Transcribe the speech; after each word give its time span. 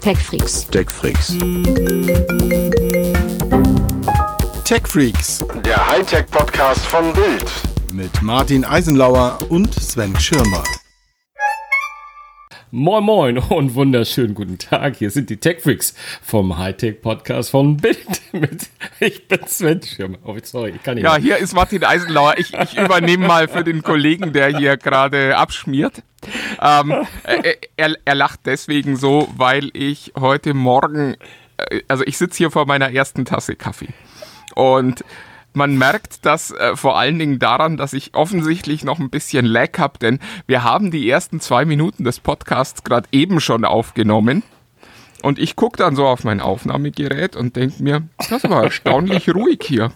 TechFreaks. 0.00 0.66
TechFreaks. 0.70 1.34
TechFreaks 4.64 5.44
Der 5.64 5.86
Hightech-Podcast 5.86 6.86
von 6.86 7.12
Bild. 7.12 7.50
mit 7.92 8.22
Martin 8.22 8.64
Eisenlauer 8.64 9.38
und 9.48 9.74
Sven 9.74 10.18
Schirmer. 10.18 10.64
Moin 12.72 13.02
Moin 13.02 13.36
und 13.38 13.74
wunderschönen 13.74 14.32
guten 14.32 14.56
Tag. 14.56 14.94
Hier 14.94 15.10
sind 15.10 15.28
die 15.28 15.38
TechFreaks 15.38 15.92
vom 16.22 16.56
Hightech 16.56 17.02
Podcast 17.02 17.50
von 17.50 17.76
Bild 17.76 18.22
mit 18.30 18.70
ich 19.00 19.26
bin 19.26 19.40
Sven 19.48 19.82
Schirmer. 19.82 20.18
Oh, 20.22 20.36
sorry, 20.40 20.74
ich 20.76 20.82
kann 20.84 20.94
nicht. 20.94 21.02
Ja, 21.02 21.14
mehr. 21.14 21.20
hier 21.20 21.38
ist 21.38 21.52
Martin 21.52 21.82
Eisenlauer. 21.82 22.38
Ich, 22.38 22.54
ich 22.54 22.78
übernehme 22.78 23.26
mal 23.26 23.48
für 23.48 23.64
den 23.64 23.82
Kollegen, 23.82 24.32
der 24.32 24.56
hier 24.56 24.76
gerade 24.76 25.36
abschmiert. 25.36 26.04
Ähm, 26.62 26.94
äh, 27.24 27.54
er, 27.76 27.96
er 28.04 28.14
lacht 28.14 28.40
deswegen 28.44 28.94
so, 28.94 29.28
weil 29.36 29.70
ich 29.72 30.12
heute 30.20 30.54
Morgen, 30.54 31.16
äh, 31.56 31.80
also 31.88 32.04
ich 32.06 32.18
sitze 32.18 32.38
hier 32.38 32.52
vor 32.52 32.66
meiner 32.66 32.92
ersten 32.92 33.24
Tasse 33.24 33.56
Kaffee. 33.56 33.88
Und 34.54 35.02
man 35.52 35.76
merkt 35.76 36.24
das 36.24 36.50
äh, 36.52 36.76
vor 36.76 36.98
allen 36.98 37.18
Dingen 37.18 37.38
daran, 37.38 37.76
dass 37.76 37.92
ich 37.92 38.14
offensichtlich 38.14 38.84
noch 38.84 38.98
ein 38.98 39.10
bisschen 39.10 39.46
Lag 39.46 39.78
habe, 39.78 39.98
denn 39.98 40.18
wir 40.46 40.62
haben 40.62 40.90
die 40.90 41.08
ersten 41.08 41.40
zwei 41.40 41.64
Minuten 41.64 42.04
des 42.04 42.20
Podcasts 42.20 42.84
gerade 42.84 43.08
eben 43.12 43.40
schon 43.40 43.64
aufgenommen. 43.64 44.42
Und 45.22 45.38
ich 45.38 45.54
gucke 45.54 45.76
dann 45.76 45.96
so 45.96 46.06
auf 46.06 46.24
mein 46.24 46.40
Aufnahmegerät 46.40 47.36
und 47.36 47.56
denke 47.56 47.82
mir, 47.82 48.02
das 48.30 48.48
war 48.48 48.64
erstaunlich 48.64 49.34
ruhig 49.34 49.60
hier. 49.62 49.92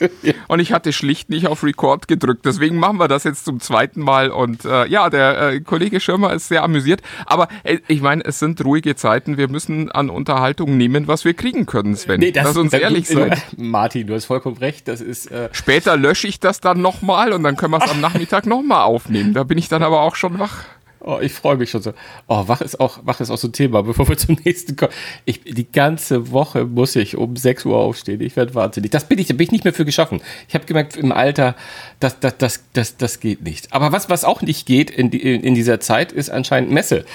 Und 0.48 0.60
ich 0.60 0.72
hatte 0.72 0.92
schlicht 0.92 1.30
nicht 1.30 1.46
auf 1.46 1.62
Record 1.64 2.08
gedrückt. 2.08 2.44
Deswegen 2.44 2.76
machen 2.78 2.98
wir 2.98 3.08
das 3.08 3.24
jetzt 3.24 3.44
zum 3.44 3.60
zweiten 3.60 4.00
Mal. 4.02 4.30
Und 4.30 4.64
äh, 4.64 4.86
ja, 4.86 5.10
der 5.10 5.38
äh, 5.52 5.60
Kollege 5.60 6.00
Schirmer 6.00 6.32
ist 6.32 6.48
sehr 6.48 6.62
amüsiert. 6.62 7.02
Aber 7.26 7.48
äh, 7.64 7.78
ich 7.88 8.00
meine, 8.00 8.24
es 8.24 8.38
sind 8.38 8.64
ruhige 8.64 8.96
Zeiten. 8.96 9.36
Wir 9.36 9.48
müssen 9.48 9.90
an 9.90 10.10
Unterhaltung 10.10 10.76
nehmen, 10.76 11.08
was 11.08 11.24
wir 11.24 11.34
kriegen 11.34 11.66
können, 11.66 11.96
Sven. 11.96 12.20
Lass 12.34 12.56
uns 12.56 12.72
das- 12.72 12.80
ehrlich 12.80 13.08
sein. 13.08 13.34
Martin, 13.56 14.06
du 14.06 14.14
hast 14.14 14.26
vollkommen 14.26 14.56
recht. 14.58 14.88
Das 14.88 15.00
ist 15.00 15.30
äh, 15.30 15.48
Später 15.52 15.96
lösche 15.96 16.28
ich 16.28 16.40
das 16.40 16.60
dann 16.60 16.80
nochmal 16.80 17.32
und 17.32 17.42
dann 17.42 17.56
können 17.56 17.72
wir 17.72 17.82
es 17.84 17.90
am 17.90 18.00
Nachmittag 18.00 18.46
nochmal 18.46 18.82
aufnehmen. 18.82 19.34
Da 19.34 19.44
bin 19.44 19.58
ich 19.58 19.68
dann 19.68 19.82
aber 19.82 20.00
auch 20.02 20.14
schon 20.16 20.38
wach. 20.38 20.64
Oh, 21.08 21.20
ich 21.22 21.32
freue 21.32 21.56
mich 21.56 21.70
schon 21.70 21.80
so. 21.80 21.94
Oh, 22.26 22.48
wach 22.48 22.60
ist 22.60 22.78
auch, 22.80 22.98
wach 23.02 23.18
ist 23.20 23.30
auch 23.30 23.38
so 23.38 23.48
ein 23.48 23.52
Thema, 23.54 23.80
bevor 23.82 24.06
wir 24.10 24.18
zum 24.18 24.36
nächsten 24.44 24.76
kommen. 24.76 24.92
Ich, 25.24 25.40
die 25.42 25.72
ganze 25.72 26.32
Woche 26.32 26.66
muss 26.66 26.94
ich 26.96 27.16
um 27.16 27.34
6 27.34 27.64
Uhr 27.64 27.78
aufstehen. 27.78 28.20
Ich 28.20 28.36
werde 28.36 28.54
wahnsinnig. 28.54 28.90
Das 28.90 29.08
bin 29.08 29.18
ich, 29.18 29.26
da 29.26 29.32
bin 29.32 29.46
ich 29.46 29.52
nicht 29.52 29.64
mehr 29.64 29.72
für 29.72 29.86
geschaffen. 29.86 30.20
Ich 30.48 30.54
habe 30.54 30.66
gemerkt, 30.66 30.98
im 30.98 31.10
Alter, 31.10 31.56
das, 31.98 32.20
das, 32.20 32.36
das, 32.36 32.64
das, 32.74 32.98
das 32.98 33.20
geht 33.20 33.40
nicht. 33.40 33.72
Aber 33.72 33.90
was, 33.90 34.10
was 34.10 34.24
auch 34.26 34.42
nicht 34.42 34.66
geht 34.66 34.90
in, 34.90 35.10
die, 35.10 35.22
in 35.34 35.54
dieser 35.54 35.80
Zeit, 35.80 36.12
ist 36.12 36.28
anscheinend 36.28 36.72
Messe. 36.72 37.06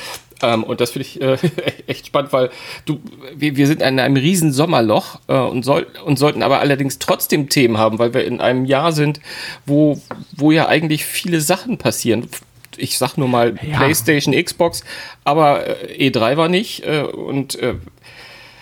Ähm, 0.41 0.63
und 0.63 0.81
das 0.81 0.89
finde 0.89 1.07
ich 1.07 1.21
äh, 1.21 1.37
echt 1.85 2.07
spannend, 2.07 2.33
weil 2.33 2.49
du, 2.85 2.99
wir, 3.35 3.55
wir 3.57 3.67
sind 3.67 3.83
in 3.83 3.99
einem 3.99 4.15
riesen 4.15 4.51
Sommerloch 4.51 5.19
äh, 5.27 5.37
und, 5.37 5.61
soll, 5.61 5.85
und 6.03 6.17
sollten 6.17 6.41
aber 6.41 6.61
allerdings 6.61 6.97
trotzdem 6.97 7.47
Themen 7.47 7.77
haben, 7.77 7.99
weil 7.99 8.15
wir 8.15 8.25
in 8.25 8.41
einem 8.41 8.65
Jahr 8.65 8.91
sind, 8.91 9.19
wo, 9.67 10.01
wo 10.35 10.49
ja 10.49 10.67
eigentlich 10.67 11.05
viele 11.05 11.41
Sachen 11.41 11.77
passieren 11.77 12.27
ich 12.77 12.97
sag 12.97 13.17
nur 13.17 13.27
mal 13.27 13.53
PlayStation, 13.53 14.33
Xbox, 14.33 14.83
aber 15.23 15.67
äh, 15.89 16.09
E3 16.09 16.37
war 16.37 16.49
nicht. 16.49 16.85
Äh, 16.85 17.01
und 17.03 17.55
äh, 17.55 17.75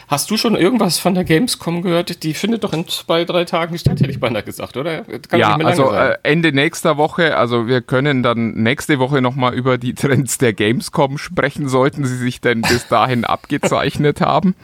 hast 0.07 0.29
du 0.29 0.37
schon 0.37 0.55
irgendwas 0.55 0.99
von 0.99 1.15
der 1.15 1.23
Gamescom 1.23 1.81
gehört? 1.81 2.23
Die 2.23 2.33
findet 2.33 2.63
doch 2.63 2.73
in 2.73 2.87
zwei, 2.87 3.25
drei 3.25 3.45
Tagen 3.45 3.77
statt, 3.77 3.99
hätte 3.99 4.11
ich 4.11 4.19
beinahe 4.19 4.43
gesagt, 4.43 4.77
oder? 4.77 5.03
Kann 5.03 5.39
ja, 5.39 5.55
also 5.55 5.91
äh, 5.91 6.17
Ende 6.23 6.51
nächster 6.51 6.97
Woche, 6.97 7.37
also 7.37 7.67
wir 7.67 7.81
können 7.81 8.21
dann 8.21 8.51
nächste 8.51 8.99
Woche 8.99 9.21
nochmal 9.21 9.53
über 9.53 9.77
die 9.77 9.93
Trends 9.93 10.37
der 10.37 10.53
Gamescom 10.53 11.17
sprechen, 11.17 11.69
sollten 11.69 12.05
sie 12.05 12.17
sich 12.17 12.41
denn 12.41 12.61
bis 12.61 12.87
dahin 12.87 13.23
abgezeichnet 13.23 14.21
haben. 14.21 14.55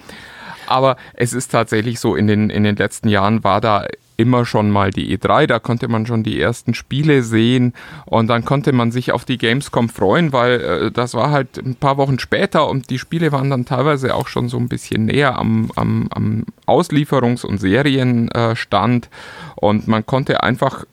Aber 0.68 0.98
es 1.14 1.32
ist 1.34 1.52
tatsächlich 1.52 2.00
so, 2.00 2.16
in 2.16 2.28
den, 2.28 2.50
in 2.50 2.64
den 2.64 2.76
letzten 2.76 3.08
Jahren 3.08 3.44
war 3.46 3.62
da 3.62 3.86
immer 4.18 4.46
schon 4.46 4.72
mal 4.72 4.92
die 4.92 5.16
E3, 5.16 5.46
da 5.46 5.60
konnte 5.60 5.88
man 5.88 6.06
schon 6.06 6.24
die 6.24 6.42
ersten 6.42 6.74
Spiele 6.74 7.24
sehen 7.24 7.74
und 8.06 8.28
dann 8.28 8.44
konnte 8.44 8.74
man 8.74 8.92
sich 8.92 9.12
auf 9.12 9.26
die 9.26 9.38
Gamescom 9.38 9.90
freuen, 9.90 10.34
weil 10.34 10.62
äh, 10.62 10.92
das 10.92 11.14
war 11.14 11.30
halt 11.32 11.58
ein 11.58 11.76
paar 11.76 11.98
Wochen 11.98 12.20
später 12.20 12.68
und 12.68 12.90
die 12.90 13.00
Spiele 13.00 13.32
waren 13.32 13.52
dann 13.52 13.66
teilweise 13.66 14.16
auch 14.16 14.28
schon 14.28 14.50
so 14.50 14.58
ein 14.58 14.68
bisschen 14.68 15.06
näher 15.06 15.38
am, 15.38 15.72
am, 15.76 16.08
am 16.12 16.46
Auslieferungs- 16.66 17.46
und 17.46 17.60
Serienstand 17.60 19.10
und 19.56 19.88
man 19.88 20.06
konnte 20.06 20.42
einfach 20.44 20.86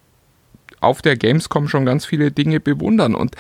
auf 0.85 1.03
der 1.03 1.17
Gamescom 1.17 1.69
schon 1.69 1.87
ganz 1.87 2.05
viele 2.05 2.31
Dinge 2.31 2.61
bewundern. 2.61 3.15
Und 3.15 3.35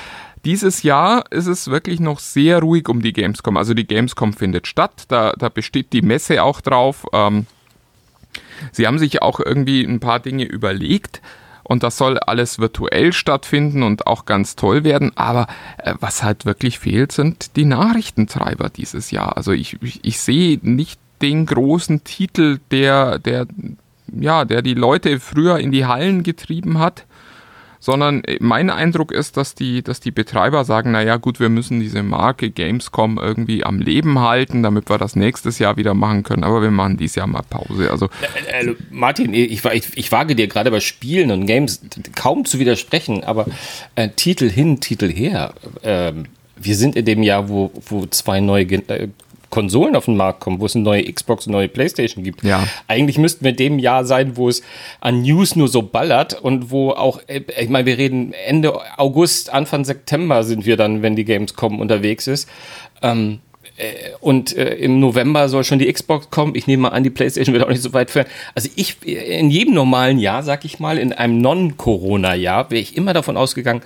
dieses 0.44 0.82
Jahr 0.82 1.24
ist 1.30 1.46
es 1.46 1.68
wirklich 1.68 2.00
noch 2.00 2.18
sehr 2.18 2.60
ruhig 2.60 2.88
um 2.88 3.02
die 3.02 3.12
Gamescom. 3.12 3.56
Also 3.56 3.74
die 3.74 3.86
Gamescom 3.86 4.32
findet 4.32 4.66
statt, 4.66 5.04
da, 5.08 5.34
da 5.38 5.48
besteht 5.50 5.92
die 5.92 6.02
Messe 6.02 6.42
auch 6.42 6.60
drauf. 6.60 7.06
Ähm, 7.12 7.46
sie 8.72 8.86
haben 8.86 8.98
sich 8.98 9.22
auch 9.22 9.40
irgendwie 9.40 9.82
ein 9.82 10.00
paar 10.00 10.20
Dinge 10.20 10.44
überlegt. 10.44 11.20
Und 11.66 11.82
das 11.82 11.96
soll 11.96 12.18
alles 12.18 12.58
virtuell 12.58 13.14
stattfinden 13.14 13.82
und 13.82 14.06
auch 14.06 14.26
ganz 14.26 14.54
toll 14.54 14.84
werden. 14.84 15.12
Aber 15.16 15.46
äh, 15.78 15.94
was 15.98 16.22
halt 16.22 16.44
wirklich 16.44 16.78
fehlt, 16.78 17.10
sind 17.10 17.56
die 17.56 17.64
Nachrichtentreiber 17.64 18.68
dieses 18.68 19.10
Jahr. 19.10 19.38
Also 19.38 19.52
ich, 19.52 19.82
ich, 19.82 20.00
ich 20.04 20.20
sehe 20.20 20.58
nicht 20.60 21.00
den 21.22 21.46
großen 21.46 22.04
Titel, 22.04 22.58
der, 22.70 23.18
der, 23.18 23.46
ja, 24.12 24.44
der 24.44 24.60
die 24.60 24.74
Leute 24.74 25.20
früher 25.20 25.58
in 25.58 25.72
die 25.72 25.86
Hallen 25.86 26.22
getrieben 26.22 26.78
hat 26.78 27.06
sondern 27.84 28.22
mein 28.40 28.70
Eindruck 28.70 29.12
ist, 29.12 29.36
dass 29.36 29.54
die, 29.54 29.82
dass 29.82 30.00
die 30.00 30.10
Betreiber 30.10 30.64
sagen, 30.64 30.92
naja 30.92 31.18
gut, 31.18 31.38
wir 31.38 31.50
müssen 31.50 31.80
diese 31.80 32.02
Marke 32.02 32.50
Gamescom 32.50 33.18
irgendwie 33.18 33.62
am 33.62 33.78
Leben 33.78 34.20
halten, 34.20 34.62
damit 34.62 34.88
wir 34.88 34.96
das 34.96 35.16
nächstes 35.16 35.58
Jahr 35.58 35.76
wieder 35.76 35.92
machen 35.92 36.22
können, 36.22 36.44
aber 36.44 36.62
wir 36.62 36.70
machen 36.70 36.96
dieses 36.96 37.16
Jahr 37.16 37.26
mal 37.26 37.42
Pause. 37.42 37.90
Also 37.90 38.08
Äh, 38.48 38.70
äh, 38.70 38.74
Martin, 38.90 39.34
ich, 39.34 39.62
ich, 39.66 39.84
ich 39.96 40.12
wage 40.12 40.34
dir 40.34 40.48
gerade 40.48 40.70
bei 40.70 40.80
Spielen 40.80 41.30
und 41.30 41.44
Games 41.44 41.82
kaum 42.14 42.46
zu 42.46 42.58
widersprechen, 42.58 43.22
aber 43.22 43.44
äh, 43.96 44.08
Titel 44.08 44.48
hin, 44.48 44.80
Titel 44.80 45.12
her. 45.12 45.52
Ähm, 45.82 46.24
wir 46.56 46.76
sind 46.76 46.96
in 46.96 47.04
dem 47.04 47.22
Jahr, 47.22 47.50
wo, 47.50 47.70
wo 47.86 48.06
zwei 48.06 48.40
neue 48.40 48.64
Gen 48.64 48.88
äh, 48.88 49.08
Konsolen 49.54 49.94
auf 49.94 50.06
den 50.06 50.16
Markt 50.16 50.40
kommen, 50.40 50.58
wo 50.58 50.66
es 50.66 50.74
eine 50.74 50.82
neue 50.82 51.04
Xbox, 51.04 51.46
eine 51.46 51.52
neue 51.52 51.68
Playstation 51.68 52.24
gibt. 52.24 52.42
Ja. 52.42 52.66
Eigentlich 52.88 53.18
müssten 53.18 53.44
wir 53.44 53.52
dem 53.52 53.78
Jahr 53.78 54.04
sein, 54.04 54.36
wo 54.36 54.48
es 54.48 54.62
an 55.00 55.22
News 55.22 55.54
nur 55.54 55.68
so 55.68 55.82
ballert 55.82 56.34
und 56.42 56.72
wo 56.72 56.90
auch, 56.90 57.20
äh, 57.28 57.42
ich 57.60 57.68
meine, 57.68 57.86
wir 57.86 57.96
reden 57.96 58.32
Ende 58.32 58.72
August, 58.98 59.52
Anfang 59.52 59.84
September 59.84 60.42
sind 60.42 60.66
wir 60.66 60.76
dann, 60.76 61.02
wenn 61.02 61.14
die 61.14 61.24
Gamescom 61.24 61.78
unterwegs 61.78 62.26
ist. 62.26 62.48
Ähm, 63.00 63.38
äh, 63.52 63.53
und 64.20 64.56
äh, 64.56 64.74
im 64.74 65.00
November 65.00 65.48
soll 65.48 65.64
schon 65.64 65.78
die 65.78 65.92
Xbox 65.92 66.30
kommen. 66.30 66.54
Ich 66.54 66.66
nehme 66.66 66.82
mal 66.82 66.88
an, 66.90 67.02
die 67.02 67.10
PlayStation 67.10 67.52
wird 67.52 67.64
auch 67.64 67.68
nicht 67.70 67.82
so 67.82 67.92
weit 67.92 68.10
fern. 68.10 68.26
Also 68.54 68.68
ich, 68.76 68.96
in 69.04 69.50
jedem 69.50 69.74
normalen 69.74 70.18
Jahr, 70.18 70.42
sag 70.42 70.64
ich 70.64 70.78
mal, 70.78 70.96
in 70.96 71.12
einem 71.12 71.40
Non-Corona-Jahr, 71.40 72.70
wäre 72.70 72.80
ich 72.80 72.96
immer 72.96 73.12
davon 73.12 73.36
ausgegangen, 73.36 73.82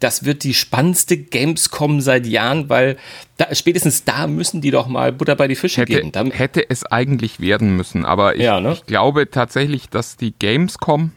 das 0.00 0.24
wird 0.24 0.44
die 0.44 0.54
spannendste 0.54 1.16
Gamescom 1.16 2.00
seit 2.00 2.26
Jahren, 2.26 2.68
weil 2.68 2.96
da, 3.36 3.52
spätestens 3.54 4.04
da 4.04 4.26
müssen 4.26 4.60
die 4.60 4.70
doch 4.70 4.86
mal 4.86 5.12
Butter 5.12 5.34
bei 5.36 5.48
die 5.48 5.56
Fische 5.56 5.82
hätte, 5.82 5.92
geben. 5.92 6.12
Dann, 6.12 6.30
hätte 6.30 6.68
es 6.68 6.84
eigentlich 6.84 7.40
werden 7.40 7.76
müssen, 7.76 8.04
aber 8.04 8.36
ich, 8.36 8.42
Ja, 8.42 8.60
ne? 8.60 8.72
ich 8.72 8.86
glaube 8.86 9.30
tatsächlich, 9.30 9.88
dass 9.88 10.16
die 10.16 10.32
Gamescom 10.32 11.12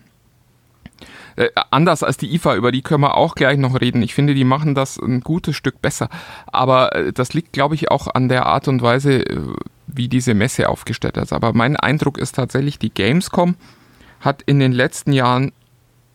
äh, 1.35 1.49
anders 1.69 2.03
als 2.03 2.17
die 2.17 2.33
IFA, 2.35 2.55
über 2.55 2.71
die 2.71 2.81
können 2.81 3.01
wir 3.01 3.15
auch 3.15 3.35
gleich 3.35 3.57
noch 3.57 3.79
reden. 3.79 4.01
Ich 4.01 4.13
finde, 4.13 4.33
die 4.33 4.43
machen 4.43 4.75
das 4.75 4.97
ein 4.97 5.21
gutes 5.21 5.55
Stück 5.55 5.81
besser. 5.81 6.09
Aber 6.47 6.95
äh, 6.95 7.13
das 7.13 7.33
liegt, 7.33 7.53
glaube 7.53 7.75
ich, 7.75 7.91
auch 7.91 8.07
an 8.13 8.29
der 8.29 8.45
Art 8.45 8.67
und 8.67 8.81
Weise, 8.81 9.25
äh, 9.25 9.39
wie 9.87 10.07
diese 10.07 10.33
Messe 10.33 10.69
aufgestellt 10.69 11.17
ist. 11.17 11.33
Aber 11.33 11.53
mein 11.53 11.75
Eindruck 11.75 12.17
ist 12.17 12.35
tatsächlich, 12.35 12.79
die 12.79 12.93
Gamescom 12.93 13.55
hat 14.19 14.41
in 14.43 14.59
den 14.59 14.71
letzten 14.71 15.13
Jahren 15.13 15.51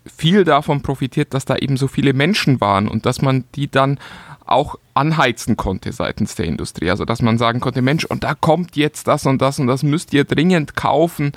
viel 0.07 0.45
davon 0.45 0.83
profitiert, 0.83 1.35
dass 1.35 1.45
da 1.45 1.57
eben 1.57 1.77
so 1.77 1.89
viele 1.89 2.13
Menschen 2.13 2.61
waren 2.61 2.89
und 2.89 3.07
dass 3.07 3.23
man 3.23 3.45
die 3.55 3.69
dann 3.71 3.99
auch 4.45 4.77
anheizen 4.95 5.57
konnte 5.57 5.93
seitens 5.93 6.37
der 6.37 6.47
Industrie. 6.47 6.91
Also 6.91 7.05
dass 7.05 7.23
man 7.23 7.39
sagen 7.39 7.61
konnte, 7.61 7.83
Mensch, 7.83 8.05
und 8.05 8.23
da 8.25 8.35
kommt 8.35 8.77
jetzt 8.77 9.09
das 9.09 9.27
und 9.27 9.43
das 9.43 9.59
und 9.59 9.67
das 9.67 9.83
müsst 9.83 10.13
ihr 10.15 10.25
dringend 10.25 10.77
kaufen. 10.77 11.33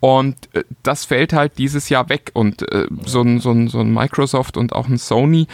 Und 0.00 0.36
äh, 0.54 0.64
das 0.82 1.04
fällt 1.04 1.32
halt 1.32 1.58
dieses 1.58 1.88
Jahr 1.88 2.08
weg. 2.08 2.30
Und 2.34 2.70
äh, 2.72 2.86
so, 3.04 3.22
ein, 3.22 3.40
so, 3.40 3.52
ein, 3.52 3.68
so 3.68 3.80
ein 3.80 3.92
Microsoft 3.92 4.56
und 4.56 4.72
auch 4.72 4.88
ein 4.88 4.98
Sony, 4.98 5.46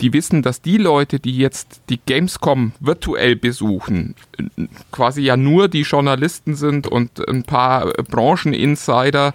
die 0.00 0.12
wissen, 0.12 0.42
dass 0.42 0.60
die 0.60 0.78
Leute, 0.78 1.20
die 1.20 1.36
jetzt 1.38 1.80
die 1.88 2.00
Gamescom 2.04 2.72
virtuell 2.80 3.36
besuchen, 3.36 4.16
quasi 4.90 5.22
ja 5.22 5.36
nur 5.36 5.68
die 5.68 5.82
Journalisten 5.82 6.56
sind 6.56 6.88
und 6.88 7.26
ein 7.28 7.44
paar 7.44 7.92
Brancheninsider. 7.92 9.32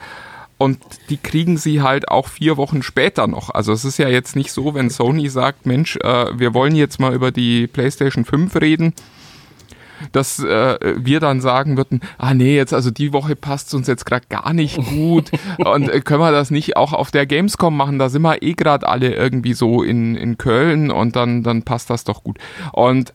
Und 0.58 0.80
die 1.10 1.18
kriegen 1.18 1.58
sie 1.58 1.82
halt 1.82 2.10
auch 2.10 2.28
vier 2.28 2.58
Wochen 2.58 2.82
später 2.82 3.28
noch. 3.28 3.52
Also 3.52 3.72
es 3.72 3.86
ist 3.86 4.00
ja 4.00 4.10
jetzt 4.10 4.36
nicht 4.36 4.52
so, 4.52 4.74
wenn 4.74 4.90
Sony 4.90 5.30
sagt, 5.30 5.68
Mensch, 5.68 5.98
äh, 5.98 6.38
wir 6.38 6.54
wollen 6.54 6.76
jetzt 6.76 7.00
mal 7.00 7.14
über 7.14 7.32
die 7.32 7.68
PlayStation 7.68 8.26
5 8.26 8.56
reden, 8.56 8.94
dass 10.12 10.40
äh, 10.40 10.78
wir 10.98 11.20
dann 11.20 11.42
sagen 11.42 11.78
würden, 11.78 12.02
ah 12.18 12.34
nee, 12.34 12.56
jetzt 12.56 12.74
also 12.74 12.92
die 12.92 13.14
Woche 13.14 13.36
passt 13.36 13.74
uns 13.74 13.88
jetzt 13.88 14.06
gerade 14.06 14.26
gar 14.30 14.54
nicht 14.54 14.78
gut 14.78 15.32
und 15.58 15.90
äh, 15.90 16.02
können 16.02 16.22
wir 16.22 16.32
das 16.32 16.52
nicht 16.52 16.78
auch 16.78 16.94
auf 16.94 17.12
der 17.12 17.26
Gamescom 17.26 17.76
machen, 17.76 18.00
da 18.00 18.10
sind 18.10 18.22
wir 18.22 18.42
eh 18.42 18.54
gerade 18.54 18.88
alle 18.88 19.14
irgendwie 19.14 19.54
so 19.54 19.84
in, 19.84 20.16
in 20.16 20.38
Köln 20.38 20.92
und 20.92 21.16
dann, 21.16 21.44
dann 21.44 21.64
passt 21.64 21.90
das 21.90 22.04
doch 22.04 22.24
gut. 22.24 22.38
Und 22.74 23.14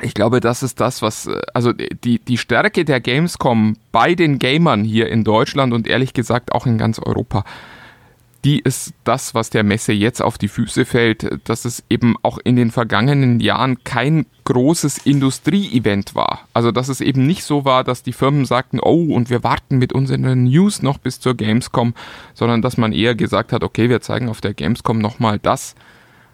ich 0.00 0.14
glaube, 0.14 0.40
das 0.40 0.62
ist 0.62 0.80
das, 0.80 1.02
was, 1.02 1.26
äh, 1.26 1.40
also 1.54 1.72
die, 1.72 2.18
die 2.18 2.38
Stärke 2.38 2.84
der 2.84 3.00
Gamescom 3.00 3.76
bei 3.92 4.14
den 4.14 4.38
Gamern 4.38 4.84
hier 4.84 5.08
in 5.08 5.24
Deutschland 5.24 5.72
und 5.72 5.86
ehrlich 5.86 6.14
gesagt 6.14 6.52
auch 6.52 6.66
in 6.66 6.78
ganz 6.78 6.98
Europa, 6.98 7.44
die 8.44 8.58
ist 8.58 8.92
das, 9.04 9.34
was 9.34 9.50
der 9.50 9.62
Messe 9.62 9.92
jetzt 9.92 10.20
auf 10.20 10.36
die 10.36 10.48
Füße 10.48 10.84
fällt, 10.84 11.48
dass 11.48 11.64
es 11.64 11.84
eben 11.88 12.16
auch 12.22 12.38
in 12.42 12.56
den 12.56 12.72
vergangenen 12.72 13.38
Jahren 13.38 13.84
kein 13.84 14.26
großes 14.44 14.98
Industrieevent 14.98 16.16
war. 16.16 16.48
Also 16.52 16.72
dass 16.72 16.88
es 16.88 17.00
eben 17.00 17.24
nicht 17.24 17.44
so 17.44 17.64
war, 17.64 17.84
dass 17.84 18.02
die 18.02 18.12
Firmen 18.12 18.44
sagten, 18.44 18.80
oh, 18.80 19.14
und 19.14 19.30
wir 19.30 19.44
warten 19.44 19.78
mit 19.78 19.92
unseren 19.92 20.44
News 20.44 20.82
noch 20.82 20.98
bis 20.98 21.20
zur 21.20 21.36
Gamescom, 21.36 21.94
sondern 22.34 22.62
dass 22.62 22.76
man 22.76 22.92
eher 22.92 23.14
gesagt 23.14 23.52
hat, 23.52 23.62
okay, 23.62 23.88
wir 23.88 24.00
zeigen 24.00 24.28
auf 24.28 24.40
der 24.40 24.54
Gamescom 24.54 24.98
nochmal 24.98 25.38
das, 25.38 25.76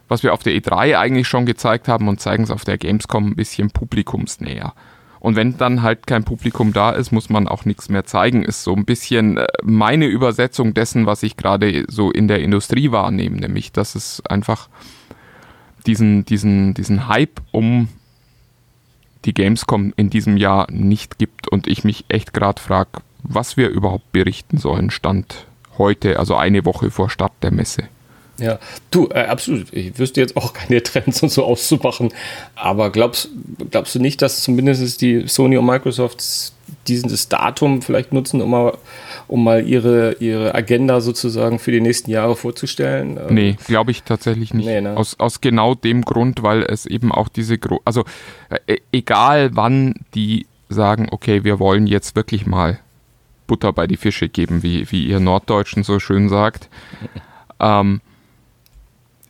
was 0.09 0.23
wir 0.23 0.33
auf 0.33 0.43
der 0.43 0.55
E3 0.55 0.99
eigentlich 0.99 1.29
schon 1.29 1.45
gezeigt 1.45 1.89
haben 1.89 2.09
und 2.09 2.21
zeigen 2.21 2.45
es 2.45 2.51
auf 2.51 2.65
der 2.65 2.79
Gamescom 2.79 3.29
ein 3.29 3.37
bisschen 3.37 3.71
publikumsnäher. 3.71 4.73
Und 5.21 5.37
wenn 5.37 5.57
dann 5.57 5.83
halt 5.83 6.07
kein 6.07 6.25
Publikum 6.25 6.73
da 6.73 6.91
ist, 6.91 7.11
muss 7.11 7.29
man 7.29 7.49
auch 7.49 7.65
nichts 7.65 7.89
mehr 7.89 8.05
zeigen. 8.05 8.45
Ist 8.45 8.63
so 8.63 8.75
ein 8.75 8.85
bisschen 8.85 9.39
äh, 9.39 9.47
meine 9.63 10.07
Übersetzung 10.07 10.75
dessen, 10.75 11.07
was 11.07 11.23
ich 11.23 11.37
gerade 11.37 11.85
so 11.89 12.11
in 12.11 12.29
der 12.29 12.41
Industrie 12.41 12.93
wahrnehme, 12.93 13.37
nämlich 13.37 13.73
dass 13.73 13.95
es 13.95 14.23
einfach 14.27 14.69
diesen, 15.87 16.25
diesen, 16.25 16.75
diesen 16.75 17.09
Hype 17.09 17.41
um 17.51 17.89
die 19.25 19.35
Gamescom 19.35 19.93
in 19.97 20.11
diesem 20.11 20.37
Jahr 20.37 20.71
nicht 20.71 21.19
gibt 21.19 21.49
und 21.49 21.67
ich 21.67 21.85
mich 21.85 22.05
echt 22.09 22.33
gerade 22.33 22.61
frage, 22.61 23.01
was 23.23 23.57
wir 23.57 23.69
überhaupt 23.69 24.13
berichten 24.13 24.59
sollen, 24.59 24.91
Stand 24.91 25.47
heute, 25.77 26.19
also 26.19 26.37
eine 26.37 26.65
Woche 26.65 26.91
vor 26.91 27.11
Start 27.11 27.33
der 27.43 27.51
Messe. 27.51 27.89
Ja, 28.39 28.59
du, 28.91 29.09
äh, 29.09 29.25
absolut. 29.25 29.73
Ich 29.73 29.99
wüsste 29.99 30.21
jetzt 30.21 30.37
auch 30.37 30.53
keine 30.53 30.83
Trends 30.83 31.23
und 31.23 31.31
so 31.31 31.45
auszumachen. 31.45 32.11
Aber 32.55 32.91
glaubst, 32.91 33.31
glaubst 33.71 33.95
du 33.95 34.01
nicht, 34.01 34.23
dass 34.23 34.43
zumindest 34.43 35.01
die 35.01 35.27
Sony 35.27 35.57
und 35.57 35.67
Microsoft 35.67 36.53
dieses 36.87 37.29
Datum 37.29 37.83
vielleicht 37.83 38.13
nutzen, 38.13 38.41
um 38.41 38.51
mal, 38.51 38.79
um 39.27 39.43
mal 39.43 39.67
ihre, 39.67 40.17
ihre 40.21 40.55
Agenda 40.55 41.01
sozusagen 41.01 41.59
für 41.59 41.73
die 41.73 41.81
nächsten 41.81 42.11
Jahre 42.11 42.37
vorzustellen? 42.37 43.19
Ähm, 43.29 43.35
nee, 43.35 43.57
glaube 43.67 43.91
ich 43.91 44.03
tatsächlich 44.03 44.55
nicht. 44.55 44.67
Nee, 44.67 44.81
ne? 44.81 44.97
aus, 44.97 45.19
aus 45.19 45.41
genau 45.41 45.75
dem 45.75 46.03
Grund, 46.03 46.43
weil 46.43 46.63
es 46.63 46.87
eben 46.87 47.11
auch 47.13 47.29
diese, 47.29 47.59
Gro 47.59 47.81
also 47.85 48.05
äh, 48.67 48.79
egal 48.93 49.51
wann 49.55 49.95
die 50.15 50.47
sagen, 50.69 51.09
okay, 51.11 51.45
wir 51.45 51.59
wollen 51.59 51.87
jetzt 51.87 52.15
wirklich 52.15 52.47
mal 52.47 52.79
Butter 53.47 53.73
bei 53.73 53.87
die 53.87 53.97
Fische 53.97 54.29
geben, 54.29 54.63
wie, 54.63 54.91
wie 54.93 55.07
ihr 55.07 55.21
Norddeutschen 55.21 55.83
so 55.83 55.99
schön 55.99 56.29
sagt. 56.29 56.69
ähm, 57.61 58.01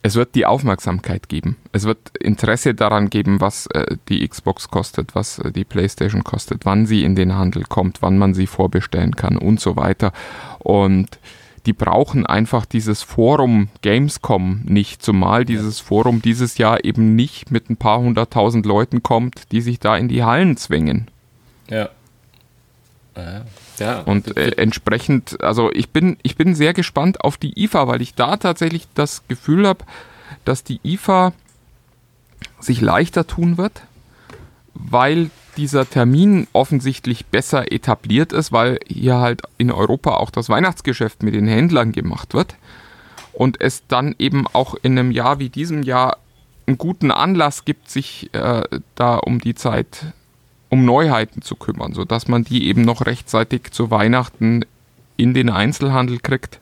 es 0.03 0.15
wird 0.15 0.35
die 0.35 0.47
Aufmerksamkeit 0.47 1.29
geben. 1.29 1.57
Es 1.73 1.85
wird 1.85 2.17
Interesse 2.19 2.75
daran 2.75 3.11
geben, 3.11 3.41
was 3.41 3.67
äh, 3.69 3.97
die 4.09 4.27
Xbox 4.27 4.69
kostet, 4.69 5.15
was 5.15 5.39
äh, 5.39 5.53
die 5.53 5.65
PlayStation 5.65 6.25
kostet, 6.25 6.65
wann 6.65 6.87
sie 6.87 7.05
in 7.05 7.15
den 7.15 7.35
Handel 7.35 7.65
kommt, 7.65 8.03
wann 8.03 8.19
man 8.19 8.35
sie 8.35 8.47
vorbestellen 8.47 9.17
kann 9.17 9.37
und 9.37 9.61
so 9.61 9.77
weiter. 9.77 10.13
Und 10.61 11.19
die 11.67 11.73
brauchen 11.73 12.25
einfach 12.25 12.65
dieses 12.65 13.03
Forum 13.03 13.69
Gamescom 13.83 14.63
nicht, 14.65 15.03
zumal 15.03 15.45
dieses 15.45 15.81
Forum 15.81 16.23
dieses 16.23 16.57
Jahr 16.59 16.85
eben 16.85 17.15
nicht 17.15 17.51
mit 17.51 17.69
ein 17.69 17.77
paar 17.77 17.99
hunderttausend 17.99 18.65
Leuten 18.65 19.03
kommt, 19.03 19.53
die 19.53 19.61
sich 19.61 19.79
da 19.79 19.97
in 19.97 20.09
die 20.09 20.25
Hallen 20.25 20.57
zwängen. 20.57 21.09
Ja. 21.69 21.91
Ja. 23.17 23.43
Und 24.03 24.37
äh, 24.37 24.53
entsprechend, 24.57 25.43
also 25.43 25.71
ich 25.73 25.91
bin, 25.91 26.17
ich 26.23 26.37
bin 26.37 26.55
sehr 26.55 26.75
gespannt 26.75 27.23
auf 27.23 27.37
die 27.37 27.63
IFA, 27.65 27.87
weil 27.89 28.03
ich 28.03 28.15
da 28.15 28.37
tatsächlich 28.37 28.87
das 28.95 29.23
Gefühl 29.29 29.67
habe, 29.67 29.85
dass 30.45 30.65
die 30.65 30.81
IFA 30.85 31.33
sich 32.61 32.81
leichter 32.81 33.27
tun 33.27 33.59
wird, 33.59 33.83
weil 34.75 35.31
dieser 35.57 35.89
Termin 35.89 36.47
offensichtlich 36.53 37.27
besser 37.27 37.73
etabliert 37.73 38.33
ist, 38.33 38.53
weil 38.53 38.79
hier 38.87 39.17
halt 39.17 39.43
in 39.59 39.73
Europa 39.73 40.15
auch 40.15 40.31
das 40.31 40.49
Weihnachtsgeschäft 40.49 41.23
mit 41.23 41.35
den 41.35 41.49
Händlern 41.49 41.93
gemacht 41.93 42.33
wird 42.35 42.55
und 43.33 43.61
es 43.61 43.87
dann 43.89 44.15
eben 44.19 44.47
auch 44.47 44.77
in 44.83 44.99
einem 44.99 45.11
Jahr 45.11 45.41
wie 45.41 45.49
diesem 45.49 45.83
Jahr 45.83 46.19
einen 46.67 46.79
guten 46.79 47.11
Anlass 47.11 47.65
gibt, 47.65 47.91
sich 47.91 48.31
äh, 48.35 48.63
da 48.95 49.17
um 49.17 49.41
die 49.41 49.55
Zeit 49.55 50.13
um 50.69 50.85
Neuheiten 50.85 51.43
zu 51.43 51.57
kümmern, 51.57 51.93
sodass 51.93 52.29
man 52.29 52.45
die 52.45 52.67
eben 52.67 52.83
noch 52.83 53.07
rechtzeitig 53.07 53.71
zu 53.71 53.91
Weihnachten 53.91 54.65
in 55.17 55.35
den 55.35 55.51
Einzelhandel 55.51 56.19
kriegt. 56.19 56.61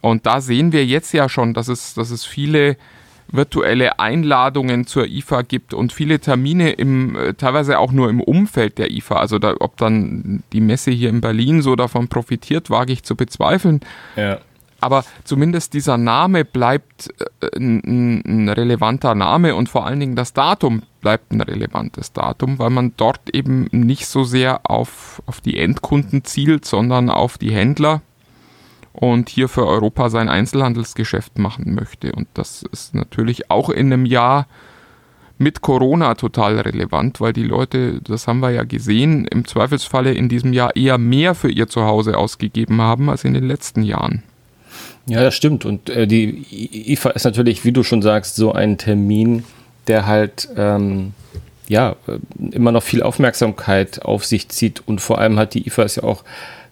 Und 0.00 0.26
da 0.26 0.40
sehen 0.40 0.72
wir 0.72 0.86
jetzt 0.86 1.12
ja 1.12 1.28
schon, 1.28 1.52
dass 1.52 1.68
es, 1.68 1.94
dass 1.94 2.10
es 2.10 2.24
viele 2.24 2.76
virtuelle 3.32 4.00
Einladungen 4.00 4.86
zur 4.86 5.06
IFA 5.06 5.42
gibt 5.42 5.72
und 5.72 5.92
viele 5.92 6.18
Termine 6.18 6.72
im, 6.72 7.14
äh, 7.16 7.34
teilweise 7.34 7.78
auch 7.78 7.92
nur 7.92 8.08
im 8.10 8.20
Umfeld 8.20 8.78
der 8.78 8.90
IFA. 8.90 9.16
Also 9.16 9.38
da, 9.38 9.54
ob 9.60 9.76
dann 9.76 10.42
die 10.52 10.60
Messe 10.60 10.90
hier 10.90 11.10
in 11.10 11.20
Berlin 11.20 11.62
so 11.62 11.76
davon 11.76 12.08
profitiert, 12.08 12.70
wage 12.70 12.92
ich 12.92 13.04
zu 13.04 13.14
bezweifeln. 13.14 13.80
Ja 14.16 14.38
aber 14.80 15.04
zumindest 15.24 15.74
dieser 15.74 15.98
Name 15.98 16.44
bleibt 16.44 17.10
äh, 17.40 17.56
ein, 17.56 18.22
ein, 18.24 18.48
relevanter 18.48 19.14
Name 19.14 19.54
und 19.54 19.68
vor 19.68 19.86
allen 19.86 20.00
Dingen 20.00 20.16
das 20.16 20.32
Datum 20.32 20.82
bleibt 21.00 21.32
ein 21.32 21.40
relevantes 21.40 22.12
Datum, 22.12 22.58
weil 22.58 22.70
man 22.70 22.92
dort 22.96 23.34
eben 23.34 23.68
nicht 23.72 24.06
so 24.06 24.24
sehr 24.24 24.70
auf, 24.70 25.22
auf 25.26 25.40
die 25.40 25.58
Endkunden 25.58 26.24
zielt, 26.24 26.64
sondern 26.64 27.10
auf 27.10 27.38
die 27.38 27.52
Händler 27.52 28.02
und 28.92 29.28
hier 29.28 29.48
für 29.48 29.66
Europa 29.66 30.10
sein 30.10 30.28
Einzelhandelsgeschäft 30.28 31.38
machen 31.38 31.74
möchte. 31.74 32.12
Und 32.12 32.28
das 32.34 32.62
ist 32.70 32.94
natürlich 32.94 33.50
auch 33.50 33.70
in 33.70 33.92
einem 33.92 34.04
Jahr 34.04 34.46
mit 35.38 35.62
Corona 35.62 36.14
total 36.16 36.60
relevant, 36.60 37.20
weil 37.20 37.32
die 37.32 37.44
Leute, 37.44 38.02
das 38.02 38.26
haben 38.26 38.40
wir 38.40 38.50
ja 38.50 38.64
gesehen, 38.64 39.26
im 39.26 39.46
Zweifelsfalle 39.46 40.12
in 40.12 40.28
diesem 40.28 40.52
Jahr 40.52 40.76
eher 40.76 40.98
mehr 40.98 41.34
für 41.34 41.50
ihr 41.50 41.66
Zuhause 41.66 42.18
ausgegeben 42.18 42.82
haben 42.82 43.08
als 43.08 43.24
in 43.24 43.32
den 43.32 43.48
letzten 43.48 43.82
Jahren. 43.82 44.22
Ja, 45.06 45.22
das 45.22 45.34
stimmt. 45.34 45.64
Und 45.64 45.88
äh, 45.88 46.06
die 46.06 46.92
IFA 46.92 47.10
ist 47.10 47.24
natürlich, 47.24 47.64
wie 47.64 47.72
du 47.72 47.82
schon 47.82 48.02
sagst, 48.02 48.36
so 48.36 48.52
ein 48.52 48.76
Termin, 48.76 49.44
der 49.90 50.06
halt 50.06 50.48
ähm, 50.56 51.14
ja 51.66 51.96
immer 52.52 52.70
noch 52.70 52.84
viel 52.84 53.02
Aufmerksamkeit 53.02 54.02
auf 54.02 54.24
sich 54.24 54.48
zieht. 54.48 54.84
Und 54.86 55.00
vor 55.00 55.18
allem 55.18 55.36
hat 55.36 55.54
die 55.54 55.66
IFA 55.66 55.82
es 55.82 55.96
ja 55.96 56.04
auch 56.04 56.22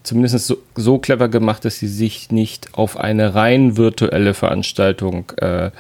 zumindest 0.05 0.47
so, 0.47 0.59
so 0.77 0.99
clever 0.99 1.29
gemacht, 1.29 1.65
dass 1.65 1.81
sie 1.81 1.89
sich 1.89 2.31
nicht 2.31 2.75
auf 2.75 2.97
eine 2.97 3.35
rein 3.35 3.77
virtuelle 3.77 4.35
Veranstaltung 4.35 5.33
äh, 5.39 5.73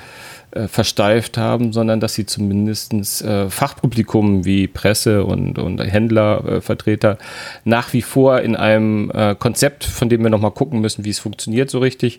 äh, 0.50 0.66
versteift 0.66 1.36
haben, 1.36 1.72
sondern 1.72 2.00
dass 2.00 2.14
sie 2.14 2.26
zumindest 2.26 3.22
äh, 3.22 3.50
Fachpublikum 3.50 4.44
wie 4.44 4.66
Presse 4.66 5.24
und, 5.24 5.58
und 5.58 5.78
Händlervertreter 5.78 7.12
äh, 7.12 7.16
nach 7.64 7.92
wie 7.92 8.02
vor 8.02 8.40
in 8.40 8.56
einem 8.56 9.10
äh, 9.12 9.34
Konzept, 9.34 9.84
von 9.84 10.08
dem 10.08 10.22
wir 10.22 10.30
nochmal 10.30 10.52
gucken 10.52 10.80
müssen, 10.80 11.04
wie 11.04 11.10
es 11.10 11.18
funktioniert 11.18 11.70
so 11.70 11.78
richtig, 11.80 12.18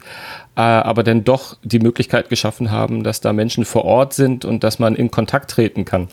äh, 0.56 0.62
aber 0.62 1.03
dann 1.03 1.24
doch 1.24 1.58
die 1.63 1.80
Möglichkeit 1.80 2.30
geschaffen 2.30 2.72
haben, 2.72 3.03
dass 3.03 3.20
da 3.22 3.34
Menschen 3.34 3.65
vor 3.65 3.86
Ort 3.86 4.13
sind 4.13 4.46
und 4.46 4.63
dass 4.63 4.80
man 4.80 4.96
in 4.96 5.10
Kontakt 5.10 5.51
treten 5.51 5.86
kann. 5.86 6.08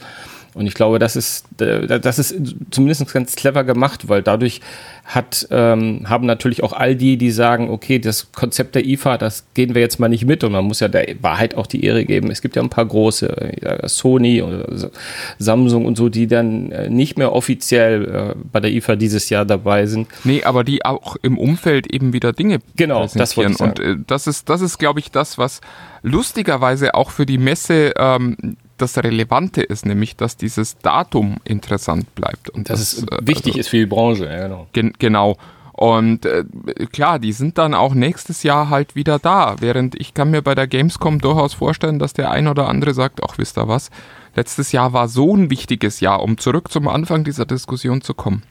Und 0.57 0.67
ich 0.67 0.73
glaube, 0.73 0.99
das 0.99 1.17
ist, 1.17 1.45
äh, 1.61 2.01
das 2.01 2.19
ist 2.19 2.35
zumindest 2.71 3.13
ganz 3.13 3.37
clever 3.37 3.63
gemacht, 3.63 4.09
weil 4.09 4.23
dadurch 4.23 4.63
hat, 5.05 5.47
ähm, 5.51 6.09
haben 6.09 6.25
natürlich 6.25 6.63
auch 6.63 6.73
all 6.73 6.97
die, 6.97 7.19
die 7.19 7.31
sagen, 7.31 7.69
okay, 7.69 7.99
das 7.99 8.33
Konzept 8.33 8.75
der 8.75 8.87
IFA, 8.87 9.19
das 9.19 9.45
gehen 9.53 9.75
wir 9.75 9.83
jetzt 9.83 10.01
mal 10.01 10.09
nicht 10.09 10.25
mit 10.25 10.43
und 10.45 10.53
man 10.53 10.65
muss 10.65 10.81
ja 10.81 10.89
der 10.89 11.15
Wahrheit 11.21 11.57
auch 11.57 11.67
die 11.67 11.85
Ehre 11.85 12.07
geben. 12.07 12.31
Es 12.31 12.41
gibt 12.41 12.57
ja 12.57 12.63
ein 12.63 12.71
paar 12.71 12.87
große, 12.87 13.53
Sony 13.85 14.41
oder 14.41 14.91
Samsung 15.39 15.85
und 15.85 15.97
so, 15.97 16.09
die 16.09 16.27
dann 16.27 16.73
äh, 16.73 16.89
nicht 16.89 17.19
mehr 17.19 17.35
offiziell 17.35 18.35
äh, 18.35 18.35
bei 18.51 18.61
der 18.61 18.73
IFA 18.73 18.97
dieses 18.97 19.29
Jahr 19.29 19.45
dabei 19.45 19.85
sind. 19.85 20.09
Nee, 20.25 20.43
aber 20.43 20.65
die 20.65 20.87
auch 20.87 21.17
im 21.21 21.37
Umfeld 21.37 21.87
eben 21.93 22.15
wieder 22.15 22.33
Dinge 22.33 22.61
genau, 22.77 23.03
das 23.03 23.37
ich 23.37 23.57
sagen. 23.57 23.57
Und 23.57 23.79
äh, 23.79 23.97
das 24.07 24.27
ist, 24.27 24.49
das 24.49 24.63
ist, 24.63 24.79
glaube 24.79 25.01
ich, 25.01 25.11
das, 25.11 25.37
was 25.37 25.61
lustigerweise 26.03 26.95
auch 26.95 27.11
für 27.11 27.27
die 27.27 27.39
Messe 27.39 27.93
ähm, 27.99 28.57
das 28.77 28.99
Relevante 28.99 29.63
ist, 29.63 29.87
nämlich 29.87 30.17
dass 30.17 30.37
dieses 30.37 30.79
Datum 30.79 31.37
interessant 31.45 32.15
bleibt. 32.15 32.51
Und 32.51 32.71
das, 32.71 32.81
das 32.81 32.93
ist 32.95 33.13
äh, 33.13 33.19
wichtig 33.23 33.53
also, 33.53 33.61
ist 33.61 33.69
für 33.69 33.79
die 33.79 33.87
Branche, 33.87 34.27
ja, 34.27 34.43
genau. 34.43 34.67
Gen 34.73 34.93
genau. 34.99 35.37
Und 35.73 36.25
äh, 36.25 36.45
klar, 36.91 37.19
die 37.19 37.33
sind 37.33 37.59
dann 37.59 37.75
auch 37.75 37.93
nächstes 37.93 38.43
Jahr 38.43 38.71
halt 38.71 38.97
wieder 38.97 39.19
da. 39.19 39.57
Während 39.61 39.95
ich 39.95 40.15
kann 40.15 40.31
mir 40.31 40.41
bei 40.41 40.55
der 40.55 40.67
Gamescom 40.67 41.21
durchaus 41.21 41.53
vorstellen, 41.53 41.99
dass 41.99 42.15
der 42.15 42.31
ein 42.31 42.49
oder 42.49 42.69
andere 42.69 42.95
sagt, 42.95 43.21
ach 43.23 43.37
wisst 43.37 43.59
ihr 43.59 43.69
was, 43.69 43.91
letztes 44.35 44.73
Jahr 44.73 44.95
war 44.95 45.09
so 45.09 45.37
ein 45.37 45.51
wichtiges 45.51 46.01
Jahr, 46.01 46.23
um 46.23 46.39
zurück 46.39 46.73
zum 46.73 46.89
Anfang 46.89 47.25
dieser 47.25 47.45
Diskussion 47.45 48.01
zu 48.01 48.15
kommen. 48.15 48.43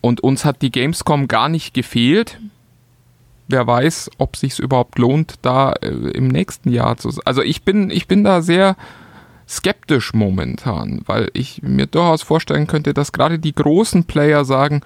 Und 0.00 0.22
uns 0.22 0.46
hat 0.46 0.62
die 0.62 0.70
Gamescom 0.70 1.28
gar 1.28 1.50
nicht 1.50 1.74
gefehlt 1.74 2.38
wer 3.50 3.66
weiß, 3.66 4.10
ob 4.18 4.36
sich 4.36 4.58
überhaupt 4.58 4.98
lohnt, 4.98 5.34
da 5.42 5.72
äh, 5.72 5.88
im 5.88 6.28
nächsten 6.28 6.70
Jahr 6.70 6.96
zu. 6.96 7.10
Also 7.24 7.42
ich 7.42 7.62
bin, 7.62 7.90
ich 7.90 8.06
bin 8.06 8.24
da 8.24 8.42
sehr 8.42 8.76
skeptisch 9.48 10.14
momentan, 10.14 11.02
weil 11.06 11.28
ich 11.32 11.62
mir 11.62 11.86
durchaus 11.86 12.22
vorstellen 12.22 12.66
könnte, 12.66 12.94
dass 12.94 13.12
gerade 13.12 13.38
die 13.38 13.54
großen 13.54 14.04
Player 14.04 14.44
sagen, 14.44 14.82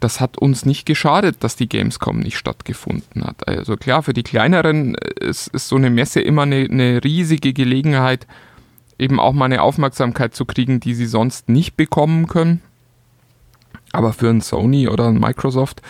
das 0.00 0.20
hat 0.20 0.36
uns 0.36 0.66
nicht 0.66 0.84
geschadet, 0.84 1.36
dass 1.40 1.56
die 1.56 1.68
Gamescom 1.68 2.18
nicht 2.18 2.36
stattgefunden 2.36 3.24
hat. 3.24 3.48
Also 3.48 3.76
klar, 3.76 4.02
für 4.02 4.12
die 4.12 4.22
kleineren 4.22 4.94
ist, 4.94 5.48
ist 5.48 5.68
so 5.68 5.76
eine 5.76 5.88
Messe 5.88 6.20
immer 6.20 6.42
eine, 6.42 6.68
eine 6.70 7.02
riesige 7.02 7.54
Gelegenheit, 7.54 8.26
eben 8.98 9.18
auch 9.18 9.32
mal 9.32 9.46
eine 9.46 9.62
Aufmerksamkeit 9.62 10.34
zu 10.34 10.44
kriegen, 10.44 10.80
die 10.80 10.94
sie 10.94 11.06
sonst 11.06 11.48
nicht 11.48 11.76
bekommen 11.76 12.26
können. 12.26 12.60
Aber 13.92 14.12
für 14.12 14.28
ein 14.28 14.42
Sony 14.42 14.88
oder 14.88 15.08
ein 15.08 15.18
Microsoft, 15.18 15.80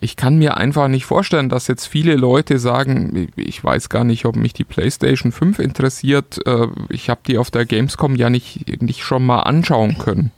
ich 0.00 0.16
kann 0.16 0.38
mir 0.38 0.56
einfach 0.56 0.88
nicht 0.88 1.04
vorstellen, 1.04 1.48
dass 1.48 1.66
jetzt 1.66 1.86
viele 1.86 2.14
Leute 2.14 2.58
sagen, 2.58 3.28
ich 3.34 3.62
weiß 3.62 3.88
gar 3.88 4.04
nicht, 4.04 4.24
ob 4.24 4.36
mich 4.36 4.52
die 4.52 4.64
PlayStation 4.64 5.32
5 5.32 5.58
interessiert. 5.58 6.38
Äh, 6.46 6.68
ich 6.88 7.10
habe 7.10 7.20
die 7.26 7.36
auf 7.36 7.50
der 7.50 7.66
Gamescom 7.66 8.14
ja 8.14 8.30
nicht, 8.30 8.80
nicht 8.82 9.02
schon 9.02 9.26
mal 9.26 9.40
anschauen 9.40 9.98
können. 9.98 10.30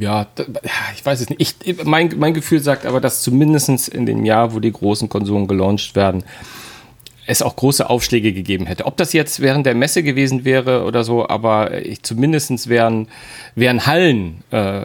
Ja, 0.00 0.26
ich 0.94 1.04
weiß 1.04 1.20
es 1.20 1.28
nicht. 1.28 1.56
Ich, 1.64 1.84
mein, 1.84 2.14
mein 2.18 2.34
Gefühl 2.34 2.60
sagt 2.60 2.86
aber, 2.86 3.00
dass 3.00 3.22
zumindest 3.22 3.88
in 3.88 4.06
dem 4.06 4.24
Jahr, 4.24 4.54
wo 4.54 4.60
die 4.60 4.72
großen 4.72 5.08
Konsolen 5.08 5.46
gelauncht 5.46 5.94
werden, 5.94 6.24
es 7.26 7.42
auch 7.42 7.56
große 7.56 7.88
Aufschläge 7.88 8.32
gegeben 8.32 8.66
hätte. 8.66 8.86
Ob 8.86 8.96
das 8.96 9.12
jetzt 9.12 9.40
während 9.40 9.66
der 9.66 9.74
Messe 9.74 10.02
gewesen 10.02 10.44
wäre 10.44 10.84
oder 10.84 11.04
so, 11.04 11.28
aber 11.28 11.84
ich, 11.84 12.02
zumindest 12.02 12.68
wären, 12.68 13.08
wären 13.54 13.86
Hallen 13.86 14.42
äh, 14.52 14.82
äh 14.82 14.84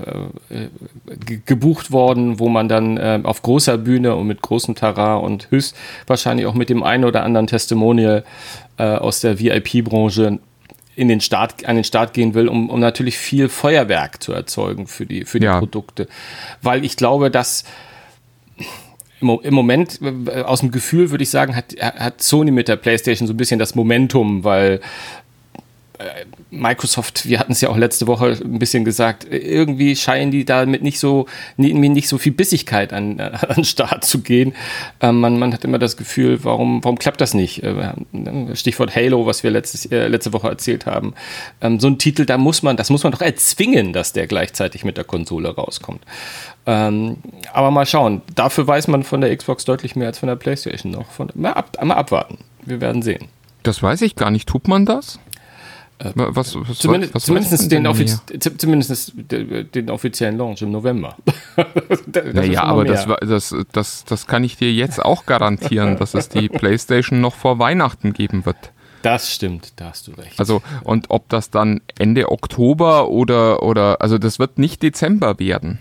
gebucht 1.46 1.92
worden, 1.92 2.40
wo 2.40 2.48
man 2.50 2.70
dann 2.70 2.98
äh, 2.98 3.20
auf 3.24 3.42
großer 3.42 3.78
Bühne 3.78 4.16
und 4.16 4.28
mit 4.28 4.42
großem 4.42 4.76
Terrain 4.76 5.24
und 5.24 5.52
höchstwahrscheinlich 5.52 6.46
auch 6.46 6.54
mit 6.54 6.70
dem 6.70 6.84
einen 6.84 7.04
oder 7.04 7.24
anderen 7.24 7.48
Testimonial 7.48 8.24
äh, 8.78 8.84
aus 8.84 9.20
der 9.20 9.40
VIP-Branche 9.40 10.40
in 10.96 11.08
den 11.08 11.22
Start, 11.22 11.66
an 11.66 11.76
den 11.76 11.86
Start 11.86 12.14
gehen 12.14 12.34
will, 12.34 12.48
um, 12.48 12.70
um 12.70 12.80
natürlich 12.80 13.18
viel 13.18 13.50
Feuerwerk 13.50 14.22
zu 14.22 14.34
erzeugen 14.34 14.88
für 14.88 15.06
die, 15.06 15.26
für 15.26 15.40
die 15.40 15.46
ja. 15.46 15.60
Produkte. 15.60 16.08
Weil 16.62 16.84
ich 16.84 16.98
glaube, 16.98 17.32
dass 17.32 17.64
im 19.22 19.54
Moment, 19.54 20.00
aus 20.46 20.62
dem 20.62 20.72
Gefühl 20.72 21.12
würde 21.12 21.24
ich 21.24 21.30
sagen, 21.30 21.56
hat, 21.56 21.76
hat 21.80 22.22
Sony 22.22 22.52
mit 22.52 22.68
der 22.68 22.78
PlayStation 22.78 23.28
so 23.28 23.34
ein 23.34 23.38
bisschen 23.38 23.60
das 23.60 23.76
Momentum, 23.76 24.44
weil 24.44 24.80
äh, 26.00 26.26
Microsoft, 26.50 27.28
wir 27.28 27.40
hatten 27.40 27.52
es 27.52 27.62
ja 27.62 27.70
auch 27.70 27.78
letzte 27.78 28.08
Woche 28.08 28.38
ein 28.42 28.58
bisschen 28.58 28.86
gesagt, 28.86 29.28
irgendwie 29.30 29.98
scheinen 29.98 30.32
die 30.32 30.46
damit 30.46 30.82
nicht 30.82 30.98
so, 30.98 31.28
nicht 31.58 32.08
so 32.08 32.18
viel 32.18 32.32
Bissigkeit 32.32 32.94
an, 32.94 33.20
äh, 33.20 33.24
an 33.48 33.56
den 33.56 33.66
Start 33.66 34.06
zu 34.06 34.22
gehen. 34.22 34.56
Ähm, 35.02 35.20
man, 35.20 35.38
man 35.38 35.54
hat 35.54 35.66
immer 35.66 35.78
das 35.78 35.98
Gefühl, 35.98 36.44
warum, 36.44 36.84
warum 36.84 36.98
klappt 36.98 37.20
das 37.20 37.34
nicht? 37.34 37.64
Äh, 37.64 37.94
Stichwort 38.54 38.96
Halo, 38.96 39.26
was 39.26 39.44
wir 39.44 39.52
letztes, 39.52 39.86
äh, 39.88 40.08
letzte 40.08 40.32
Woche 40.32 40.48
erzählt 40.48 40.86
haben. 40.86 41.14
Ähm, 41.60 41.82
so 41.82 41.88
ein 41.88 41.98
Titel, 41.98 42.26
da 42.26 42.38
muss 42.38 42.64
man, 42.64 42.78
das 42.78 42.90
muss 42.90 43.04
man 43.04 43.12
doch 43.12 43.22
erzwingen, 43.22 43.92
dass 43.92 44.14
der 44.14 44.26
gleichzeitig 44.26 44.86
mit 44.86 44.96
der 44.96 45.04
Konsole 45.04 45.54
rauskommt. 45.54 46.02
Ähm, 46.70 47.18
aber 47.52 47.72
mal 47.72 47.88
schauen. 47.88 48.22
Dafür 48.36 48.68
weiß 48.68 48.90
man 48.90 49.02
von 49.02 49.22
der 49.22 49.36
Xbox 49.36 49.66
deutlich 49.66 49.96
mehr 49.96 50.06
als 50.06 50.20
von 50.20 50.28
der 50.28 50.36
PlayStation 50.36 50.92
noch. 50.92 51.10
Von, 51.10 51.30
mal, 51.34 51.54
ab, 51.54 51.84
mal 51.84 51.96
abwarten. 51.96 52.38
Wir 52.64 52.80
werden 52.80 53.02
sehen. 53.02 53.26
Das 53.64 53.82
weiß 53.82 54.04
ich 54.04 54.16
gar 54.16 54.30
nicht. 54.30 54.48
Tut 54.48 54.68
man 54.68 54.86
das? 54.86 55.20
Äh, 55.98 56.12
was, 56.14 56.56
was, 56.56 56.78
zumindest, 56.78 57.16
was 57.16 57.24
zumindest, 57.24 57.72
den 57.72 57.88
offiz 57.88 58.22
zumindest 58.60 59.14
den 59.18 59.90
offiziellen 59.90 60.38
Launch 60.38 60.62
im 60.62 60.72
November. 60.72 61.18
naja, 62.34 62.66
aber 62.66 62.86
das, 62.86 63.08
das, 63.22 63.56
das, 63.72 64.06
das 64.06 64.28
kann 64.28 64.44
ich 64.44 64.56
dir 64.56 64.72
jetzt 64.72 65.04
auch 65.04 65.26
garantieren, 65.26 65.98
dass 65.98 66.14
es 66.14 66.30
die 66.30 66.50
PlayStation 66.50 67.20
noch 67.20 67.34
vor 67.34 67.58
Weihnachten 67.58 68.14
geben 68.14 68.46
wird. 68.46 68.72
Das 69.02 69.34
stimmt, 69.34 69.74
da 69.78 69.90
hast 69.90 70.08
du 70.08 70.12
recht. 70.12 70.40
Also, 70.40 70.62
und 70.84 71.10
ob 71.10 71.30
das 71.30 71.50
dann 71.50 71.82
Ende 71.98 72.32
Oktober 72.32 73.10
oder, 73.10 73.64
oder, 73.64 74.02
also 74.02 74.20
das 74.20 74.38
wird 74.38 74.60
nicht 74.60 74.84
Dezember 74.84 75.40
werden. 75.40 75.80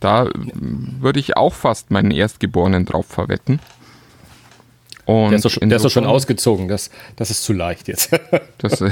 Da 0.00 0.28
würde 0.34 1.20
ich 1.20 1.36
auch 1.36 1.54
fast 1.54 1.90
meinen 1.90 2.10
Erstgeborenen 2.10 2.84
drauf 2.84 3.06
verwetten. 3.06 3.60
Und 5.04 5.30
der 5.30 5.36
ist 5.36 5.44
doch 5.44 5.50
schon, 5.50 5.68
doch 5.68 5.90
schon 5.90 6.06
ausgezogen, 6.06 6.68
das, 6.68 6.90
das 7.16 7.30
ist 7.30 7.42
zu 7.42 7.54
leicht 7.54 7.88
jetzt. 7.88 8.10
das, 8.58 8.82
äh, 8.82 8.90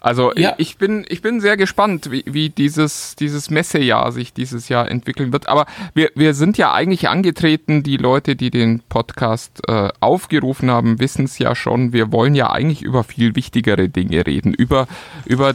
also 0.00 0.32
ja. 0.36 0.54
ich, 0.58 0.78
bin, 0.78 1.04
ich 1.08 1.22
bin 1.22 1.40
sehr 1.40 1.56
gespannt, 1.56 2.10
wie, 2.10 2.24
wie 2.26 2.50
dieses, 2.50 3.16
dieses 3.16 3.50
Messejahr 3.50 4.12
sich 4.12 4.32
dieses 4.32 4.68
Jahr 4.70 4.90
entwickeln 4.90 5.32
wird. 5.32 5.48
Aber 5.48 5.66
wir, 5.92 6.10
wir 6.14 6.34
sind 6.34 6.56
ja 6.56 6.72
eigentlich 6.72 7.08
angetreten, 7.08 7.82
die 7.82 7.98
Leute, 7.98 8.34
die 8.34 8.50
den 8.50 8.80
Podcast 8.88 9.60
äh, 9.68 9.90
aufgerufen 10.00 10.70
haben, 10.70 10.98
wissen 10.98 11.26
es 11.26 11.38
ja 11.38 11.54
schon. 11.54 11.92
Wir 11.92 12.12
wollen 12.12 12.34
ja 12.34 12.50
eigentlich 12.50 12.82
über 12.82 13.04
viel 13.04 13.34
wichtigere 13.34 13.88
Dinge 13.88 14.24
reden. 14.24 14.54
Über, 14.54 14.86
über 15.26 15.52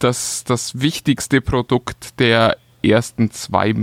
das, 0.00 0.44
das 0.44 0.80
wichtigste 0.80 1.40
Produkt 1.40 2.18
der 2.18 2.56
ersten 2.82 3.30
zwei 3.30 3.74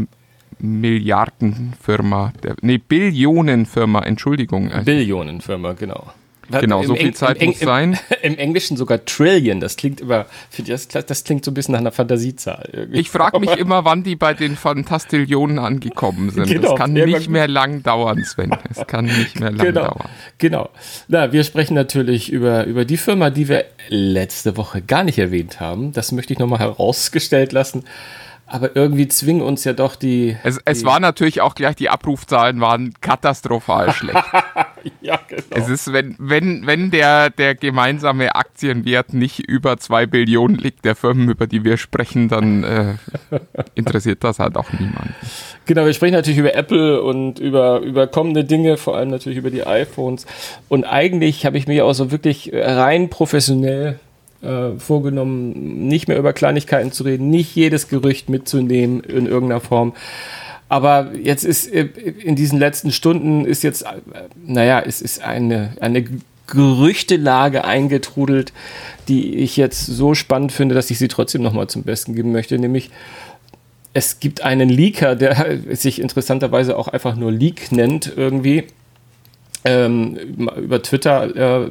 Milliarden 0.59 1.73
Firma, 1.79 2.33
der, 2.43 2.55
nee, 2.61 2.79
Billionenfirma, 2.79 4.01
Entschuldigung. 4.01 4.71
Billionenfirma, 4.83 5.73
genau. 5.73 6.11
Genau, 6.49 6.83
so 6.83 6.95
viel 6.95 7.13
Zeit 7.13 7.41
im, 7.41 7.49
muss 7.49 7.59
sein. 7.59 7.99
Im 8.21 8.37
Englischen 8.37 8.77
sogar 8.77 9.03
Trillion, 9.05 9.59
das 9.59 9.75
klingt 9.75 9.99
über, 9.99 10.25
das, 10.65 10.87
das 10.87 11.23
klingt 11.23 11.43
so 11.43 11.51
ein 11.51 11.53
bisschen 11.53 11.73
nach 11.73 11.79
einer 11.79 11.91
Fantasiezahl. 11.91 12.69
Irgendwie. 12.71 12.99
Ich 12.99 13.09
frage 13.09 13.39
mich 13.39 13.51
immer, 13.57 13.85
wann 13.85 14.03
die 14.03 14.15
bei 14.15 14.33
den 14.33 14.55
Fantastillionen 14.55 15.59
angekommen 15.59 16.29
sind. 16.29 16.47
Genau, 16.47 16.69
das 16.69 16.79
kann 16.79 16.93
nicht 16.93 17.29
mehr 17.29 17.47
lang 17.47 17.83
dauern, 17.83 18.23
Sven. 18.23 18.55
Es 18.69 18.85
kann 18.87 19.05
nicht 19.05 19.39
mehr 19.39 19.51
lang 19.51 19.67
genau, 19.67 19.81
dauern. 19.81 20.09
Genau. 20.37 20.69
Na, 21.07 21.31
wir 21.31 21.43
sprechen 21.43 21.73
natürlich 21.73 22.31
über, 22.31 22.65
über 22.65 22.85
die 22.85 22.97
Firma, 22.97 23.29
die 23.29 23.47
wir 23.49 23.65
letzte 23.89 24.57
Woche 24.57 24.81
gar 24.81 25.03
nicht 25.03 25.19
erwähnt 25.19 25.59
haben. 25.59 25.91
Das 25.91 26.11
möchte 26.11 26.33
ich 26.33 26.39
nochmal 26.39 26.59
herausgestellt 26.59 27.51
lassen. 27.51 27.83
Aber 28.49 28.77
irgendwie 28.77 29.09
zwingen 29.09 29.41
uns 29.41 29.65
ja 29.65 29.73
doch 29.73 29.97
die. 29.97 30.37
Es, 30.43 30.57
es 30.63 30.85
war 30.85 31.01
natürlich 31.01 31.41
auch 31.41 31.53
gleich, 31.53 31.75
die 31.75 31.89
Abrufzahlen 31.89 32.61
waren 32.61 32.93
katastrophal 33.01 33.91
schlecht. 33.91 34.23
ja, 35.01 35.19
genau. 35.27 35.41
Es 35.51 35.69
ist, 35.69 35.91
wenn, 35.93 36.15
wenn, 36.19 36.65
wenn 36.65 36.91
der, 36.91 37.29
der 37.29 37.55
gemeinsame 37.55 38.35
Aktienwert 38.35 39.13
nicht 39.13 39.39
über 39.39 39.77
zwei 39.77 40.05
Billionen 40.05 40.57
liegt, 40.57 40.85
der 40.85 40.95
Firmen, 40.95 41.29
über 41.29 41.47
die 41.47 41.63
wir 41.63 41.77
sprechen, 41.77 42.29
dann 42.29 42.63
äh, 42.63 42.93
interessiert 43.75 44.23
das 44.23 44.39
halt 44.39 44.57
auch 44.57 44.71
niemand. 44.73 45.11
Genau, 45.65 45.85
wir 45.85 45.93
sprechen 45.93 46.13
natürlich 46.13 46.39
über 46.39 46.55
Apple 46.55 47.01
und 47.01 47.39
über, 47.39 47.79
über 47.79 48.07
kommende 48.07 48.43
Dinge, 48.43 48.77
vor 48.77 48.95
allem 48.95 49.09
natürlich 49.09 49.37
über 49.37 49.49
die 49.49 49.65
iPhones. 49.65 50.25
Und 50.69 50.85
eigentlich 50.85 51.45
habe 51.45 51.57
ich 51.57 51.67
mich 51.67 51.81
auch 51.81 51.93
so 51.93 52.11
wirklich 52.11 52.51
rein 52.53 53.09
professionell 53.09 53.99
äh, 54.41 54.77
vorgenommen, 54.77 55.87
nicht 55.87 56.07
mehr 56.07 56.17
über 56.17 56.33
Kleinigkeiten 56.33 56.91
zu 56.91 57.03
reden, 57.03 57.29
nicht 57.29 57.55
jedes 57.55 57.87
Gerücht 57.87 58.29
mitzunehmen 58.29 59.01
in 59.01 59.25
irgendeiner 59.25 59.61
Form. 59.61 59.93
Aber 60.69 61.11
jetzt 61.15 61.43
ist 61.45 61.71
äh, 61.71 61.83
in 61.83 62.35
diesen 62.35 62.59
letzten 62.59 62.91
Stunden 62.91 63.45
ist 63.45 63.63
jetzt, 63.63 63.83
äh, 63.83 63.99
naja, 64.45 64.81
es 64.85 65.01
ist 65.01 65.21
eine, 65.21 65.73
eine 65.79 66.05
Gerüchtelage 66.47 67.65
eingetrudelt, 67.65 68.53
die 69.07 69.35
ich 69.35 69.57
jetzt 69.57 69.85
so 69.85 70.13
spannend 70.13 70.51
finde, 70.51 70.75
dass 70.75 70.89
ich 70.89 70.97
sie 70.97 71.07
trotzdem 71.07 71.41
nochmal 71.41 71.67
zum 71.67 71.83
Besten 71.83 72.15
geben 72.15 72.31
möchte, 72.31 72.57
nämlich 72.57 72.89
es 73.93 74.19
gibt 74.19 74.41
einen 74.41 74.69
Leaker, 74.69 75.15
der 75.15 75.57
sich 75.75 75.99
interessanterweise 75.99 76.77
auch 76.77 76.87
einfach 76.87 77.15
nur 77.15 77.31
Leak 77.31 77.71
nennt 77.71 78.11
irgendwie. 78.15 78.65
Ähm, 79.65 80.15
über 80.55 80.81
Twitter 80.81 81.65
äh, 81.65 81.69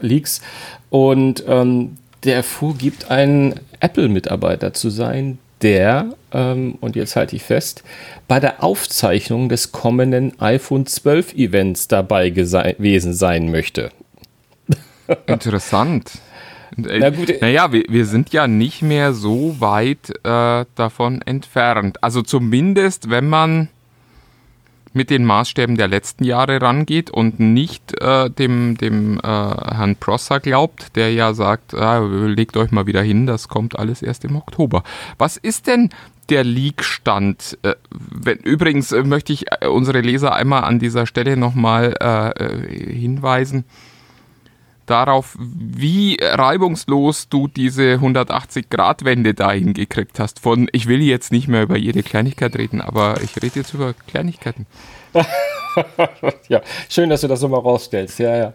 Leaks 0.00 0.40
und 0.88 1.44
ähm, 1.46 1.96
der 2.22 2.42
vorgibt, 2.42 3.10
ein 3.10 3.60
Apple-Mitarbeiter 3.80 4.72
zu 4.72 4.88
sein, 4.88 5.38
der, 5.64 6.10
ähm, 6.32 6.76
und 6.80 6.94
jetzt 6.94 7.16
halte 7.16 7.34
ich 7.34 7.42
fest, 7.42 7.82
bei 8.28 8.38
der 8.38 8.62
Aufzeichnung 8.62 9.48
des 9.48 9.72
kommenden 9.72 10.38
iPhone 10.40 10.86
12 10.86 11.34
Events 11.34 11.88
dabei 11.88 12.30
gewesen 12.30 13.14
sein 13.14 13.50
möchte. 13.50 13.90
Interessant. 15.26 16.12
Äh, 16.76 16.98
Na 16.98 17.10
gut, 17.10 17.32
naja, 17.40 17.72
wir, 17.72 17.84
wir 17.88 18.04
sind 18.04 18.32
ja 18.32 18.46
nicht 18.46 18.82
mehr 18.82 19.14
so 19.14 19.56
weit 19.58 20.10
äh, 20.24 20.64
davon 20.74 21.22
entfernt. 21.22 22.02
Also 22.02 22.22
zumindest, 22.22 23.10
wenn 23.10 23.28
man 23.28 23.68
mit 24.94 25.10
den 25.10 25.24
Maßstäben 25.24 25.76
der 25.76 25.88
letzten 25.88 26.24
Jahre 26.24 26.62
rangeht 26.62 27.10
und 27.10 27.40
nicht 27.40 28.00
äh, 28.00 28.30
dem, 28.30 28.76
dem 28.78 29.18
äh, 29.18 29.22
Herrn 29.22 29.96
Prosser 29.96 30.40
glaubt, 30.40 30.96
der 30.96 31.12
ja 31.12 31.34
sagt, 31.34 31.74
ah, 31.74 31.98
legt 31.98 32.56
euch 32.56 32.70
mal 32.70 32.86
wieder 32.86 33.02
hin, 33.02 33.26
das 33.26 33.48
kommt 33.48 33.78
alles 33.78 34.02
erst 34.02 34.24
im 34.24 34.36
Oktober. 34.36 34.82
Was 35.18 35.36
ist 35.36 35.66
denn 35.66 35.90
der 36.30 36.44
Leak-Stand? 36.44 37.58
Äh, 37.62 37.74
übrigens 38.44 38.92
äh, 38.92 39.02
möchte 39.02 39.32
ich 39.32 39.46
äh, 39.60 39.66
unsere 39.66 40.00
Leser 40.00 40.32
einmal 40.34 40.64
an 40.64 40.78
dieser 40.78 41.06
Stelle 41.06 41.36
nochmal 41.36 41.94
äh, 42.00 42.92
hinweisen 42.92 43.64
darauf, 44.86 45.36
wie 45.38 46.18
reibungslos 46.20 47.28
du 47.28 47.48
diese 47.48 47.94
180-Grad-Wende 47.94 49.34
dahin 49.34 49.74
gekriegt 49.74 50.18
hast. 50.18 50.40
Von, 50.40 50.68
ich 50.72 50.86
will 50.86 51.02
jetzt 51.02 51.32
nicht 51.32 51.48
mehr 51.48 51.62
über 51.62 51.76
jede 51.76 52.02
Kleinigkeit 52.02 52.56
reden, 52.56 52.80
aber 52.80 53.20
ich 53.22 53.36
rede 53.36 53.60
jetzt 53.60 53.74
über 53.74 53.94
Kleinigkeiten. 54.06 54.66
ja, 56.48 56.62
schön, 56.88 57.10
dass 57.10 57.22
du 57.22 57.28
das 57.28 57.40
so 57.40 57.48
mal 57.48 57.58
rausstellst. 57.58 58.18
Ja, 58.18 58.36
ja. 58.36 58.52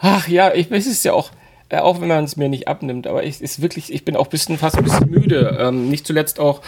Ach 0.00 0.28
ja, 0.28 0.52
ich, 0.54 0.70
es 0.70 0.86
ist 0.86 1.04
ja 1.04 1.12
auch, 1.12 1.30
äh, 1.68 1.78
auch 1.78 2.00
wenn 2.00 2.08
man 2.08 2.24
es 2.24 2.36
mir 2.36 2.48
nicht 2.48 2.68
abnimmt, 2.68 3.06
aber 3.06 3.24
ich 3.24 3.40
ist 3.40 3.60
wirklich, 3.60 3.92
ich 3.92 4.04
bin 4.04 4.16
auch 4.16 4.28
bisschen, 4.28 4.58
fast 4.58 4.76
ein 4.76 4.84
bisschen 4.84 5.10
müde. 5.10 5.56
Ähm, 5.60 5.90
nicht 5.90 6.06
zuletzt 6.06 6.40
auch, 6.40 6.62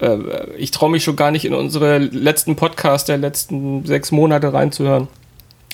äh, 0.00 0.18
ich 0.56 0.70
traue 0.70 0.90
mich 0.90 1.02
schon 1.02 1.16
gar 1.16 1.30
nicht 1.30 1.44
in 1.44 1.54
unsere 1.54 1.98
letzten 1.98 2.56
Podcasts 2.56 3.06
der 3.06 3.18
letzten 3.18 3.84
sechs 3.86 4.12
Monate 4.12 4.52
reinzuhören 4.52 5.08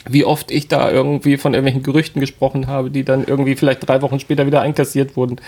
wie 0.09 0.25
oft 0.25 0.50
ich 0.50 0.69
da 0.69 0.90
irgendwie 0.90 1.37
von 1.37 1.54
irgendwelchen 1.54 1.83
Gerüchten 1.83 2.21
gesprochen 2.21 2.66
habe, 2.66 2.90
die 2.90 3.04
dann 3.04 3.25
irgendwie 3.26 3.54
vielleicht 3.54 3.87
drei 3.87 4.00
Wochen 4.02 4.21
später 4.21 4.47
wieder 4.47 4.62
einkassiert 4.62 5.16
wurden. 5.16 5.40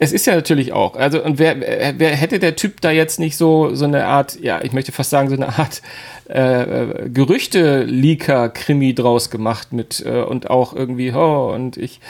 Es 0.00 0.12
ist 0.12 0.26
ja 0.26 0.34
natürlich 0.36 0.72
auch, 0.72 0.94
also 0.94 1.22
und 1.22 1.38
wer, 1.40 1.56
wer 1.98 2.10
hätte 2.10 2.38
der 2.38 2.54
Typ 2.54 2.80
da 2.80 2.92
jetzt 2.92 3.18
nicht 3.18 3.36
so 3.36 3.74
so 3.74 3.84
eine 3.84 4.04
Art, 4.04 4.38
ja, 4.40 4.60
ich 4.62 4.72
möchte 4.72 4.92
fast 4.92 5.10
sagen 5.10 5.28
so 5.28 5.34
eine 5.34 5.58
Art 5.58 5.82
äh, 6.28 7.08
Gerüchte-Leaker-Krimi 7.08 8.94
draus 8.94 9.30
gemacht 9.30 9.72
mit 9.72 10.04
äh, 10.06 10.20
und 10.20 10.50
auch 10.50 10.74
irgendwie, 10.74 11.10
oh, 11.12 11.52
und 11.52 11.76
ich, 11.76 12.00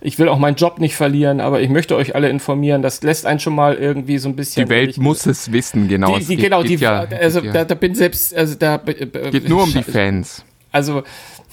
ich 0.00 0.18
will 0.18 0.28
auch 0.28 0.38
meinen 0.38 0.56
Job 0.56 0.78
nicht 0.78 0.94
verlieren, 0.94 1.40
aber 1.40 1.60
ich 1.62 1.70
möchte 1.70 1.96
euch 1.96 2.14
alle 2.14 2.28
informieren. 2.28 2.82
Das 2.82 3.02
lässt 3.02 3.26
einen 3.26 3.40
schon 3.40 3.54
mal 3.54 3.74
irgendwie 3.74 4.18
so 4.18 4.28
ein 4.28 4.36
bisschen. 4.36 4.66
Die 4.66 4.70
Welt 4.70 4.90
ich, 4.90 4.98
muss 4.98 5.26
es 5.26 5.50
wissen, 5.50 5.88
genau. 5.88 6.18
Die, 6.18 6.24
die, 6.24 6.36
geht, 6.36 6.44
genau, 6.44 6.62
die, 6.62 6.76
ja, 6.76 7.06
also 7.20 7.40
da, 7.40 7.64
da 7.64 7.74
bin 7.74 7.94
selbst, 7.94 8.34
also 8.36 8.54
da 8.54 8.76
geht 8.76 9.48
nur 9.48 9.64
um 9.64 9.72
die 9.72 9.82
Fans. 9.82 10.44
Also, 10.72 11.02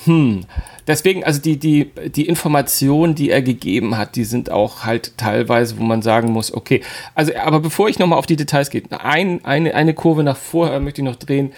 hm. 0.06 0.46
Deswegen, 0.88 1.24
also 1.24 1.40
die, 1.40 1.60
die, 1.60 1.92
die 2.10 2.28
Informationen, 2.28 3.14
die 3.14 3.30
er 3.30 3.44
gegeben 3.44 3.96
hat, 3.96 4.16
die 4.16 4.24
sind 4.24 4.50
auch 4.50 4.86
halt 4.86 5.18
teilweise, 5.18 5.78
wo 5.78 5.84
man 5.84 6.02
sagen 6.02 6.32
muss, 6.32 6.52
okay, 6.52 6.82
also, 7.14 7.32
aber 7.36 7.60
bevor 7.60 7.90
ich 7.90 8.00
nochmal 8.00 8.18
auf 8.18 8.26
die 8.26 8.38
Details 8.38 8.72
gehe, 8.72 8.82
ein, 8.90 9.46
eine, 9.46 9.76
eine 9.76 9.94
Kurve 9.94 10.24
nach 10.24 10.38
vorher 10.38 10.80
möchte 10.80 11.02
ich 11.02 11.06
noch 11.06 11.16
drehen 11.16 11.52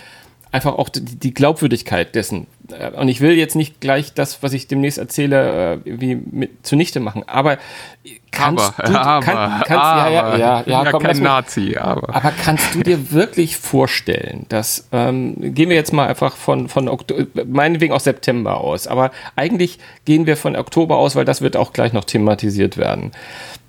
einfach 0.51 0.77
auch 0.77 0.89
die, 0.89 1.01
die, 1.01 1.33
Glaubwürdigkeit 1.33 2.13
dessen. 2.13 2.47
Äh, 2.71 2.91
und 2.91 3.07
ich 3.07 3.21
will 3.21 3.31
jetzt 3.31 3.55
nicht 3.55 3.79
gleich 3.79 4.13
das, 4.13 4.43
was 4.43 4.53
ich 4.53 4.67
demnächst 4.67 4.97
erzähle, 4.97 5.79
äh, 5.85 5.89
irgendwie 5.89 6.15
mit 6.15 6.65
zunichte 6.65 6.99
machen. 6.99 7.23
Aber 7.27 7.57
kannst 8.31 8.73
aber, 8.77 8.89
du, 8.89 8.99
aber, 8.99 9.25
kann, 9.25 9.61
kannst, 9.65 9.71
aber, 9.71 10.11
ja, 10.11 10.37
ja, 10.37 10.63
ja, 10.65 10.83
ja, 10.83 10.91
komm, 10.91 11.03
kein 11.03 11.21
Nazi, 11.21 11.77
aber. 11.77 12.13
aber 12.13 12.31
kannst 12.31 12.75
du 12.75 12.81
dir 12.81 13.11
wirklich 13.11 13.57
vorstellen, 13.57 14.45
dass 14.49 14.87
ähm, 14.91 15.35
gehen 15.53 15.69
wir 15.69 15.75
jetzt 15.75 15.93
mal 15.93 16.07
einfach 16.07 16.35
von 16.35 16.67
von 16.67 16.87
Oktober, 16.87 17.25
meinetwegen 17.45 17.93
auch 17.93 17.99
September 17.99 18.59
aus, 18.59 18.87
aber 18.87 19.11
eigentlich 19.35 19.79
gehen 20.05 20.25
wir 20.25 20.37
von 20.37 20.55
Oktober 20.55 20.97
aus, 20.97 21.15
weil 21.15 21.25
das 21.25 21.41
wird 21.41 21.55
auch 21.55 21.73
gleich 21.73 21.93
noch 21.93 22.05
thematisiert 22.05 22.77
werden, 22.77 23.11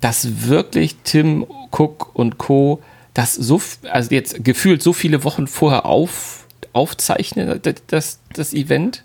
dass 0.01 0.47
wirklich 0.47 0.97
Tim 1.03 1.45
Cook 1.71 2.13
und 2.13 2.37
Co. 2.37 2.81
das 3.13 3.35
so, 3.35 3.61
also 3.89 4.13
jetzt 4.13 4.43
gefühlt 4.43 4.81
so 4.81 4.93
viele 4.93 5.23
Wochen 5.23 5.47
vorher 5.47 5.85
auf 5.85 6.42
aufzeichnen, 6.73 7.59
das, 7.87 8.19
das 8.33 8.53
Event? 8.53 9.03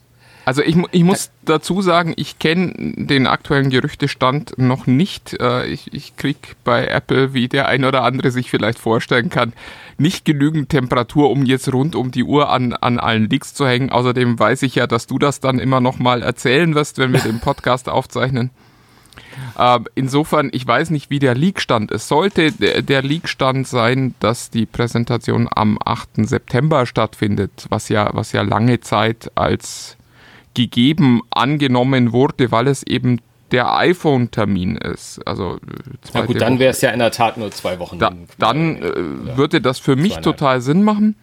Also 0.48 0.62
ich, 0.62 0.78
ich 0.92 1.04
muss 1.04 1.30
dazu 1.44 1.82
sagen, 1.82 2.14
ich 2.16 2.38
kenne 2.38 2.72
den 2.96 3.26
aktuellen 3.26 3.68
Gerüchtestand 3.68 4.54
noch 4.56 4.86
nicht. 4.86 5.38
Äh, 5.38 5.66
ich, 5.66 5.92
ich 5.92 6.16
kriege 6.16 6.38
bei 6.64 6.86
Apple, 6.86 7.34
wie 7.34 7.48
der 7.48 7.68
ein 7.68 7.84
oder 7.84 8.02
andere 8.02 8.30
sich 8.30 8.50
vielleicht 8.50 8.78
vorstellen 8.78 9.28
kann, 9.28 9.52
nicht 9.98 10.24
genügend 10.24 10.70
Temperatur, 10.70 11.28
um 11.28 11.44
jetzt 11.44 11.70
rund 11.70 11.94
um 11.94 12.12
die 12.12 12.24
Uhr 12.24 12.48
an, 12.48 12.72
an 12.72 12.98
allen 12.98 13.28
Leaks 13.28 13.52
zu 13.52 13.66
hängen. 13.66 13.90
Außerdem 13.90 14.38
weiß 14.38 14.62
ich 14.62 14.76
ja, 14.76 14.86
dass 14.86 15.06
du 15.06 15.18
das 15.18 15.40
dann 15.40 15.58
immer 15.58 15.82
noch 15.82 15.98
mal 15.98 16.22
erzählen 16.22 16.74
wirst, 16.74 16.96
wenn 16.96 17.12
wir 17.12 17.20
den 17.20 17.40
Podcast 17.40 17.90
aufzeichnen. 17.90 18.50
Äh, 19.58 19.80
insofern, 19.94 20.50
ich 20.52 20.66
weiß 20.66 20.90
nicht, 20.90 21.10
wie 21.10 21.18
der 21.18 21.34
Leak-Stand 21.34 21.90
ist. 21.90 22.08
Sollte 22.08 22.52
der, 22.52 22.82
der 22.82 23.02
Leak-Stand 23.02 23.66
sein, 23.66 24.14
dass 24.20 24.50
die 24.50 24.66
Präsentation 24.66 25.48
am 25.54 25.78
8. 25.84 26.26
September 26.28 26.86
stattfindet, 26.86 27.66
was 27.68 27.88
ja, 27.88 28.10
was 28.12 28.32
ja 28.32 28.42
lange 28.42 28.80
Zeit 28.80 29.30
als 29.34 29.96
gegeben 30.54 31.22
angenommen 31.30 32.12
wurde, 32.12 32.50
weil 32.50 32.66
es 32.66 32.82
eben 32.82 33.20
der 33.52 33.74
iPhone-Termin 33.76 34.76
ist. 34.76 35.20
Also 35.26 35.56
äh, 35.56 35.58
Na 36.12 36.22
gut, 36.22 36.40
dann 36.40 36.58
wäre 36.58 36.70
es 36.70 36.80
ja 36.80 36.90
in 36.90 36.98
der 36.98 37.10
Tat 37.10 37.36
nur 37.36 37.50
zwei 37.50 37.78
Wochen. 37.78 37.98
Da, 37.98 38.12
dann 38.38 38.76
äh, 38.76 39.36
würde 39.36 39.60
das 39.60 39.78
für 39.78 39.96
mich 39.96 40.16
total 40.18 40.60
Sinn 40.60 40.82
machen. 40.82 41.16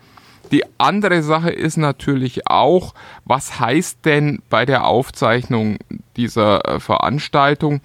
Die 0.52 0.64
andere 0.78 1.24
Sache 1.24 1.50
ist 1.50 1.78
natürlich 1.78 2.48
auch, 2.48 2.94
was 3.26 3.60
heißt 3.60 4.06
denn 4.06 4.42
bei 4.50 4.66
der 4.66 4.86
Aufzeichnung 4.86 5.78
dieser 6.16 6.66
äh, 6.66 6.80
Veranstaltung? 6.80 7.82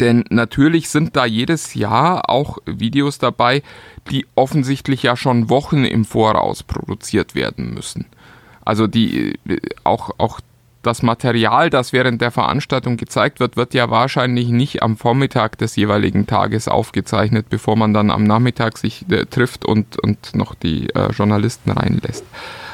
Denn 0.00 0.24
natürlich 0.30 0.88
sind 0.88 1.14
da 1.14 1.26
jedes 1.26 1.74
Jahr 1.74 2.30
auch 2.30 2.58
Videos 2.64 3.18
dabei, 3.18 3.62
die 4.10 4.26
offensichtlich 4.34 5.02
ja 5.02 5.16
schon 5.16 5.50
Wochen 5.50 5.84
im 5.84 6.04
Voraus 6.04 6.62
produziert 6.62 7.34
werden 7.34 7.74
müssen. 7.74 8.06
Also 8.64 8.86
die 8.86 9.38
äh, 9.46 9.60
auch, 9.84 10.10
auch 10.18 10.40
das 10.82 11.02
Material, 11.02 11.68
das 11.68 11.92
während 11.92 12.22
der 12.22 12.30
Veranstaltung 12.30 12.96
gezeigt 12.96 13.38
wird, 13.38 13.56
wird 13.56 13.74
ja 13.74 13.90
wahrscheinlich 13.90 14.48
nicht 14.48 14.82
am 14.82 14.96
Vormittag 14.96 15.58
des 15.58 15.76
jeweiligen 15.76 16.26
Tages 16.26 16.68
aufgezeichnet, 16.68 17.46
bevor 17.50 17.76
man 17.76 17.92
dann 17.92 18.10
am 18.10 18.24
Nachmittag 18.24 18.78
sich 18.78 19.04
äh, 19.10 19.26
trifft 19.26 19.64
und, 19.64 19.98
und 19.98 20.34
noch 20.34 20.54
die 20.54 20.88
äh, 20.94 21.10
Journalisten 21.10 21.70
reinlässt. 21.70 22.24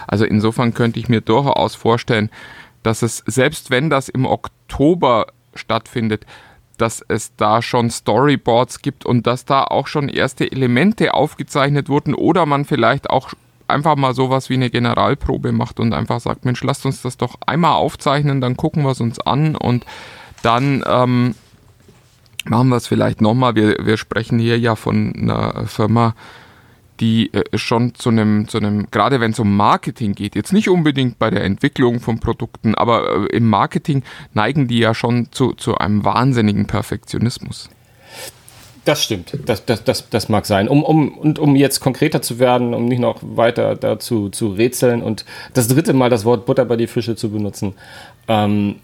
Also 0.06 0.24
insofern 0.24 0.72
könnte 0.72 1.00
ich 1.00 1.08
mir 1.08 1.20
durchaus 1.20 1.74
vorstellen, 1.74 2.30
dass 2.84 3.02
es, 3.02 3.24
selbst 3.26 3.70
wenn 3.70 3.90
das 3.90 4.08
im 4.08 4.24
Oktober 4.24 5.26
stattfindet, 5.56 6.24
dass 6.78 7.04
es 7.08 7.34
da 7.36 7.62
schon 7.62 7.90
Storyboards 7.90 8.82
gibt 8.82 9.04
und 9.04 9.26
dass 9.26 9.44
da 9.44 9.64
auch 9.64 9.86
schon 9.88 10.08
erste 10.08 10.50
Elemente 10.50 11.14
aufgezeichnet 11.14 11.88
wurden 11.88 12.14
oder 12.14 12.46
man 12.46 12.64
vielleicht 12.64 13.10
auch 13.10 13.32
einfach 13.68 13.96
mal 13.96 14.14
sowas 14.14 14.50
wie 14.50 14.54
eine 14.54 14.70
Generalprobe 14.70 15.52
macht 15.52 15.80
und 15.80 15.92
einfach 15.92 16.20
sagt, 16.20 16.44
Mensch, 16.44 16.62
lasst 16.62 16.86
uns 16.86 17.02
das 17.02 17.16
doch 17.16 17.36
einmal 17.46 17.72
aufzeichnen, 17.72 18.40
dann 18.40 18.56
gucken 18.56 18.82
wir 18.84 18.90
es 18.90 19.00
uns 19.00 19.18
an 19.20 19.56
und 19.56 19.84
dann 20.42 20.84
ähm, 20.86 21.34
machen 22.44 22.68
wir 22.68 22.76
es 22.76 22.86
vielleicht 22.86 23.20
nochmal. 23.20 23.54
Wir, 23.54 23.76
wir 23.80 23.96
sprechen 23.96 24.38
hier 24.38 24.58
ja 24.58 24.76
von 24.76 25.14
einer 25.14 25.66
Firma, 25.66 26.14
die 27.00 27.32
äh, 27.32 27.58
schon 27.58 27.94
zu 27.94 28.10
einem, 28.10 28.48
zu 28.48 28.58
einem, 28.58 28.90
gerade 28.90 29.20
wenn 29.20 29.32
es 29.32 29.38
um 29.38 29.56
Marketing 29.56 30.14
geht, 30.14 30.34
jetzt 30.34 30.52
nicht 30.52 30.68
unbedingt 30.68 31.18
bei 31.18 31.30
der 31.30 31.44
Entwicklung 31.44 32.00
von 32.00 32.20
Produkten, 32.20 32.74
aber 32.74 33.26
äh, 33.30 33.36
im 33.36 33.48
Marketing 33.48 34.02
neigen 34.32 34.68
die 34.68 34.78
ja 34.78 34.94
schon 34.94 35.30
zu, 35.32 35.52
zu 35.52 35.76
einem 35.76 36.04
wahnsinnigen 36.04 36.66
Perfektionismus. 36.66 37.68
Das 38.86 39.02
stimmt, 39.02 39.36
das, 39.46 39.64
das, 39.64 39.82
das, 39.82 40.08
das 40.10 40.28
mag 40.28 40.46
sein. 40.46 40.68
Um, 40.68 40.84
um, 40.84 41.18
und 41.18 41.40
um 41.40 41.56
jetzt 41.56 41.80
konkreter 41.80 42.22
zu 42.22 42.38
werden, 42.38 42.72
um 42.72 42.86
nicht 42.86 43.00
noch 43.00 43.18
weiter 43.20 43.74
dazu 43.74 44.28
zu 44.28 44.52
rätseln 44.52 45.02
und 45.02 45.24
das 45.54 45.66
dritte 45.66 45.92
Mal 45.92 46.08
das 46.08 46.24
Wort 46.24 46.46
Butter 46.46 46.64
bei 46.64 46.76
die 46.76 46.86
Fische 46.86 47.16
zu 47.16 47.30
benutzen. 47.30 47.74
Ähm, 48.28 48.76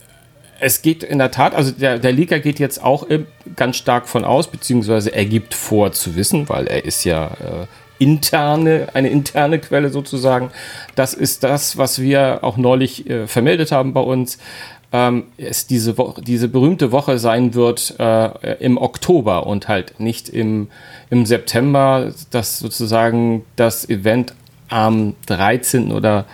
es 0.58 0.82
geht 0.82 1.04
in 1.04 1.18
der 1.18 1.30
Tat, 1.30 1.54
also 1.54 1.70
der, 1.70 2.00
der 2.00 2.10
Leaker 2.10 2.40
geht 2.40 2.58
jetzt 2.58 2.82
auch 2.82 3.06
ganz 3.54 3.76
stark 3.76 4.08
von 4.08 4.24
aus, 4.24 4.48
beziehungsweise 4.48 5.14
er 5.14 5.24
gibt 5.24 5.54
vor 5.54 5.92
zu 5.92 6.16
wissen, 6.16 6.48
weil 6.48 6.66
er 6.66 6.84
ist 6.84 7.04
ja 7.04 7.26
äh, 7.26 7.66
interne, 8.02 8.88
eine 8.94 9.08
interne 9.08 9.60
Quelle 9.60 9.90
sozusagen. 9.90 10.50
Das 10.96 11.14
ist 11.14 11.44
das, 11.44 11.78
was 11.78 12.00
wir 12.00 12.40
auch 12.42 12.56
neulich 12.56 13.08
äh, 13.08 13.28
vermeldet 13.28 13.70
haben 13.70 13.92
bei 13.92 14.00
uns. 14.00 14.38
Ähm, 14.92 15.24
es 15.38 15.66
diese, 15.66 15.96
Woche, 15.96 16.20
diese 16.20 16.48
berühmte 16.48 16.92
Woche 16.92 17.18
sein 17.18 17.54
wird 17.54 17.94
äh, 17.98 18.56
im 18.60 18.76
Oktober 18.76 19.46
und 19.46 19.68
halt 19.68 19.98
nicht 19.98 20.28
im, 20.28 20.68
im 21.08 21.24
September, 21.24 22.12
dass 22.30 22.58
sozusagen 22.58 23.44
das 23.56 23.88
Event 23.88 24.34
am 24.68 25.14
13. 25.26 25.92
oder 25.92 26.26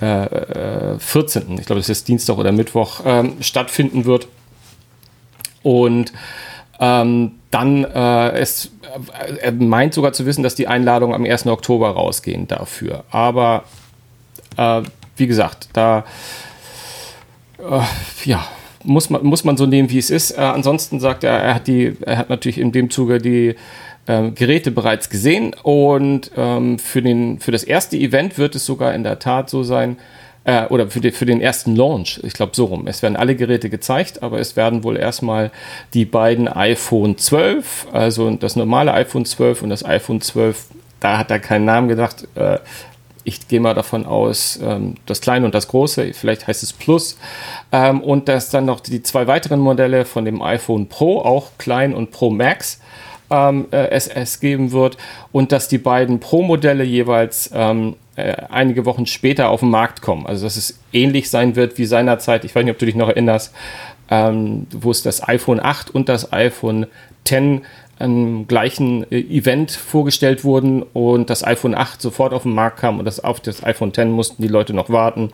äh, 0.00 0.98
14. 0.98 1.42
Äh, 1.56 1.60
ich 1.60 1.66
glaube, 1.66 1.80
das 1.80 1.88
ist 1.88 2.08
Dienstag 2.08 2.36
oder 2.36 2.52
Mittwoch 2.52 3.00
ähm, 3.06 3.36
stattfinden 3.40 4.04
wird. 4.04 4.28
Und 5.62 6.12
ähm, 6.80 7.32
dann 7.50 7.84
äh, 7.84 8.30
es, 8.32 8.70
äh, 9.26 9.36
er 9.36 9.52
meint 9.52 9.94
sogar 9.94 10.12
zu 10.12 10.26
wissen, 10.26 10.42
dass 10.42 10.54
die 10.54 10.68
Einladungen 10.68 11.14
am 11.14 11.24
1. 11.24 11.46
Oktober 11.46 11.90
rausgehen 11.90 12.48
dafür. 12.48 13.04
Aber 13.10 13.64
äh, 14.56 14.82
wie 15.16 15.26
gesagt, 15.26 15.68
da 15.72 16.04
ja, 18.24 18.46
muss 18.84 19.10
man, 19.10 19.24
muss 19.24 19.44
man 19.44 19.56
so 19.56 19.66
nehmen, 19.66 19.90
wie 19.90 19.98
es 19.98 20.10
ist. 20.10 20.32
Äh, 20.32 20.40
ansonsten 20.40 21.00
sagt 21.00 21.24
er, 21.24 21.32
er 21.32 21.54
hat, 21.54 21.66
die, 21.66 21.96
er 22.02 22.18
hat 22.18 22.30
natürlich 22.30 22.58
in 22.58 22.72
dem 22.72 22.90
Zuge 22.90 23.18
die 23.18 23.54
äh, 24.06 24.30
Geräte 24.30 24.70
bereits 24.70 25.10
gesehen 25.10 25.54
und 25.62 26.30
ähm, 26.36 26.78
für, 26.78 27.02
den, 27.02 27.40
für 27.40 27.52
das 27.52 27.64
erste 27.64 27.96
Event 27.96 28.38
wird 28.38 28.54
es 28.54 28.66
sogar 28.66 28.94
in 28.94 29.02
der 29.02 29.18
Tat 29.18 29.50
so 29.50 29.62
sein, 29.62 29.96
äh, 30.44 30.66
oder 30.66 30.88
für, 30.88 31.00
die, 31.00 31.10
für 31.10 31.26
den 31.26 31.40
ersten 31.40 31.74
Launch, 31.74 32.20
ich 32.22 32.34
glaube 32.34 32.52
so 32.54 32.66
rum. 32.66 32.86
Es 32.86 33.02
werden 33.02 33.16
alle 33.16 33.34
Geräte 33.34 33.70
gezeigt, 33.70 34.22
aber 34.22 34.38
es 34.38 34.56
werden 34.56 34.84
wohl 34.84 34.96
erstmal 34.96 35.50
die 35.94 36.04
beiden 36.04 36.48
iPhone 36.48 37.16
12, 37.16 37.88
also 37.92 38.30
das 38.30 38.54
normale 38.56 38.92
iPhone 38.92 39.24
12 39.24 39.62
und 39.62 39.70
das 39.70 39.84
iPhone 39.84 40.20
12, 40.20 40.66
da 41.00 41.18
hat 41.18 41.30
er 41.30 41.38
keinen 41.38 41.64
Namen 41.64 41.88
gedacht. 41.88 42.28
Ich 43.24 43.48
gehe 43.48 43.60
mal 43.60 43.74
davon 43.74 44.06
aus, 44.06 44.58
ähm, 44.62 44.94
das 45.06 45.20
kleine 45.20 45.46
und 45.46 45.54
das 45.54 45.68
große, 45.68 46.12
vielleicht 46.12 46.46
heißt 46.46 46.62
es 46.62 46.72
Plus. 46.72 47.18
Ähm, 47.72 48.00
und 48.00 48.28
dass 48.28 48.50
dann 48.50 48.66
noch 48.66 48.80
die 48.80 49.02
zwei 49.02 49.26
weiteren 49.26 49.60
Modelle 49.60 50.04
von 50.04 50.24
dem 50.24 50.42
iPhone 50.42 50.88
Pro, 50.88 51.20
auch 51.20 51.52
klein 51.58 51.94
und 51.94 52.10
Pro 52.10 52.30
Max, 52.30 52.80
ähm, 53.30 53.66
äh, 53.70 53.88
es 53.88 54.40
geben 54.40 54.72
wird. 54.72 54.96
Und 55.32 55.52
dass 55.52 55.68
die 55.68 55.78
beiden 55.78 56.20
Pro-Modelle 56.20 56.84
jeweils 56.84 57.50
ähm, 57.54 57.96
äh, 58.16 58.34
einige 58.50 58.84
Wochen 58.84 59.06
später 59.06 59.48
auf 59.48 59.60
den 59.60 59.70
Markt 59.70 60.02
kommen. 60.02 60.26
Also 60.26 60.44
dass 60.44 60.56
es 60.56 60.78
ähnlich 60.92 61.30
sein 61.30 61.56
wird 61.56 61.78
wie 61.78 61.86
seinerzeit, 61.86 62.44
ich 62.44 62.54
weiß 62.54 62.64
nicht, 62.64 62.72
ob 62.72 62.78
du 62.78 62.86
dich 62.86 62.94
noch 62.94 63.08
erinnerst, 63.08 63.52
ähm, 64.10 64.66
wo 64.70 64.90
es 64.90 65.02
das 65.02 65.26
iPhone 65.26 65.60
8 65.60 65.90
und 65.90 66.08
das 66.08 66.32
iPhone 66.32 66.86
10 67.24 67.62
am 67.98 68.46
gleichen 68.46 69.10
äh, 69.10 69.20
Event 69.20 69.70
vorgestellt 69.70 70.44
wurden 70.44 70.82
und 70.82 71.30
das 71.30 71.44
iPhone 71.44 71.74
8 71.74 72.00
sofort 72.00 72.32
auf 72.32 72.42
den 72.42 72.54
Markt 72.54 72.78
kam 72.78 72.98
und 72.98 73.04
das 73.04 73.20
auf 73.20 73.40
das 73.40 73.62
iPhone 73.64 73.92
10 73.92 74.10
mussten 74.10 74.42
die 74.42 74.48
Leute 74.48 74.74
noch 74.74 74.90
warten. 74.90 75.30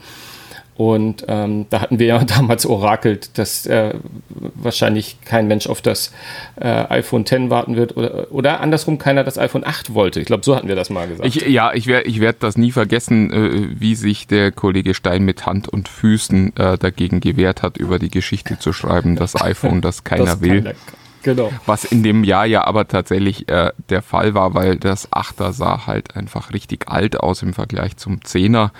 Und 0.80 1.26
ähm, 1.28 1.66
da 1.68 1.82
hatten 1.82 1.98
wir 1.98 2.06
ja 2.06 2.24
damals 2.24 2.64
orakelt, 2.64 3.36
dass 3.36 3.66
äh, 3.66 3.92
wahrscheinlich 4.30 5.18
kein 5.26 5.46
Mensch 5.46 5.66
auf 5.66 5.82
das 5.82 6.10
äh, 6.58 6.68
iPhone 6.68 7.20
X 7.20 7.32
warten 7.50 7.76
wird 7.76 7.98
oder, 7.98 8.32
oder 8.32 8.60
andersrum 8.60 8.96
keiner 8.96 9.22
das 9.22 9.36
iPhone 9.36 9.62
8 9.62 9.92
wollte. 9.92 10.20
Ich 10.20 10.26
glaube, 10.26 10.42
so 10.42 10.56
hatten 10.56 10.68
wir 10.68 10.76
das 10.76 10.88
mal 10.88 11.06
gesagt. 11.06 11.26
Ich, 11.26 11.46
ja, 11.46 11.74
ich 11.74 11.86
werde 11.86 12.08
ich 12.08 12.20
werd 12.20 12.42
das 12.42 12.56
nie 12.56 12.72
vergessen, 12.72 13.30
äh, 13.30 13.78
wie 13.78 13.94
sich 13.94 14.26
der 14.26 14.52
Kollege 14.52 14.94
Stein 14.94 15.26
mit 15.26 15.44
Hand 15.44 15.68
und 15.68 15.86
Füßen 15.86 16.56
äh, 16.56 16.78
dagegen 16.78 17.20
gewehrt 17.20 17.62
hat, 17.62 17.76
über 17.76 17.98
die 17.98 18.08
Geschichte 18.08 18.58
zu 18.58 18.72
schreiben, 18.72 19.16
das 19.16 19.36
iPhone, 19.38 19.82
das 19.82 20.04
keiner 20.04 20.24
das 20.24 20.40
will. 20.40 20.62
Keiner, 20.62 20.74
genau. 21.22 21.52
Was 21.66 21.84
in 21.84 22.02
dem 22.02 22.24
Jahr 22.24 22.46
ja 22.46 22.64
aber 22.64 22.88
tatsächlich 22.88 23.48
äh, 23.48 23.72
der 23.88 24.02
Fall 24.02 24.34
war, 24.34 24.54
weil 24.54 24.76
das 24.76 25.10
8er 25.12 25.52
sah 25.52 25.86
halt 25.86 26.16
einfach 26.16 26.52
richtig 26.52 26.88
alt 26.88 27.18
aus 27.18 27.42
im 27.42 27.54
Vergleich 27.54 27.96
zum 27.96 28.20
10er. 28.20 28.70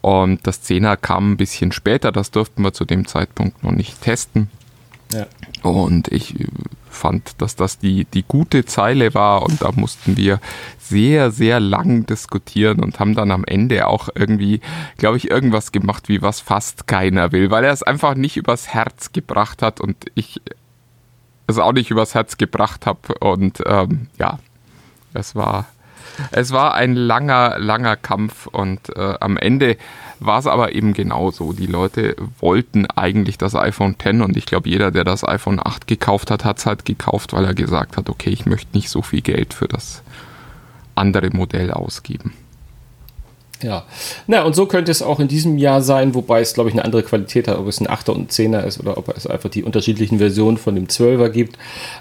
Und 0.00 0.46
das 0.46 0.62
10er 0.62 0.96
kam 0.96 1.32
ein 1.32 1.36
bisschen 1.36 1.72
später, 1.72 2.12
das 2.12 2.30
durften 2.30 2.62
wir 2.62 2.72
zu 2.72 2.84
dem 2.84 3.06
Zeitpunkt 3.06 3.64
noch 3.64 3.72
nicht 3.72 4.00
testen. 4.02 4.50
Ja. 5.12 5.26
Und 5.62 6.08
ich 6.08 6.40
äh, 6.40 6.46
fand, 6.90 7.40
dass 7.40 7.54
das 7.54 7.78
die, 7.78 8.04
die 8.06 8.24
gute 8.26 8.64
Zeile 8.64 9.14
war 9.14 9.42
und 9.42 9.62
da 9.62 9.70
mussten 9.72 10.16
wir 10.16 10.40
sehr, 10.78 11.30
sehr 11.30 11.60
lang 11.60 12.06
diskutieren 12.06 12.80
und 12.80 12.98
haben 12.98 13.14
dann 13.14 13.30
am 13.30 13.44
Ende 13.44 13.86
auch 13.86 14.08
irgendwie, 14.14 14.60
glaube 14.96 15.18
ich, 15.18 15.30
irgendwas 15.30 15.72
gemacht, 15.72 16.08
wie 16.08 16.22
was 16.22 16.40
fast 16.40 16.86
keiner 16.86 17.32
will, 17.32 17.50
weil 17.50 17.64
er 17.64 17.72
es 17.72 17.82
einfach 17.82 18.14
nicht 18.14 18.36
übers 18.36 18.68
Herz 18.68 19.12
gebracht 19.12 19.62
hat 19.62 19.80
und 19.80 19.96
ich 20.14 20.40
es 21.46 21.58
auch 21.58 21.72
nicht 21.72 21.90
übers 21.90 22.14
Herz 22.14 22.36
gebracht 22.36 22.86
habe 22.86 23.14
und 23.20 23.62
ähm, 23.66 24.08
ja, 24.18 24.38
es 25.14 25.34
war 25.34 25.66
es 26.30 26.50
war 26.52 26.74
ein 26.74 26.94
langer, 26.94 27.58
langer 27.58 27.96
Kampf 27.96 28.46
und 28.46 28.94
äh, 28.96 29.14
am 29.20 29.36
Ende 29.36 29.76
war 30.18 30.38
es 30.38 30.46
aber 30.46 30.74
eben 30.74 30.94
genauso. 30.94 31.52
Die 31.52 31.66
Leute 31.66 32.16
wollten 32.40 32.86
eigentlich 32.86 33.38
das 33.38 33.54
iPhone 33.54 33.96
X 34.02 34.20
und 34.22 34.36
ich 34.36 34.46
glaube, 34.46 34.68
jeder, 34.68 34.90
der 34.90 35.04
das 35.04 35.26
iPhone 35.26 35.60
8 35.62 35.86
gekauft 35.86 36.30
hat, 36.30 36.44
hat 36.44 36.58
es 36.58 36.66
halt 36.66 36.84
gekauft, 36.84 37.32
weil 37.32 37.44
er 37.44 37.54
gesagt 37.54 37.96
hat, 37.96 38.08
okay, 38.08 38.30
ich 38.30 38.46
möchte 38.46 38.76
nicht 38.76 38.88
so 38.88 39.02
viel 39.02 39.20
Geld 39.20 39.52
für 39.52 39.68
das 39.68 40.02
andere 40.94 41.30
Modell 41.30 41.70
ausgeben. 41.70 42.32
Ja, 43.62 43.84
na 44.26 44.42
und 44.42 44.54
so 44.54 44.66
könnte 44.66 44.90
es 44.90 45.00
auch 45.00 45.18
in 45.18 45.28
diesem 45.28 45.56
Jahr 45.56 45.80
sein, 45.80 46.14
wobei 46.14 46.40
es, 46.40 46.52
glaube 46.52 46.68
ich, 46.68 46.74
eine 46.74 46.84
andere 46.84 47.02
Qualität 47.02 47.48
hat, 47.48 47.58
ob 47.58 47.66
es 47.66 47.80
ein 47.80 47.86
8er 47.86 48.10
und 48.10 48.30
10er 48.30 48.62
ist 48.64 48.80
oder 48.80 48.98
ob 48.98 49.08
es 49.16 49.26
einfach 49.26 49.48
die 49.48 49.62
unterschiedlichen 49.62 50.18
Versionen 50.18 50.58
von 50.58 50.74
dem 50.74 50.88
12er 50.88 51.30
gibt. 51.30 51.56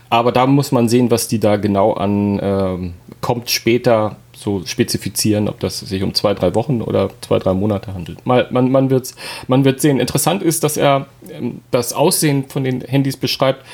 Aber 0.09 0.33
da 0.33 0.47
muss 0.47 0.73
man 0.73 0.89
sehen, 0.89 1.11
was 1.11 1.29
die 1.29 1.39
da 1.39 1.55
genau 1.55 1.93
an 1.93 2.39
ähm, 2.43 2.93
kommt 3.21 3.49
später 3.49 4.17
so 4.33 4.65
spezifizieren, 4.65 5.47
ob 5.47 5.59
das 5.61 5.79
sich 5.79 6.03
um 6.03 6.13
zwei, 6.13 6.33
drei 6.33 6.53
Wochen 6.55 6.81
oder 6.81 7.09
zwei, 7.21 7.39
drei 7.39 7.53
Monate 7.53 7.93
handelt. 7.93 8.25
Mal, 8.25 8.47
man, 8.51 8.69
man, 8.69 8.89
wird's, 8.89 9.15
man 9.47 9.63
wird 9.63 9.79
sehen. 9.79 9.99
Interessant 9.99 10.43
ist, 10.43 10.63
dass 10.63 10.75
er 10.75 11.07
ähm, 11.31 11.61
das 11.71 11.93
Aussehen 11.93 12.45
von 12.49 12.65
den 12.65 12.81
Handys 12.81 13.15
beschreibt, 13.15 13.65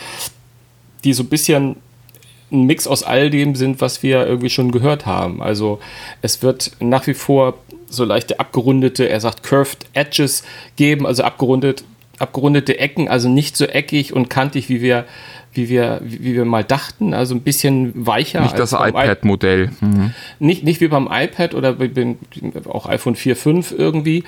die 1.04 1.14
so 1.14 1.24
ein 1.24 1.30
bisschen 1.30 1.78
ein 2.52 2.64
Mix 2.64 2.88
aus 2.88 3.04
all 3.04 3.30
dem 3.30 3.56
sind, 3.56 3.82
was 3.82 4.04
wir 4.04 4.26
irgendwie 4.28 4.50
schon 4.50 4.72
gehört 4.72 5.06
haben. 5.06 5.42
Also 5.42 5.80
es 6.22 6.42
wird 6.42 6.72
nach 6.80 7.08
wie 7.08 7.14
vor 7.14 7.58
so 7.90 8.04
leichte 8.06 8.40
abgerundete, 8.40 9.08
er 9.10 9.20
sagt 9.20 9.44
curved 9.44 9.86
edges 9.94 10.44
geben, 10.76 11.06
also 11.06 11.24
abgerundet, 11.24 11.84
abgerundete 12.22 12.80
Ecken, 12.80 13.10
also 13.10 13.30
nicht 13.30 13.58
so 13.58 13.66
eckig 13.66 14.14
und 14.14 14.30
kantig, 14.30 14.70
wie 14.70 14.82
wir 14.82 15.06
wie 15.54 15.70
wir, 15.70 16.00
wie 16.04 16.34
wir 16.34 16.46
mal 16.46 16.64
dachten, 16.64 17.14
also 17.14 17.36
ein 17.36 17.42
bisschen 17.42 18.08
weicher. 18.08 18.42
Nicht 18.42 18.58
das 18.58 18.72
iPad-Modell. 18.72 19.72
Mhm. 19.82 20.14
Nicht, 20.40 20.64
nicht 20.64 20.80
wie 20.80 20.88
beim 20.88 21.10
iPad 21.12 21.56
oder 21.56 21.76
auch 22.70 22.88
iPhone 22.88 23.16
4, 23.16 23.36
5 23.36 23.76
irgendwie. 23.78 24.24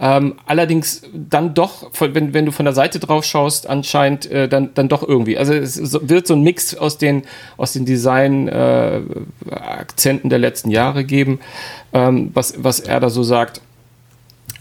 Ähm, 0.00 0.36
allerdings 0.46 1.02
dann 1.12 1.54
doch, 1.54 1.90
wenn, 1.98 2.32
wenn 2.32 2.46
du 2.46 2.52
von 2.52 2.64
der 2.64 2.74
Seite 2.74 3.00
drauf 3.00 3.24
schaust, 3.24 3.68
anscheinend 3.68 4.30
äh, 4.30 4.48
dann, 4.48 4.72
dann 4.74 4.88
doch 4.88 5.02
irgendwie. 5.02 5.36
Also 5.36 5.52
es 5.52 5.98
wird 6.08 6.28
so 6.28 6.34
ein 6.34 6.42
Mix 6.42 6.76
aus 6.76 6.98
den, 6.98 7.24
aus 7.56 7.72
den 7.72 7.84
Design-Akzenten 7.84 10.28
äh, 10.28 10.30
der 10.30 10.38
letzten 10.38 10.70
Jahre 10.70 11.02
geben, 11.02 11.40
ähm, 11.92 12.30
was, 12.34 12.62
was 12.62 12.78
er 12.78 13.00
da 13.00 13.10
so 13.10 13.24
sagt. 13.24 13.60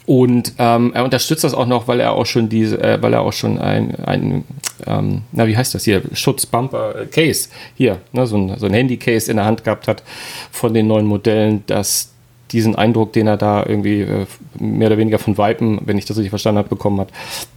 Und 0.08 0.54
ähm, 0.58 0.94
er 0.94 1.04
unterstützt 1.04 1.44
das 1.44 1.54
auch 1.54 1.66
noch, 1.66 1.90
weil 1.90 2.00
er 2.00 2.14
auch 2.14 2.26
schon 2.26 2.48
diese, 2.48 2.82
äh, 2.82 3.02
weil 3.02 3.14
er 3.14 3.22
auch 3.22 3.34
schon 3.34 3.60
ein, 3.60 3.94
ein 4.06 4.46
ähm, 4.86 5.24
na 5.34 5.48
wie 5.48 5.58
heißt 5.58 5.76
das 5.76 5.84
hier, 5.84 6.02
Schutzbumper 6.14 7.08
äh, 7.14 7.34
hier, 7.76 8.00
ne, 8.14 8.26
so 8.26 8.38
ein, 8.38 8.58
so 8.58 8.68
ein 8.68 8.74
Handy-Case 8.74 9.30
in 9.30 9.36
der 9.36 9.46
Hand 9.46 9.66
gehabt 9.66 9.90
hat 9.90 10.04
von 10.50 10.74
den 10.74 10.88
neuen 10.88 11.06
Modellen, 11.06 11.64
dass 11.68 12.14
diesen 12.52 12.76
Eindruck, 12.76 13.12
den 13.12 13.28
er 13.28 13.36
da 13.36 13.66
irgendwie 13.66 14.02
äh, 14.02 14.26
mehr 14.58 14.88
oder 14.88 14.98
weniger 14.98 15.20
von 15.20 15.38
Vipen, 15.38 15.82
wenn 15.84 15.98
ich 15.98 16.06
das 16.06 16.16
richtig 16.16 16.30
verstanden 16.30 16.60
habe, 16.60 16.70
bekommen 16.70 17.02
hat, 17.02 17.10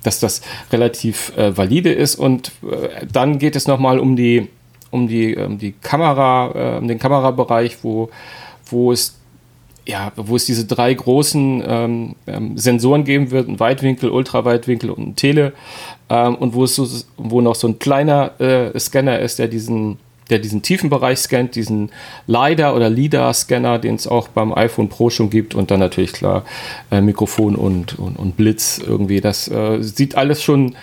dass 0.03 0.19
das 0.19 0.43
relativ 0.73 1.33
äh, 1.37 1.57
valide 1.57 1.93
ist. 1.93 2.17
Und 2.17 2.51
äh, 2.69 3.07
dann 3.13 3.39
geht 3.39 3.55
es 3.55 3.69
nochmal 3.69 4.01
um 4.01 4.17
die, 4.17 4.49
um 4.91 5.07
die, 5.07 5.37
um 5.37 5.59
die 5.59 5.73
Kamera, 5.81 6.75
äh, 6.75 6.79
um 6.79 6.89
den 6.89 6.99
Kamerabereich, 6.99 7.79
wo, 7.83 8.11
wo 8.67 8.91
es 8.91 9.20
ja, 9.87 10.13
wo 10.17 10.37
es 10.37 10.45
diese 10.45 10.67
drei 10.67 10.93
großen 10.93 11.63
ähm, 11.67 12.15
ähm, 12.27 12.59
Sensoren 12.59 13.05
geben 13.05 13.31
wird, 13.31 13.49
ein 13.49 13.61
Weitwinkel, 13.61 14.11
Ultraweitwinkel 14.11 14.91
und 14.91 15.09
ein 15.09 15.17
Tele, 15.17 15.53
ähm, 16.09 16.35
und 16.37 16.55
wo 16.55 16.65
es 16.65 16.75
so, 16.75 16.87
wo 17.17 17.41
noch 17.41 17.55
so 17.55 17.69
ein 17.69 17.79
kleiner 17.79 18.41
äh, 18.41 18.79
Scanner 18.79 19.19
ist, 19.19 19.39
der 19.39 19.49
diesen, 19.49 19.99
der 20.29 20.39
diesen 20.39 20.63
tiefen 20.63 20.91
Bereich 20.91 21.19
scannt, 21.19 21.55
diesen 21.55 21.91
LiDAR 22.27 22.77
oder 22.77 22.91
LiDAR-Scanner, 22.91 23.79
den 23.79 23.97
es 23.97 24.07
auch 24.07 24.29
beim 24.29 24.53
iPhone 24.53 24.89
Pro 24.89 25.11
schon 25.11 25.31
gibt, 25.31 25.55
und 25.55 25.71
dann 25.71 25.81
natürlich 25.81 26.13
klar 26.13 26.45
äh, 26.91 27.01
Mikrofon 27.01 27.57
und, 27.57 27.99
und, 27.99 28.17
und, 28.17 28.37
Blitz 28.37 28.81
irgendwie. 28.85 29.21
Das 29.21 29.49
äh, 29.49 29.83
sieht 29.83 30.15
alles 30.15 30.43
schon 30.43 30.77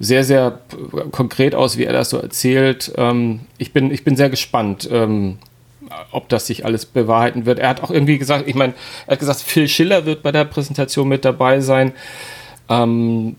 sehr, 0.00 0.24
sehr 0.24 0.58
konkret 1.12 1.54
aus, 1.54 1.78
wie 1.78 1.84
er 1.84 1.92
das 1.92 2.10
so 2.10 2.18
erzählt. 2.18 2.92
Ähm, 2.96 3.40
ich, 3.58 3.72
bin, 3.72 3.90
ich 3.90 4.04
bin 4.04 4.16
sehr 4.16 4.30
gespannt. 4.30 4.88
Ob 6.10 6.28
das 6.28 6.46
sich 6.46 6.64
alles 6.64 6.86
bewahrheiten 6.86 7.46
wird. 7.46 7.58
Er 7.58 7.68
hat 7.68 7.82
auch 7.82 7.90
irgendwie 7.90 8.18
gesagt, 8.18 8.48
ich 8.48 8.54
meine, 8.54 8.74
er 9.06 9.12
hat 9.12 9.20
gesagt, 9.20 9.40
Phil 9.40 9.68
Schiller 9.68 10.06
wird 10.06 10.22
bei 10.22 10.32
der 10.32 10.44
Präsentation 10.44 11.08
mit 11.08 11.24
dabei 11.24 11.60
sein. 11.60 11.92
Ähm, 12.68 13.36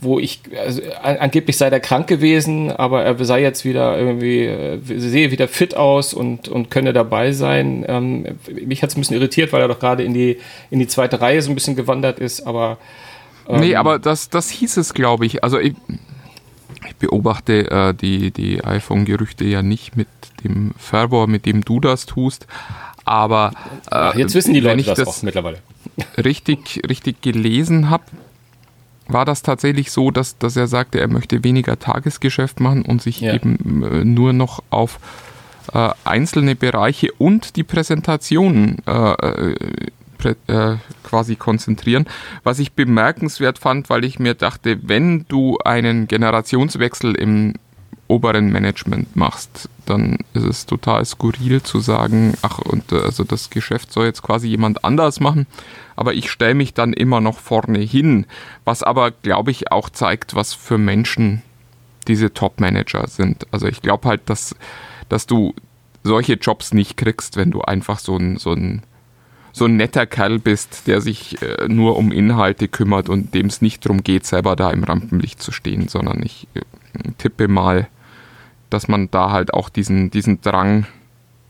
wo 0.00 0.18
ich, 0.18 0.40
also, 0.56 0.80
angeblich 1.02 1.56
sei 1.56 1.68
der 1.68 1.80
krank 1.80 2.06
gewesen, 2.06 2.70
aber 2.70 3.02
er 3.02 3.22
sei 3.24 3.42
jetzt 3.42 3.64
wieder 3.64 3.98
irgendwie, 3.98 4.44
äh, 4.44 4.78
sehe 4.84 5.30
wieder 5.30 5.48
fit 5.48 5.76
aus 5.76 6.14
und, 6.14 6.48
und 6.48 6.70
könne 6.70 6.92
dabei 6.92 7.32
sein. 7.32 7.84
Ähm, 7.88 8.38
mich 8.64 8.82
hat 8.82 8.90
es 8.90 8.96
ein 8.96 9.00
bisschen 9.00 9.16
irritiert, 9.16 9.52
weil 9.52 9.60
er 9.60 9.68
doch 9.68 9.80
gerade 9.80 10.04
in 10.04 10.14
die, 10.14 10.38
in 10.70 10.78
die 10.78 10.86
zweite 10.86 11.20
Reihe 11.20 11.42
so 11.42 11.50
ein 11.50 11.54
bisschen 11.54 11.76
gewandert 11.76 12.18
ist, 12.18 12.46
aber. 12.46 12.78
Ähm, 13.48 13.60
nee, 13.60 13.74
aber 13.74 13.98
das, 13.98 14.28
das 14.28 14.48
hieß 14.50 14.76
es, 14.76 14.94
glaube 14.94 15.26
ich. 15.26 15.42
Also 15.42 15.58
ich, 15.58 15.74
ich 16.86 16.96
beobachte 16.96 17.70
äh, 17.70 17.94
die, 17.94 18.30
die 18.30 18.64
iPhone-Gerüchte 18.64 19.44
ja 19.44 19.62
nicht 19.62 19.96
mit 19.96 20.08
dem 20.44 20.72
Fervor, 20.78 21.26
mit 21.26 21.46
dem 21.46 21.64
du 21.64 21.80
das 21.80 22.06
tust. 22.06 22.46
Aber 23.04 23.52
äh, 23.90 24.18
jetzt 24.18 24.34
wissen 24.34 24.54
die 24.54 24.60
Leute 24.60 24.82
das, 24.82 24.98
das 24.98 25.08
auch 25.08 25.22
mittlerweile. 25.22 25.58
Richtig, 26.16 26.82
richtig 26.88 27.22
gelesen 27.22 27.88
habe, 27.88 28.04
war 29.08 29.24
das 29.24 29.42
tatsächlich 29.42 29.90
so, 29.92 30.10
dass, 30.10 30.36
dass 30.38 30.56
er 30.56 30.66
sagte, 30.66 31.00
er 31.00 31.08
möchte 31.08 31.44
weniger 31.44 31.78
Tagesgeschäft 31.78 32.60
machen 32.60 32.82
und 32.82 33.00
sich 33.00 33.20
ja. 33.20 33.34
eben 33.34 33.82
äh, 33.82 34.04
nur 34.04 34.32
noch 34.32 34.62
auf 34.70 34.98
äh, 35.72 35.90
einzelne 36.04 36.56
Bereiche 36.56 37.12
und 37.18 37.56
die 37.56 37.62
Präsentationen 37.62 38.78
äh, 38.86 39.54
äh 40.46 40.76
quasi 41.02 41.36
konzentrieren. 41.36 42.06
Was 42.42 42.58
ich 42.58 42.72
bemerkenswert 42.72 43.58
fand, 43.58 43.88
weil 43.90 44.04
ich 44.04 44.18
mir 44.18 44.34
dachte, 44.34 44.78
wenn 44.82 45.24
du 45.28 45.58
einen 45.58 46.08
Generationswechsel 46.08 47.14
im 47.14 47.54
oberen 48.08 48.50
Management 48.50 49.16
machst, 49.16 49.68
dann 49.84 50.18
ist 50.32 50.44
es 50.44 50.66
total 50.66 51.04
skurril 51.04 51.62
zu 51.62 51.80
sagen, 51.80 52.34
ach, 52.42 52.58
und 52.58 52.92
äh, 52.92 53.00
also 53.00 53.24
das 53.24 53.50
Geschäft 53.50 53.92
soll 53.92 54.06
jetzt 54.06 54.22
quasi 54.22 54.48
jemand 54.48 54.84
anders 54.84 55.20
machen, 55.20 55.46
aber 55.96 56.14
ich 56.14 56.30
stelle 56.30 56.54
mich 56.54 56.74
dann 56.74 56.92
immer 56.92 57.20
noch 57.20 57.38
vorne 57.38 57.80
hin, 57.80 58.26
was 58.64 58.82
aber, 58.82 59.10
glaube 59.10 59.50
ich, 59.50 59.72
auch 59.72 59.90
zeigt, 59.90 60.34
was 60.34 60.54
für 60.54 60.78
Menschen 60.78 61.42
diese 62.06 62.32
Top-Manager 62.32 63.08
sind. 63.08 63.46
Also 63.50 63.66
ich 63.66 63.82
glaube 63.82 64.08
halt, 64.08 64.22
dass, 64.26 64.54
dass 65.08 65.26
du 65.26 65.54
solche 66.04 66.34
Jobs 66.34 66.72
nicht 66.72 66.96
kriegst, 66.96 67.36
wenn 67.36 67.50
du 67.50 67.62
einfach 67.62 67.98
so 67.98 68.16
ein, 68.16 68.36
so 68.36 68.52
ein 68.52 68.82
so 69.56 69.64
ein 69.64 69.76
netter 69.76 70.04
Kerl 70.04 70.38
bist, 70.38 70.86
der 70.86 71.00
sich 71.00 71.40
äh, 71.40 71.66
nur 71.66 71.96
um 71.96 72.12
Inhalte 72.12 72.68
kümmert 72.68 73.08
und 73.08 73.32
dem 73.32 73.46
es 73.46 73.62
nicht 73.62 73.86
darum 73.86 74.02
geht, 74.02 74.26
selber 74.26 74.54
da 74.54 74.70
im 74.70 74.84
Rampenlicht 74.84 75.40
zu 75.40 75.50
stehen, 75.50 75.88
sondern 75.88 76.22
ich 76.22 76.46
äh, 76.52 76.60
tippe 77.16 77.48
mal, 77.48 77.88
dass 78.68 78.86
man 78.86 79.10
da 79.10 79.30
halt 79.30 79.54
auch 79.54 79.70
diesen, 79.70 80.10
diesen 80.10 80.42
Drang 80.42 80.86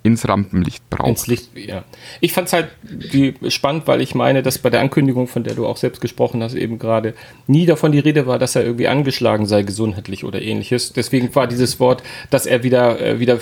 ins 0.07 0.29
Rampenlicht 0.29 0.89
braucht. 0.89 1.09
Ins 1.09 1.27
Licht, 1.27 1.51
ja. 1.57 1.85
Ich 2.21 2.33
fand 2.33 2.47
es 2.47 2.53
halt 2.53 2.69
die, 2.83 3.35
spannend, 3.49 3.87
weil 3.87 4.01
ich 4.01 4.15
meine, 4.15 4.43
dass 4.43 4.59
bei 4.59 4.71
der 4.71 4.81
Ankündigung, 4.81 5.27
von 5.27 5.43
der 5.43 5.55
du 5.55 5.67
auch 5.67 5.77
selbst 5.77 6.01
gesprochen 6.01 6.43
hast, 6.43 6.55
eben 6.55 6.79
gerade 6.79 7.15
nie 7.47 7.67
davon 7.67 7.93
die 7.93 7.99
Rede 7.99 8.27
war, 8.27 8.39
dass 8.39 8.55
er 8.55 8.65
irgendwie 8.65 8.89
angeschlagen 8.89 9.47
sei, 9.47 9.63
gesundheitlich 9.63 10.25
oder 10.25 10.41
ähnliches. 10.41 10.93
Deswegen 10.93 11.35
war 11.35 11.47
dieses 11.47 11.81
Wort, 11.81 12.03
dass 12.31 12.47
er 12.47 12.63
wieder, 12.63 13.01
äh, 13.01 13.19
wieder 13.19 13.39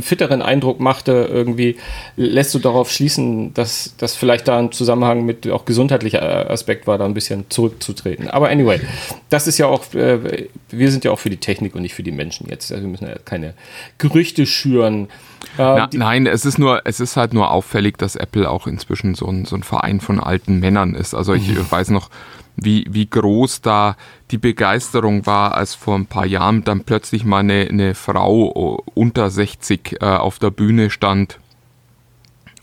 fitteren 0.00 0.42
Eindruck 0.42 0.80
machte, 0.80 1.28
irgendwie 1.30 1.76
lässt 2.16 2.54
du 2.54 2.58
darauf 2.58 2.90
schließen, 2.90 3.52
dass 3.54 3.94
das 3.98 4.14
vielleicht 4.14 4.48
da 4.48 4.58
ein 4.58 4.72
Zusammenhang 4.72 5.24
mit 5.24 5.48
auch 5.48 5.64
gesundheitlicher 5.64 6.22
äh, 6.22 6.52
Aspekt 6.52 6.86
war, 6.86 6.98
da 6.98 7.04
ein 7.04 7.14
bisschen 7.14 7.46
zurückzutreten. 7.48 8.28
Aber 8.28 8.48
anyway, 8.48 8.80
das 9.28 9.46
ist 9.46 9.58
ja 9.58 9.66
auch, 9.66 9.92
äh, 9.94 10.46
wir 10.70 10.90
sind 10.90 11.04
ja 11.04 11.10
auch 11.10 11.18
für 11.18 11.30
die 11.30 11.36
Technik 11.36 11.74
und 11.74 11.82
nicht 11.82 11.94
für 11.94 12.02
die 12.02 12.12
Menschen 12.12 12.48
jetzt. 12.48 12.70
Also 12.70 12.84
wir 12.84 12.90
müssen 12.90 13.08
ja 13.08 13.16
keine 13.24 13.54
Gerüchte 13.98 14.46
schüren 14.46 15.08
na, 15.56 15.84
ähm, 15.84 15.88
nein, 15.92 16.26
es 16.26 16.44
ist 16.44 16.58
nur, 16.58 16.82
es 16.84 17.00
ist 17.00 17.16
halt 17.16 17.32
nur 17.32 17.50
auffällig, 17.50 17.96
dass 17.98 18.16
Apple 18.16 18.48
auch 18.48 18.66
inzwischen 18.66 19.14
so 19.14 19.26
ein, 19.26 19.44
so 19.44 19.56
ein 19.56 19.62
Verein 19.62 20.00
von 20.00 20.20
alten 20.20 20.58
Männern 20.60 20.94
ist. 20.94 21.14
Also 21.14 21.34
ich 21.34 21.48
mhm. 21.48 21.70
weiß 21.70 21.90
noch, 21.90 22.10
wie, 22.56 22.86
wie 22.88 23.08
groß 23.08 23.60
da 23.60 23.96
die 24.30 24.38
Begeisterung 24.38 25.26
war, 25.26 25.54
als 25.54 25.74
vor 25.74 25.94
ein 25.94 26.06
paar 26.06 26.26
Jahren 26.26 26.64
dann 26.64 26.84
plötzlich 26.84 27.24
mal 27.24 27.40
eine, 27.40 27.68
eine 27.68 27.94
Frau 27.94 28.82
unter 28.94 29.30
60 29.30 29.98
äh, 30.00 30.04
auf 30.04 30.38
der 30.38 30.50
Bühne 30.50 30.90
stand 30.90 31.38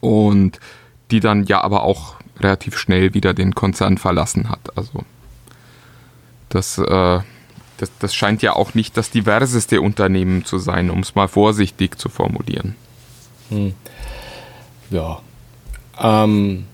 und 0.02 0.60
die 1.12 1.20
dann 1.20 1.46
ja 1.46 1.62
aber 1.62 1.84
auch 1.84 2.16
relativ 2.40 2.78
schnell 2.78 3.14
wieder 3.14 3.34
den 3.34 3.54
Konzern 3.54 3.98
verlassen 3.98 4.50
hat. 4.50 4.76
Also 4.76 5.04
das 6.50 6.78
äh, 6.80 7.20
das, 7.84 7.92
das 8.00 8.16
scheint 8.16 8.42
ja 8.42 8.56
auch 8.56 8.74
nicht 8.74 8.96
das 8.96 9.12
diverseste 9.12 9.82
Unternehmen 9.82 10.46
zu 10.46 10.58
sein, 10.58 10.90
um 10.90 11.00
es 11.00 11.16
mal 11.16 11.28
vorsichtig 11.28 12.00
zu 12.00 12.10
formulieren. 12.10 12.76
Hm. 13.50 13.74
Ja. 14.90 15.22
Ähm, 16.02 16.66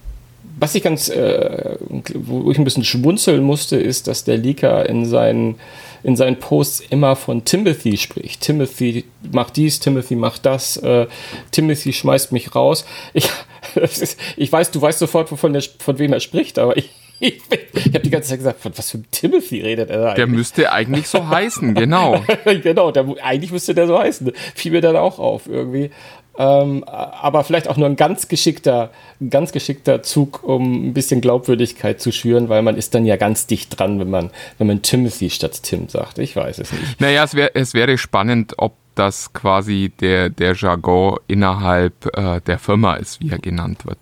was 0.59 0.75
ich 0.75 0.83
ganz, 0.83 1.09
äh, 1.09 1.77
wo 2.13 2.51
ich 2.51 2.57
ein 2.57 2.63
bisschen 2.63 2.83
schmunzeln 2.83 3.43
musste, 3.43 3.77
ist, 3.77 4.07
dass 4.07 4.23
der 4.23 4.37
Leaker 4.37 4.87
in 4.87 5.05
seinen, 5.05 5.55
in 6.03 6.15
seinen 6.15 6.39
Posts 6.39 6.81
immer 6.89 7.15
von 7.15 7.43
Timothy 7.43 7.97
spricht. 7.97 8.41
Timothy 8.41 9.05
macht 9.31 9.55
dies, 9.55 9.79
Timothy 9.79 10.15
macht 10.15 10.45
das, 10.45 10.77
äh, 10.77 11.07
Timothy 11.51 11.93
schmeißt 11.93 12.31
mich 12.31 12.55
raus. 12.55 12.85
Ich, 13.13 13.29
ich 14.37 14.51
weiß, 14.51 14.71
du 14.71 14.81
weißt 14.81 14.99
sofort, 14.99 15.31
wovon 15.31 15.53
der, 15.53 15.63
von 15.79 15.97
wem 15.97 16.13
er 16.13 16.19
spricht, 16.19 16.59
aber 16.59 16.77
ich, 16.77 16.91
ich, 17.19 17.41
ich 17.73 17.85
habe 17.87 17.99
die 17.99 18.09
ganze 18.09 18.29
Zeit 18.29 18.39
gesagt, 18.39 18.61
von 18.61 18.71
was 18.75 18.91
für 18.91 18.99
ein 18.99 19.05
Timothy 19.11 19.61
redet 19.61 19.89
er 19.89 19.97
da 19.97 20.03
eigentlich? 20.05 20.15
Der 20.15 20.27
müsste 20.27 20.71
eigentlich 20.71 21.07
so 21.07 21.27
heißen, 21.27 21.73
genau. 21.75 22.23
genau, 22.63 22.91
der, 22.91 23.05
eigentlich 23.21 23.51
müsste 23.51 23.73
der 23.73 23.87
so 23.87 23.97
heißen. 23.97 24.31
Fiel 24.55 24.71
mir 24.71 24.81
dann 24.81 24.95
auch 24.95 25.19
auf 25.19 25.47
irgendwie. 25.47 25.91
Ähm, 26.37 26.85
aber 26.85 27.43
vielleicht 27.43 27.67
auch 27.67 27.75
nur 27.75 27.87
ein 27.87 27.97
ganz 27.97 28.29
geschickter, 28.29 28.91
ganz 29.29 29.51
geschickter 29.51 30.03
Zug, 30.03 30.41
um 30.41 30.87
ein 30.87 30.93
bisschen 30.93 31.19
Glaubwürdigkeit 31.19 31.99
zu 31.99 32.13
schüren, 32.13 32.47
weil 32.47 32.61
man 32.61 32.77
ist 32.77 32.95
dann 32.95 33.05
ja 33.05 33.17
ganz 33.17 33.45
dicht 33.45 33.77
dran, 33.77 33.99
wenn 33.99 34.09
man, 34.09 34.29
wenn 34.57 34.67
man 34.67 34.81
Timothy 34.81 35.29
statt 35.29 35.63
Tim 35.63 35.89
sagt. 35.89 36.17
Ich 36.17 36.37
weiß 36.37 36.59
es 36.59 36.71
nicht. 36.71 37.01
Naja, 37.01 37.25
es, 37.25 37.35
wär, 37.35 37.57
es 37.57 37.73
wäre 37.73 37.97
spannend, 37.97 38.53
ob 38.57 38.73
das 38.95 39.33
quasi 39.33 39.91
der, 39.99 40.29
der 40.29 40.55
Jargon 40.55 41.17
innerhalb 41.27 42.05
äh, 42.17 42.39
der 42.39 42.57
Firma 42.57 42.95
ist, 42.95 43.19
wie 43.19 43.31
er 43.31 43.39
genannt 43.39 43.85
wird. 43.85 43.99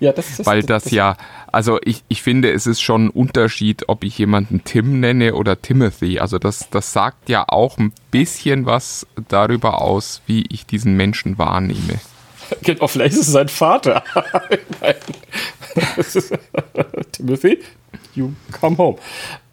Ja, 0.00 0.12
das 0.12 0.38
ist 0.38 0.46
Weil 0.46 0.62
das, 0.62 0.84
das 0.84 0.92
ja, 0.92 1.16
also 1.52 1.78
ich, 1.82 2.02
ich 2.08 2.22
finde, 2.22 2.52
es 2.52 2.66
ist 2.66 2.80
schon 2.80 3.06
ein 3.06 3.10
Unterschied, 3.10 3.88
ob 3.88 4.04
ich 4.04 4.18
jemanden 4.18 4.62
Tim 4.64 5.00
nenne 5.00 5.34
oder 5.34 5.60
Timothy. 5.60 6.18
Also 6.18 6.38
das, 6.38 6.68
das 6.70 6.92
sagt 6.92 7.28
ja 7.28 7.44
auch 7.48 7.78
ein 7.78 7.92
bisschen 8.10 8.66
was 8.66 9.06
darüber 9.28 9.80
aus, 9.80 10.22
wie 10.26 10.44
ich 10.48 10.66
diesen 10.66 10.96
Menschen 10.96 11.38
wahrnehme. 11.38 12.00
Genau, 12.62 12.86
vielleicht 12.88 13.14
ist 13.14 13.20
es 13.20 13.32
sein 13.32 13.48
Vater. 13.48 14.04
Timothy, 17.12 17.58
you 18.14 18.32
come 18.52 18.76
home. 18.76 18.98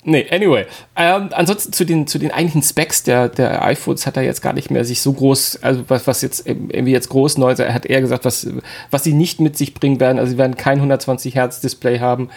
Nee, 0.03 0.25
anyway. 0.31 0.65
Ähm, 0.95 1.29
ansonsten 1.31 1.73
zu 1.73 1.85
den, 1.85 2.07
zu 2.07 2.17
den 2.17 2.31
eigentlichen 2.31 2.63
Specs 2.63 3.03
der, 3.03 3.29
der 3.29 3.63
iPhones 3.63 4.07
hat 4.07 4.17
er 4.17 4.23
jetzt 4.23 4.41
gar 4.41 4.53
nicht 4.53 4.71
mehr 4.71 4.83
sich 4.83 5.01
so 5.01 5.13
groß, 5.13 5.59
also 5.61 5.83
was, 5.89 6.07
was 6.07 6.23
jetzt 6.23 6.47
irgendwie 6.47 6.91
jetzt 6.91 7.09
groß 7.09 7.37
neu 7.37 7.51
ist. 7.51 7.59
Er 7.59 7.73
hat 7.73 7.85
eher 7.85 8.01
gesagt, 8.01 8.25
was, 8.25 8.47
was 8.89 9.03
sie 9.03 9.13
nicht 9.13 9.39
mit 9.39 9.57
sich 9.57 9.75
bringen 9.75 9.99
werden. 9.99 10.17
Also 10.17 10.31
sie 10.31 10.37
werden 10.39 10.55
kein 10.55 10.77
120 10.77 11.35
Hertz 11.35 11.61
Display 11.61 11.99
haben. 11.99 12.29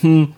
Hm. 0.00 0.32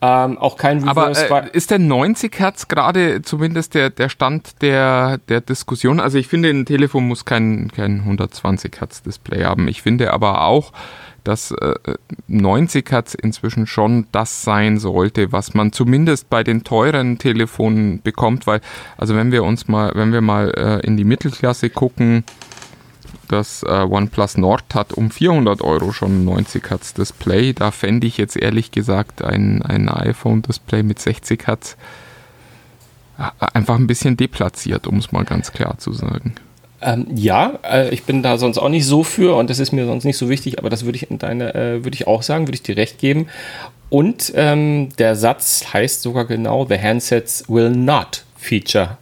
Ähm, 0.00 0.38
auch 0.38 0.56
kein 0.56 0.78
Reverse. 0.78 1.26
Aber 1.26 1.46
äh, 1.46 1.56
ist 1.56 1.72
der 1.72 1.80
90 1.80 2.38
Hertz 2.38 2.68
gerade 2.68 3.22
zumindest 3.22 3.74
der, 3.74 3.90
der 3.90 4.08
Stand 4.08 4.62
der, 4.62 5.18
der 5.28 5.40
Diskussion? 5.40 5.98
Also 5.98 6.18
ich 6.18 6.28
finde, 6.28 6.50
ein 6.50 6.66
Telefon 6.66 7.08
muss 7.08 7.24
kein, 7.24 7.72
kein 7.74 8.00
120 8.00 8.80
Hertz 8.80 9.02
Display 9.02 9.42
haben. 9.42 9.66
Ich 9.66 9.82
finde 9.82 10.12
aber 10.12 10.42
auch, 10.42 10.72
dass 11.28 11.50
äh, 11.50 11.74
90 12.28 12.90
Hertz 12.90 13.12
inzwischen 13.12 13.66
schon 13.66 14.06
das 14.12 14.44
sein 14.44 14.78
sollte, 14.78 15.30
was 15.30 15.52
man 15.52 15.72
zumindest 15.72 16.30
bei 16.30 16.42
den 16.42 16.64
teuren 16.64 17.18
Telefonen 17.18 18.00
bekommt, 18.00 18.46
weil 18.46 18.62
also 18.96 19.14
wenn 19.14 19.30
wir 19.30 19.44
uns 19.44 19.68
mal, 19.68 19.92
wenn 19.94 20.10
wir 20.10 20.22
mal 20.22 20.50
äh, 20.56 20.86
in 20.86 20.96
die 20.96 21.04
Mittelklasse 21.04 21.68
gucken, 21.68 22.24
das 23.28 23.62
äh, 23.62 23.66
OnePlus 23.66 24.38
Nord 24.38 24.74
hat 24.74 24.94
um 24.94 25.10
400 25.10 25.60
Euro 25.60 25.92
schon 25.92 26.24
90 26.24 26.70
Hertz 26.70 26.94
Display. 26.94 27.52
Da 27.52 27.72
fände 27.72 28.06
ich 28.06 28.16
jetzt 28.16 28.34
ehrlich 28.34 28.70
gesagt 28.70 29.20
ein, 29.20 29.60
ein 29.60 29.90
iPhone-Display 29.90 30.82
mit 30.82 30.98
60 30.98 31.46
Hertz 31.46 31.76
äh, 33.18 33.24
einfach 33.52 33.76
ein 33.76 33.86
bisschen 33.86 34.16
deplatziert, 34.16 34.86
um 34.86 34.96
es 34.96 35.12
mal 35.12 35.26
ganz 35.26 35.52
klar 35.52 35.76
zu 35.76 35.92
sagen. 35.92 36.36
Ähm, 36.80 37.06
ja, 37.14 37.58
äh, 37.68 37.88
ich 37.90 38.04
bin 38.04 38.22
da 38.22 38.38
sonst 38.38 38.58
auch 38.58 38.68
nicht 38.68 38.86
so 38.86 39.02
für 39.02 39.36
und 39.36 39.50
das 39.50 39.58
ist 39.58 39.72
mir 39.72 39.86
sonst 39.86 40.04
nicht 40.04 40.16
so 40.16 40.28
wichtig, 40.28 40.58
aber 40.58 40.70
das 40.70 40.84
würde 40.84 40.96
ich 40.96 41.10
in 41.10 41.18
deine, 41.18 41.54
äh, 41.54 41.84
würde 41.84 41.94
ich 41.94 42.06
auch 42.06 42.22
sagen, 42.22 42.46
würde 42.46 42.54
ich 42.54 42.62
dir 42.62 42.76
recht 42.76 42.98
geben. 42.98 43.28
Und 43.90 44.32
ähm, 44.36 44.90
der 44.98 45.16
Satz 45.16 45.72
heißt 45.72 46.02
sogar 46.02 46.26
genau: 46.26 46.66
The 46.66 46.78
handsets 46.78 47.44
will 47.48 47.70
not 47.70 48.24
feature 48.36 48.98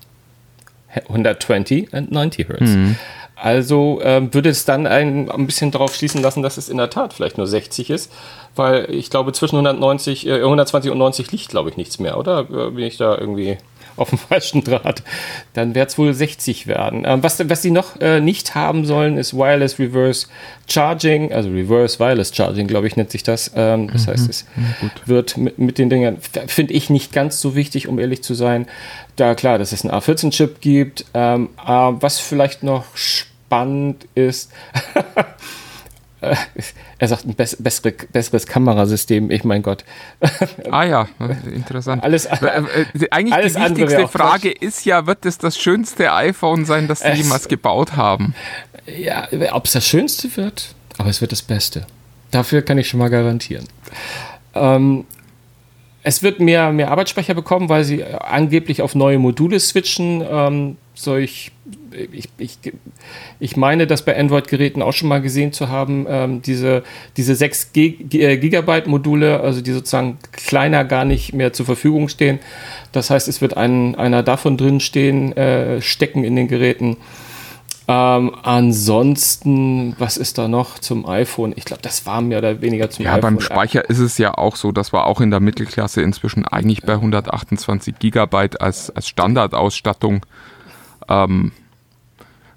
120 1.09 1.93
and 1.93 2.11
90 2.12 2.49
Hertz. 2.49 2.61
Mhm. 2.61 2.97
Also 3.35 4.01
ähm, 4.03 4.33
würde 4.33 4.49
es 4.49 4.65
dann 4.65 4.87
ein, 4.87 5.31
ein 5.31 5.47
bisschen 5.47 5.71
darauf 5.71 5.95
schließen 5.95 6.23
lassen, 6.23 6.43
dass 6.43 6.57
es 6.57 6.71
in 6.71 6.79
der 6.79 6.89
Tat 6.89 7.12
vielleicht 7.12 7.37
nur 7.37 7.47
60 7.47 7.91
ist, 7.91 8.11
weil 8.55 8.91
ich 8.91 9.11
glaube, 9.11 9.33
zwischen 9.33 9.57
190, 9.57 10.27
äh, 10.27 10.37
120 10.37 10.91
und 10.91 10.99
90 10.99 11.31
liegt, 11.33 11.51
glaube 11.51 11.69
ich, 11.69 11.77
nichts 11.77 11.99
mehr, 11.99 12.17
oder? 12.17 12.41
Äh, 12.41 12.71
bin 12.71 12.85
ich 12.85 12.97
da 12.97 13.17
irgendwie 13.17 13.59
auf 13.97 14.11
dem 14.11 14.19
falschen 14.29 14.65
Draht, 14.65 15.03
dann 15.55 15.75
wird 15.75 15.91
es 15.91 15.99
wohl 15.99 16.13
60 16.13 16.67
werden. 16.67 17.05
Ähm, 17.07 17.23
was, 17.23 17.39
was 17.49 17.63
sie 17.63 17.71
noch 17.71 18.01
äh, 18.01 18.21
nicht 18.21 18.55
haben 18.55 18.85
sollen, 18.85 19.17
ist 19.19 19.35
Wireless 19.35 19.79
Reverse 19.79 20.27
Charging, 20.69 21.33
also 21.33 21.51
Reverse 21.51 21.99
Wireless 21.99 22.35
Charging, 22.35 22.67
glaube 22.67 22.87
ich, 22.87 22.97
nennt 22.97 23.11
sich 23.11 23.23
das. 23.23 23.53
Ähm, 23.55 23.91
das 23.93 24.07
mhm. 24.07 24.11
heißt, 24.11 24.29
es 24.29 24.47
ja, 24.57 24.91
wird 25.07 25.37
mit, 25.37 25.59
mit 25.59 25.79
den 25.79 25.91
Dingern, 25.91 26.19
finde 26.47 26.73
ich 26.73 26.91
nicht 26.91 27.13
ganz 27.13 27.41
so 27.41 27.55
wichtig, 27.55 27.89
um 27.89 27.99
ehrlich 27.99 28.23
zu 28.23 28.35
sein. 28.35 28.67
Da 29.17 29.35
klar, 29.35 29.59
dass 29.59 29.73
es 29.73 29.85
einen 29.85 29.95
A14-Chip 29.95 30.61
gibt. 30.61 31.05
Ähm, 31.15 31.51
äh, 31.65 31.71
was 31.71 32.19
vielleicht 32.19 32.63
noch 32.63 32.85
spannend 32.95 34.07
ist, 34.15 34.51
er 36.21 37.09
sagt 37.09 37.27
ein 37.27 37.35
bessere, 37.35 37.93
besseres 37.93 38.47
Kamerasystem, 38.47 39.31
ich 39.31 39.45
mein 39.45 39.63
Gott. 39.63 39.85
Ah 40.71 40.85
ja, 40.85 41.09
interessant. 41.53 42.03
Alles, 42.03 42.27
äh, 42.27 42.37
äh, 42.45 43.09
eigentlich 43.11 43.35
alles 43.35 43.55
die 43.55 43.61
wichtigste 43.61 44.09
Frage 44.09 44.51
Quatsch. 44.51 44.63
ist 44.63 44.85
ja, 44.85 45.07
wird 45.07 45.25
es 45.27 45.39
das 45.39 45.59
schönste 45.59 46.13
iPhone 46.13 46.65
sein, 46.65 46.89
das 46.89 47.01
sie 47.01 47.09
es, 47.09 47.19
jemals 47.19 47.49
gebaut 47.49 47.97
haben? 47.97 48.35
Ja, 48.87 49.29
ob 49.53 49.67
es 49.67 49.73
das 49.73 49.87
schönste 49.87 50.35
wird, 50.37 50.75
aber 50.99 51.09
es 51.09 51.21
wird 51.21 51.33
das 51.33 51.43
Beste. 51.43 51.87
Dafür 52.31 52.63
kann 52.63 52.79
ich 52.79 52.89
schon 52.89 52.99
mal 52.99 53.11
garantieren. 53.11 53.67
Ähm, 54.55 55.05
es 56.03 56.23
wird 56.23 56.41
mehr, 56.41 56.73
mehr 56.73 56.91
Arbeitsspeicher 56.91 57.35
bekommen, 57.35 57.69
weil 57.69 57.85
sie 57.85 58.05
angeblich 58.05 58.83
auf 58.83 58.95
neue 58.95 59.19
Module 59.19 59.59
switchen. 59.61 60.25
Ähm, 60.29 60.77
solch, 60.95 61.53
ich, 62.13 62.29
ich, 62.39 62.59
ich 63.41 63.57
meine, 63.57 63.87
das 63.87 64.05
bei 64.05 64.19
Android-Geräten 64.19 64.83
auch 64.83 64.93
schon 64.93 65.09
mal 65.09 65.21
gesehen 65.21 65.53
zu 65.53 65.69
haben, 65.69 66.07
ähm, 66.09 66.43
diese, 66.43 66.83
diese 67.17 67.35
6 67.35 67.71
äh, 67.75 68.37
Gigabyte 68.37 68.87
Module, 68.87 69.41
also 69.41 69.61
die 69.61 69.73
sozusagen 69.73 70.19
kleiner 70.33 70.85
gar 70.85 71.05
nicht 71.05 71.33
mehr 71.33 71.53
zur 71.53 71.67
Verfügung 71.67 72.09
stehen. 72.09 72.39
Das 72.93 73.11
heißt, 73.11 73.29
es 73.29 73.41
wird 73.41 73.57
ein, 73.57 73.95
einer 73.95 74.23
davon 74.23 74.57
drin 74.57 74.81
stehen, 74.81 75.37
äh, 75.37 75.81
stecken 75.81 76.25
in 76.25 76.37
den 76.37 76.49
Geräten. 76.49 76.97
Ähm, 77.89 78.35
ansonsten, 78.43 79.95
was 79.99 80.17
ist 80.17 80.39
da 80.39 80.49
noch 80.49 80.81
zum 80.81 81.07
iPhone? 81.07 81.53
Ich 81.55 81.65
glaube, 81.65 81.83
das 81.83 82.05
war 82.05 82.21
mehr 82.21 82.39
oder 82.39 82.61
weniger 82.61 82.91
zum 82.91 83.05
ja, 83.05 83.13
iPhone. 83.13 83.23
Ja, 83.23 83.31
beim 83.31 83.41
Speicher 83.41 83.89
ist 83.89 84.01
es 84.01 84.19
ja 84.19 84.37
auch 84.37 84.57
so, 84.57 84.73
dass 84.73 84.93
wir 84.93 85.07
auch 85.07 85.21
in 85.21 85.31
der 85.31 85.39
Mittelklasse 85.39 86.03
inzwischen 86.03 86.45
eigentlich 86.45 86.83
bei 86.83 86.95
128 86.95 87.99
Gigabyte 88.01 88.61
als, 88.61 88.91
als 88.91 89.09
Standardausstattung 89.09 90.27
ähm, 91.09 91.53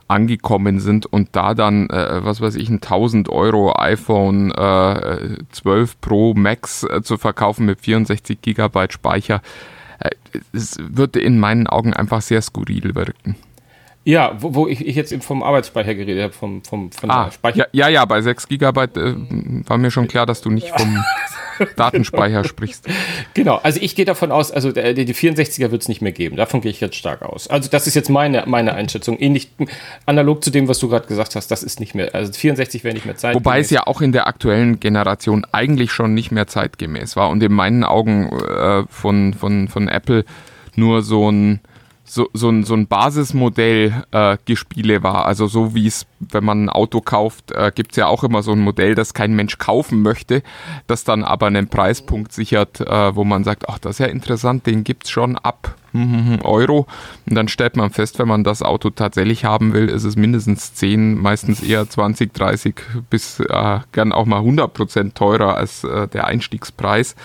angekommen 0.09 0.79
sind 0.79 1.05
und 1.05 1.29
da 1.33 1.53
dann, 1.53 1.89
äh, 1.89 2.23
was 2.23 2.41
weiß 2.41 2.55
ich, 2.55 2.69
ein 2.69 2.75
1000 2.75 3.29
Euro 3.29 3.73
iPhone 3.77 4.51
äh, 4.51 5.37
12 5.51 6.01
Pro 6.01 6.33
Max 6.33 6.83
äh, 6.83 7.01
zu 7.01 7.17
verkaufen 7.17 7.65
mit 7.65 7.79
64 7.79 8.41
Gigabyte 8.41 8.91
Speicher, 8.91 9.41
äh, 9.99 10.09
es 10.51 10.77
würde 10.79 11.19
in 11.19 11.39
meinen 11.39 11.67
Augen 11.67 11.93
einfach 11.93 12.21
sehr 12.21 12.41
skurril 12.41 12.95
wirken. 12.95 13.35
Ja, 14.03 14.33
wo, 14.39 14.55
wo 14.55 14.67
ich, 14.67 14.85
ich, 14.85 14.95
jetzt 14.95 15.13
vom 15.23 15.43
Arbeitsspeicher 15.43 15.93
geredet 15.93 16.23
habe, 16.23 16.33
vom, 16.33 16.63
vom, 16.63 16.91
von 16.91 17.11
ah, 17.11 17.29
Speicher. 17.31 17.67
Ja, 17.71 17.87
ja, 17.87 17.89
ja, 17.89 18.05
bei 18.05 18.21
6 18.21 18.47
GB 18.47 18.65
äh, 18.65 19.15
war 19.67 19.77
mir 19.77 19.91
schon 19.91 20.07
klar, 20.07 20.25
dass 20.25 20.41
du 20.41 20.49
nicht 20.49 20.69
vom 20.69 21.03
Datenspeicher 21.75 22.43
sprichst. 22.43 22.87
Genau, 23.33 23.55
also 23.57 23.79
ich 23.81 23.95
gehe 23.95 24.05
davon 24.05 24.31
aus, 24.31 24.51
also 24.51 24.71
die, 24.71 25.05
die 25.05 25.13
64er 25.13 25.71
wird 25.71 25.81
es 25.81 25.87
nicht 25.87 26.01
mehr 26.01 26.11
geben. 26.11 26.35
Davon 26.35 26.61
gehe 26.61 26.71
ich 26.71 26.81
jetzt 26.81 26.95
stark 26.95 27.21
aus. 27.21 27.47
Also 27.47 27.69
das 27.69 27.87
ist 27.87 27.95
jetzt 27.95 28.09
meine, 28.09 28.43
meine 28.47 28.73
Einschätzung. 28.73 29.17
Ähnlich 29.19 29.51
analog 30.05 30.43
zu 30.43 30.51
dem, 30.51 30.67
was 30.67 30.79
du 30.79 30.89
gerade 30.89 31.07
gesagt 31.07 31.35
hast, 31.35 31.49
das 31.49 31.63
ist 31.63 31.79
nicht 31.79 31.95
mehr, 31.95 32.13
also 32.13 32.31
64 32.31 32.83
wäre 32.83 32.93
nicht 32.93 33.05
mehr 33.05 33.15
Zeit. 33.17 33.35
Wobei 33.35 33.59
es 33.59 33.69
ja 33.69 33.87
auch 33.87 34.01
in 34.01 34.11
der 34.11 34.27
aktuellen 34.27 34.79
Generation 34.79 35.45
eigentlich 35.51 35.91
schon 35.91 36.13
nicht 36.13 36.31
mehr 36.31 36.47
zeitgemäß 36.47 37.15
war 37.15 37.29
und 37.29 37.41
in 37.43 37.53
meinen 37.53 37.83
Augen 37.83 38.29
äh, 38.29 38.83
von, 38.89 39.33
von, 39.33 39.67
von 39.67 39.87
Apple 39.87 40.25
nur 40.75 41.01
so 41.01 41.31
ein 41.31 41.59
so, 42.09 42.27
so, 42.33 42.49
ein, 42.49 42.63
so 42.63 42.73
ein 42.73 42.87
Basismodell 42.87 44.03
äh, 44.11 44.37
Gespiele 44.45 45.03
war. 45.03 45.25
Also 45.25 45.47
so 45.47 45.75
wie 45.75 45.85
es, 45.85 46.07
wenn 46.19 46.43
man 46.43 46.65
ein 46.65 46.69
Auto 46.69 47.01
kauft, 47.01 47.51
äh, 47.51 47.71
gibt 47.73 47.91
es 47.91 47.97
ja 47.97 48.07
auch 48.07 48.23
immer 48.23 48.41
so 48.41 48.51
ein 48.51 48.59
Modell, 48.59 48.95
das 48.95 49.13
kein 49.13 49.33
Mensch 49.33 49.59
kaufen 49.59 50.01
möchte, 50.01 50.41
das 50.87 51.03
dann 51.03 51.23
aber 51.23 51.47
einen 51.47 51.67
Preispunkt 51.67 52.33
sichert, 52.33 52.81
äh, 52.81 53.15
wo 53.15 53.23
man 53.23 53.43
sagt, 53.43 53.69
ach, 53.69 53.77
das 53.77 53.91
ist 53.91 53.99
ja 53.99 54.07
interessant, 54.07 54.65
den 54.65 54.83
gibt 54.83 55.05
es 55.05 55.11
schon 55.11 55.37
ab 55.37 55.75
Euro. 56.43 56.87
Und 57.27 57.35
dann 57.35 57.47
stellt 57.47 57.75
man 57.75 57.91
fest, 57.91 58.19
wenn 58.19 58.27
man 58.27 58.43
das 58.43 58.61
Auto 58.61 58.89
tatsächlich 58.89 59.45
haben 59.45 59.73
will, 59.73 59.87
ist 59.87 60.03
es 60.03 60.15
mindestens 60.15 60.73
10, 60.73 61.19
meistens 61.19 61.61
eher 61.61 61.87
20, 61.87 62.33
30 62.33 62.75
bis 63.09 63.39
äh, 63.39 63.79
gern 63.91 64.11
auch 64.11 64.25
mal 64.25 64.37
100 64.37 64.73
Prozent 64.73 65.15
teurer 65.15 65.55
als 65.55 65.83
äh, 65.83 66.07
der 66.07 66.25
Einstiegspreis. 66.25 67.15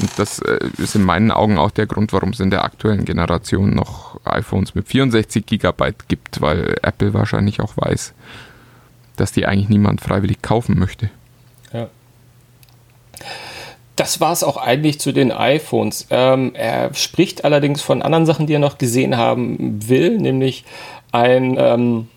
Und 0.00 0.10
das 0.16 0.40
äh, 0.40 0.58
ist 0.78 0.94
in 0.94 1.04
meinen 1.04 1.30
Augen 1.30 1.58
auch 1.58 1.70
der 1.70 1.86
Grund, 1.86 2.12
warum 2.12 2.30
es 2.30 2.40
in 2.40 2.50
der 2.50 2.64
aktuellen 2.64 3.04
Generation 3.04 3.74
noch 3.74 4.18
iPhones 4.24 4.74
mit 4.74 4.88
64 4.88 5.46
GB 5.46 5.92
gibt, 6.08 6.40
weil 6.40 6.76
Apple 6.82 7.12
wahrscheinlich 7.14 7.60
auch 7.60 7.76
weiß, 7.76 8.14
dass 9.16 9.32
die 9.32 9.46
eigentlich 9.46 9.68
niemand 9.68 10.00
freiwillig 10.00 10.42
kaufen 10.42 10.78
möchte. 10.78 11.10
Ja. 11.72 11.88
Das 13.96 14.20
war 14.20 14.32
es 14.32 14.42
auch 14.42 14.56
eigentlich 14.56 14.98
zu 14.98 15.12
den 15.12 15.30
iPhones. 15.30 16.06
Ähm, 16.08 16.52
er 16.54 16.94
spricht 16.94 17.44
allerdings 17.44 17.82
von 17.82 18.00
anderen 18.00 18.24
Sachen, 18.24 18.46
die 18.46 18.54
er 18.54 18.58
noch 18.58 18.78
gesehen 18.78 19.18
haben 19.18 19.86
will, 19.88 20.16
nämlich 20.16 20.64
ein 21.12 21.56
ähm, 21.58 22.08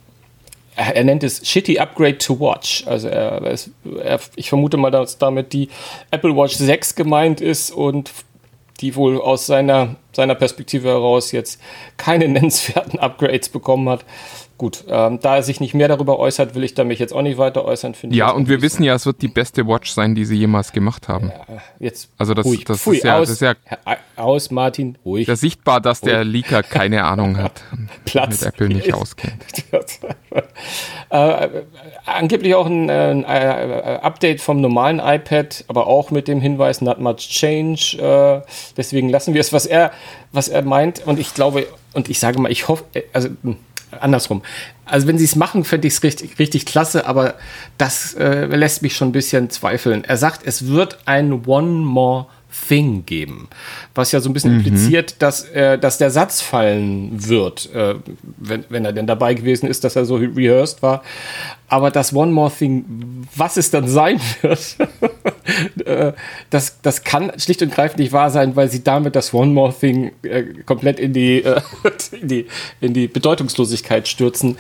er 0.76 1.04
nennt 1.04 1.24
es 1.24 1.48
Shitty 1.48 1.80
Upgrade 1.80 2.18
to 2.18 2.40
Watch. 2.40 2.86
Also 2.88 3.08
er, 3.08 3.42
er, 4.04 4.20
ich 4.36 4.50
vermute 4.50 4.78
mal, 4.78 4.92
dass 4.92 5.18
damit 5.18 5.54
die 5.54 5.70
Apple 6.12 6.36
Watch 6.36 6.56
6 6.56 6.96
gemeint 6.96 7.42
ist 7.42 7.72
und 7.72 8.12
die 8.82 8.96
wohl 8.96 9.22
aus 9.22 9.46
seiner, 9.46 9.96
seiner 10.12 10.36
Perspektive 10.36 10.90
heraus 10.90 11.32
jetzt 11.32 11.60
keine 11.98 12.28
nennenswerten 12.30 13.00
Upgrades 13.00 13.50
bekommen 13.50 13.90
hat. 13.90 14.06
Gut, 14.64 14.86
ähm, 14.88 15.20
da 15.22 15.36
er 15.36 15.44
sich 15.44 15.60
nicht 15.60 15.74
mehr 15.74 15.90
darüber 15.90 16.18
äußert, 16.20 16.56
will 16.56 16.64
ich 16.64 16.74
da 16.74 16.86
mich 16.86 16.98
jetzt 16.98 17.14
auch 17.14 17.22
nicht 17.22 17.38
weiter 17.38 17.66
äußern. 17.66 17.96
Ja, 18.12 18.30
und 18.32 18.48
wir 18.48 18.62
wissen 18.62 18.82
ja, 18.82 18.96
es 18.96 19.06
wird 19.06 19.22
die 19.22 19.28
beste 19.28 19.68
Watch 19.68 19.92
sein, 19.92 20.16
die 20.16 20.24
sie 20.24 20.38
jemals 20.38 20.72
gemacht 20.72 21.10
haben. 21.10 21.34
Ja, 21.50 21.58
jetzt 21.80 22.10
also 22.18 22.34
das, 22.34 22.46
ruhig, 22.46 22.64
das, 22.64 22.80
pfui, 22.80 22.96
ist 22.96 23.04
ja, 23.04 23.18
aus, 23.18 23.28
das 23.28 23.42
ist 23.42 23.42
ja 23.42 23.56
aus, 24.16 24.52
Martin, 24.52 24.98
ruhig. 25.04 25.28
Ja 25.28 25.36
sichtbar, 25.36 25.82
dass 25.82 26.02
ruhig. 26.02 26.14
der 26.14 26.24
Leaker 26.24 26.64
keine 26.64 27.04
Ahnung 27.04 27.36
hat, 27.36 27.62
Platz 28.06 28.40
mit 28.40 28.54
Apple 28.54 28.70
nicht 28.70 28.94
auskennt. 28.94 29.44
äh, 31.10 31.50
angeblich 32.06 32.56
auch 32.56 32.66
ein, 32.66 32.90
ein, 32.90 33.26
ein, 33.26 33.70
äh, 33.70 34.00
Update 34.02 34.40
vom 34.40 34.62
normalen 34.62 35.00
iPad, 35.00 35.66
aber 35.68 35.88
auch 35.88 36.10
mit 36.10 36.30
dem 36.30 36.40
Hinweis 36.40 36.80
not 36.80 37.02
much 37.02 37.18
change. 37.18 37.98
Äh, 38.00 38.48
deswegen 38.78 39.10
lassen 39.10 39.34
wir 39.34 39.42
es, 39.42 39.52
was 39.52 39.66
er, 39.66 39.92
was 40.32 40.48
er 40.48 40.62
meint. 40.62 41.06
Und 41.06 41.20
ich 41.20 41.34
glaube, 41.34 41.68
und 41.92 42.10
ich 42.10 42.22
sage 42.22 42.40
mal, 42.40 42.50
ich 42.50 42.70
hoffe, 42.70 42.86
äh, 42.94 43.02
also 43.12 43.28
hm, 43.42 43.58
andersrum. 44.00 44.42
Also 44.86 45.08
wenn 45.08 45.18
sie 45.18 45.26
es 45.26 45.36
machen, 45.36 45.64
fände 45.64 45.88
ich 45.88 45.96
es 45.96 46.04
richtig, 46.04 46.40
richtig 46.40 46.66
klasse, 46.66 47.06
aber 47.06 47.36
das 47.78 48.14
äh, 48.16 48.46
lässt 48.46 48.82
mich 48.82 48.96
schon 48.96 49.10
ein 49.10 49.14
bisschen 49.14 49.50
zweifeln. 49.50 50.04
Er 50.04 50.18
sagt, 50.18 50.46
es 50.46 50.68
wird 50.68 51.00
ein 51.06 51.46
One 51.46 51.86
More 51.86 52.28
Thing 52.68 53.06
geben. 53.06 53.48
Was 53.96 54.12
ja 54.12 54.20
so 54.20 54.30
ein 54.30 54.34
bisschen 54.34 54.54
mhm. 54.54 54.60
impliziert, 54.60 55.22
dass, 55.22 55.50
äh, 55.50 55.78
dass 55.78 55.98
der 55.98 56.12
Satz 56.12 56.42
fallen 56.42 57.28
wird, 57.28 57.74
äh, 57.74 57.96
wenn, 58.38 58.66
wenn 58.70 58.86
er 58.86 58.94
denn 58.94 59.08
dabei 59.08 59.34
gewesen 59.34 59.68
ist, 59.68 59.84
dass 59.84 59.96
er 59.96 60.06
so 60.06 60.16
rehearsed 60.16 60.82
war. 60.82 61.04
Aber 61.68 61.90
das 61.90 62.14
One 62.14 62.32
More 62.32 62.52
Thing, 62.52 63.26
was 63.36 63.58
es 63.58 63.72
dann 63.72 63.88
sein 63.88 64.20
wird, 64.42 64.78
äh, 65.86 66.14
das, 66.50 66.82
das 66.82 67.04
kann 67.04 67.32
schlicht 67.40 67.62
und 67.64 67.74
greifend 67.74 68.00
nicht 68.00 68.12
wahr 68.12 68.30
sein, 68.30 68.56
weil 68.56 68.70
sie 68.70 68.84
damit 68.84 69.16
das 69.16 69.34
One 69.34 69.52
More 69.52 69.74
Thing 69.74 70.12
äh, 70.22 70.44
komplett 70.66 71.00
in 71.00 71.14
die, 71.14 71.44
äh, 71.44 71.62
in, 72.22 72.28
die, 72.28 72.48
in 72.82 72.94
die 72.94 73.08
Bedeutungslosigkeit 73.08 74.08
stürzen. 74.08 74.58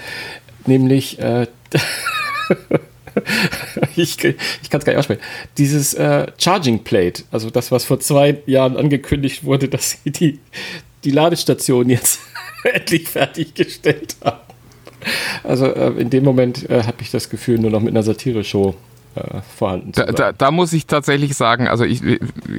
Nämlich 0.65 1.19
ich, 3.95 4.23
ich 4.23 4.69
kann 4.69 4.79
es 4.79 4.85
gar 4.85 4.93
nicht 4.93 4.99
aussprechen. 4.99 5.21
Dieses 5.57 5.93
äh, 5.93 6.27
Charging 6.37 6.83
Plate, 6.83 7.23
also 7.31 7.49
das, 7.49 7.71
was 7.71 7.85
vor 7.85 7.99
zwei 7.99 8.37
Jahren 8.45 8.77
angekündigt 8.77 9.43
wurde, 9.43 9.67
dass 9.69 9.97
sie 10.03 10.11
die, 10.11 10.39
die 11.03 11.11
Ladestation 11.11 11.89
jetzt 11.89 12.19
endlich 12.63 13.07
fertiggestellt 13.09 14.15
haben. 14.23 14.39
Also 15.43 15.65
äh, 15.67 15.89
in 15.99 16.09
dem 16.09 16.23
Moment 16.23 16.69
äh, 16.69 16.83
habe 16.83 16.97
ich 17.01 17.11
das 17.11 17.29
Gefühl, 17.29 17.59
nur 17.59 17.71
noch 17.71 17.81
mit 17.81 17.89
einer 17.89 18.03
Satire-Show 18.03 18.75
äh, 19.15 19.41
vorhanden 19.55 19.91
da, 19.91 20.05
da, 20.05 20.31
da, 20.31 20.49
muss 20.49 20.73
ich 20.73 20.87
tatsächlich 20.87 21.35
sagen, 21.35 21.67
also 21.67 21.83
ich, 21.83 22.01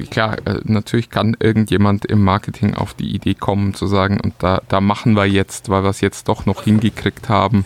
klar, 0.09 0.37
äh, 0.45 0.59
natürlich 0.63 1.09
kann 1.09 1.35
irgendjemand 1.39 2.05
im 2.05 2.23
Marketing 2.23 2.75
auf 2.75 2.93
die 2.93 3.13
Idee 3.13 3.33
kommen 3.33 3.73
zu 3.73 3.87
sagen, 3.87 4.21
und 4.21 4.35
da, 4.39 4.61
da 4.69 4.79
machen 4.79 5.15
wir 5.15 5.25
jetzt, 5.25 5.69
weil 5.69 5.83
wir 5.83 5.89
es 5.89 5.99
jetzt 5.99 6.29
doch 6.29 6.45
noch 6.45 6.63
hingekriegt 6.63 7.27
haben, 7.27 7.65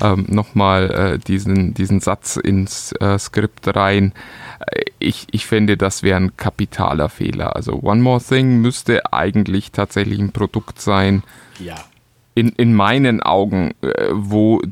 ähm, 0.00 0.26
nochmal 0.28 0.90
äh, 0.90 1.18
diesen, 1.18 1.74
diesen 1.74 2.00
Satz 2.00 2.36
ins 2.36 2.92
äh, 2.92 3.18
Skript 3.18 3.74
rein. 3.76 4.12
Äh, 4.66 4.84
ich, 4.98 5.26
ich 5.30 5.46
finde, 5.46 5.76
das 5.76 6.02
wäre 6.02 6.18
ein 6.18 6.36
kapitaler 6.36 7.08
Fehler. 7.08 7.56
Also 7.56 7.80
One 7.82 8.02
More 8.02 8.22
Thing 8.22 8.60
müsste 8.60 9.12
eigentlich 9.12 9.72
tatsächlich 9.72 10.18
ein 10.18 10.32
Produkt 10.32 10.80
sein, 10.80 11.22
ja. 11.58 11.76
in, 12.34 12.50
in 12.50 12.74
meinen 12.74 13.22
Augen, 13.22 13.72
äh, 13.82 14.08
wo 14.12 14.62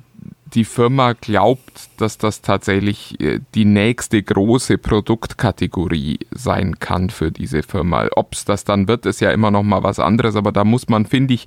die 0.54 0.64
Firma 0.64 1.12
glaubt, 1.12 1.90
dass 1.98 2.18
das 2.18 2.42
tatsächlich 2.42 3.20
äh, 3.20 3.40
die 3.54 3.64
nächste 3.64 4.22
große 4.22 4.78
Produktkategorie 4.78 6.20
sein 6.30 6.78
kann 6.78 7.10
für 7.10 7.30
diese 7.30 7.62
Firma. 7.62 8.08
Ob 8.16 8.34
es 8.34 8.44
das 8.44 8.64
dann 8.64 8.88
wird, 8.88 9.06
ist 9.06 9.20
ja 9.20 9.30
immer 9.30 9.50
noch 9.50 9.62
mal 9.62 9.82
was 9.82 9.98
anderes, 9.98 10.36
aber 10.36 10.52
da 10.52 10.64
muss 10.64 10.88
man, 10.88 11.06
finde 11.06 11.34
ich, 11.34 11.46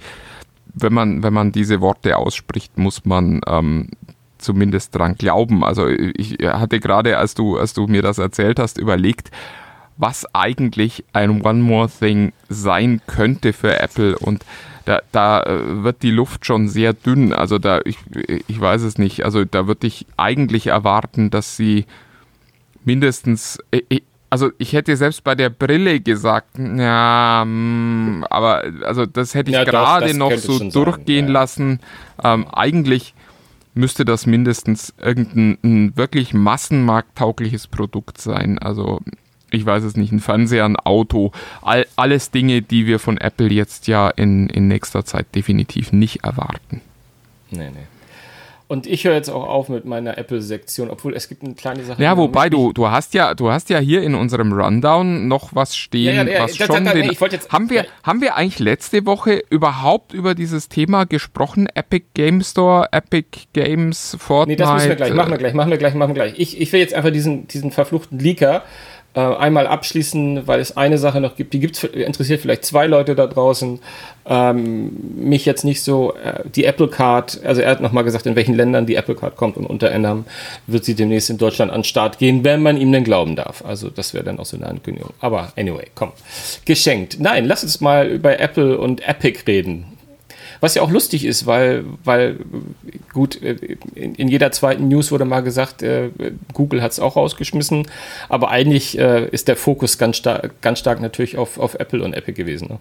wenn 0.74 0.94
man, 0.94 1.24
wenn 1.24 1.34
man 1.34 1.52
diese 1.52 1.82
Worte 1.82 2.18
ausspricht, 2.18 2.78
muss 2.78 3.06
man 3.06 3.42
ähm, 3.48 3.90
zumindest 4.38 4.96
dran 4.96 5.16
glauben. 5.16 5.64
Also 5.64 5.88
ich 5.88 6.38
hatte 6.42 6.80
gerade, 6.80 7.18
als 7.18 7.34
du, 7.34 7.58
als 7.58 7.74
du 7.74 7.88
mir 7.88 8.02
das 8.02 8.18
erzählt 8.18 8.60
hast, 8.60 8.78
überlegt, 8.78 9.32
was 9.98 10.26
eigentlich 10.34 11.04
ein 11.14 11.42
One 11.42 11.62
More 11.62 11.90
Thing 11.90 12.34
sein 12.50 13.02
könnte 13.08 13.54
für 13.54 13.80
Apple 13.80 14.18
und 14.18 14.44
da, 14.86 15.02
da 15.12 15.44
äh, 15.44 15.84
wird 15.84 16.04
die 16.04 16.12
Luft 16.12 16.46
schon 16.46 16.68
sehr 16.68 16.94
dünn. 16.94 17.32
Also 17.32 17.58
da, 17.58 17.80
ich, 17.86 17.98
ich 18.48 18.60
weiß 18.60 18.82
es 18.82 18.98
nicht. 18.98 19.24
Also 19.24 19.46
da 19.46 19.66
würde 19.68 19.88
ich 19.88 20.06
eigentlich 20.18 20.68
erwarten, 20.68 21.30
dass 21.30 21.56
sie 21.56 21.86
mindestens, 22.84 23.60
also 24.34 24.50
ich 24.58 24.74
hätte 24.74 24.98
selbst 24.98 25.24
bei 25.24 25.36
der 25.36 25.52
Brille 25.52 26.00
gesagt, 26.00 26.58
ja, 26.58 27.44
mm, 27.46 28.26
aber 28.32 28.64
also 28.82 29.06
das 29.06 29.36
hätte 29.36 29.52
ich 29.52 29.58
ja, 29.58 29.64
gerade 29.64 30.18
noch 30.18 30.36
so 30.38 30.58
durchgehen 30.58 31.28
ja. 31.28 31.34
lassen. 31.34 31.80
Ähm, 32.24 32.48
eigentlich 32.48 33.14
müsste 33.76 34.06
das 34.06 34.26
mindestens 34.26 34.92
irgendein 35.00 35.96
wirklich 35.96 36.34
massenmarkttaugliches 36.34 37.68
Produkt 37.68 38.20
sein. 38.20 38.58
Also 38.58 39.02
ich 39.52 39.68
weiß 39.68 39.84
es 39.84 39.96
nicht, 39.96 40.12
ein 40.12 40.20
Fernseher, 40.20 40.66
ein 40.66 40.78
Auto, 40.78 41.32
all, 41.62 41.86
alles 41.96 42.32
Dinge, 42.32 42.64
die 42.64 42.88
wir 42.88 42.98
von 42.98 43.20
Apple 43.20 43.50
jetzt 43.50 43.86
ja 43.86 44.10
in, 44.10 44.50
in 44.50 44.68
nächster 44.68 45.06
Zeit 45.06 45.28
definitiv 45.36 45.92
nicht 45.92 46.24
erwarten. 46.24 46.82
Nee, 47.52 47.70
nee. 47.70 47.88
Und 48.74 48.88
ich 48.88 49.04
höre 49.04 49.14
jetzt 49.14 49.30
auch 49.30 49.48
auf 49.48 49.70
mit 49.70 49.86
meiner 49.86 50.18
Apple-Sektion, 50.18 50.90
obwohl 50.90 51.14
es 51.14 51.30
gibt 51.30 51.44
eine 51.44 51.54
kleine 51.54 51.84
Sache. 51.84 52.02
Ja, 52.02 52.18
wobei 52.18 52.50
du, 52.50 52.74
du 52.74 52.90
hast 52.90 53.14
ja, 53.14 53.36
du 53.36 53.52
hast 53.52 53.70
ja 53.70 53.78
hier 53.78 54.02
in 54.02 54.16
unserem 54.16 54.52
Rundown 54.52 55.28
noch 55.28 55.54
was 55.54 55.76
stehen, 55.76 56.16
ja, 56.16 56.24
ja, 56.24 56.42
was 56.42 56.58
ja, 56.58 56.66
schon 56.66 56.84
da, 56.84 56.92
da, 56.92 57.00
den, 57.00 57.12
jetzt, 57.12 57.52
haben 57.52 57.70
wir, 57.70 57.86
haben 58.02 58.20
wir 58.20 58.36
eigentlich 58.36 58.58
letzte 58.58 59.06
Woche 59.06 59.44
überhaupt 59.52 60.12
über 60.12 60.34
dieses 60.34 60.70
Thema 60.70 61.06
gesprochen? 61.06 61.68
Epic 61.76 62.08
Game 62.16 62.42
Store, 62.42 62.88
Epic 62.92 63.42
Games, 63.54 64.18
Fortnite? 64.20 64.64
Nee, 64.64 64.66
das 64.66 64.74
müssen 64.74 64.90
wir 64.90 64.96
gleich, 64.96 65.14
machen 65.14 65.30
wir 65.30 65.38
gleich, 65.38 65.54
machen 65.54 65.70
wir 65.70 65.78
gleich, 65.78 65.94
machen 65.94 66.10
wir 66.10 66.16
gleich. 66.16 66.34
Ich, 66.40 66.60
ich 66.60 66.74
will 66.74 66.80
jetzt 66.80 66.96
einfach 66.96 67.12
diesen, 67.12 67.48
diesen 67.48 67.70
verfluchten 67.70 68.18
Leaker 68.18 68.58
äh, 68.58 68.60
einmal 69.20 69.68
abschließen, 69.68 70.48
weil 70.48 70.60
es 70.60 70.76
eine 70.76 70.98
Sache 70.98 71.22
noch 71.22 71.36
gibt, 71.36 71.54
die 71.54 71.60
gibt's, 71.60 71.84
interessiert 71.84 72.42
vielleicht 72.42 72.66
zwei 72.66 72.88
Leute 72.88 73.14
da 73.14 73.28
draußen. 73.28 73.80
Ähm, 74.26 74.92
mich 75.16 75.46
jetzt 75.46 75.64
nicht 75.64 75.84
so, 75.84 76.16
äh, 76.16 76.48
die 76.50 76.64
Apple 76.66 76.88
Card, 76.88 77.42
also 77.44 77.62
er 77.62 77.72
hat 77.72 77.82
nochmal 77.82 78.04
gesagt, 78.04 78.26
in 78.26 78.36
welchen 78.36 78.56
Ländern 78.56 78.86
die 78.86 78.96
Apple 78.96 79.16
Card 79.16 79.36
kommt 79.36 79.58
und 79.58 79.66
unter 79.66 79.92
anderem 79.94 80.26
wird 80.66 80.86
sie 80.86 80.96
demnächst 80.96 81.30
in 81.30 81.38
Deutschland 81.38 81.72
an 81.72 81.80
den 81.80 81.84
Start 81.84 82.18
gehen, 82.18 82.44
wenn 82.44 82.64
man 82.64 82.78
ihm 82.78 82.92
denn 82.92 83.04
glauben 83.04 83.36
darf. 83.36 83.64
Also 83.66 83.90
das 83.90 84.14
wäre 84.14 84.24
dann 84.24 84.40
auch 84.40 84.46
so 84.46 84.58
eine 84.58 84.68
Ankündigung. 84.68 85.14
Aber 85.20 85.52
anyway, 85.58 85.88
komm. 85.94 86.14
Geschenkt. 86.66 87.18
Nein, 87.20 87.46
lass 87.46 87.64
uns 87.64 87.82
mal 87.82 88.08
über 88.08 88.40
Apple 88.40 88.78
und 88.78 89.08
Epic 89.08 89.42
reden. 89.46 89.93
Was 90.64 90.76
ja 90.76 90.82
auch 90.82 90.92
lustig 90.92 91.26
ist, 91.26 91.46
weil, 91.46 91.84
weil 92.06 92.38
gut, 93.12 93.36
in, 93.36 94.16
in 94.16 94.30
jeder 94.30 94.50
zweiten 94.54 94.88
News 94.88 95.12
wurde 95.12 95.26
mal 95.26 95.42
gesagt, 95.42 95.84
äh, 95.84 96.10
Google 96.54 96.82
hat 96.82 96.94
es 96.94 97.02
auch 97.02 97.18
rausgeschmissen, 97.18 97.86
aber 98.30 98.50
eigentlich 98.50 98.98
äh, 98.98 99.28
ist 99.28 99.50
der 99.50 99.58
Fokus 99.58 99.98
ganz, 99.98 100.20
star 100.20 100.42
ganz 100.62 100.80
stark 100.80 101.02
natürlich 101.02 101.38
auf, 101.38 101.60
auf 101.60 101.74
Apple 101.76 102.02
und 102.02 102.14
Apple 102.14 102.32
gewesen. 102.32 102.70
Ne? 102.70 102.80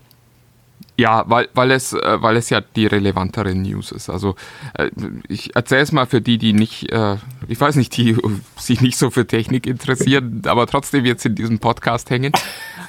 Ja, 0.96 1.24
weil, 1.26 1.48
weil, 1.54 1.72
es, 1.72 1.92
äh, 1.92 2.22
weil 2.22 2.36
es 2.36 2.50
ja 2.50 2.60
die 2.60 2.86
relevantere 2.86 3.52
News 3.52 3.90
ist. 3.90 4.08
Also 4.08 4.36
äh, 4.74 4.88
ich 5.26 5.56
erzähle 5.56 5.82
es 5.82 5.90
mal 5.90 6.06
für 6.06 6.20
die, 6.20 6.38
die 6.38 6.52
nicht, 6.52 6.88
äh, 6.92 7.16
ich 7.48 7.60
weiß 7.60 7.74
nicht, 7.74 7.96
die 7.96 8.16
sich 8.58 8.80
nicht 8.80 8.96
so 8.96 9.10
für 9.10 9.26
Technik 9.26 9.66
interessieren, 9.66 10.42
aber 10.46 10.68
trotzdem 10.68 11.04
jetzt 11.04 11.26
in 11.26 11.34
diesem 11.34 11.58
Podcast 11.58 12.10
hängen. 12.10 12.32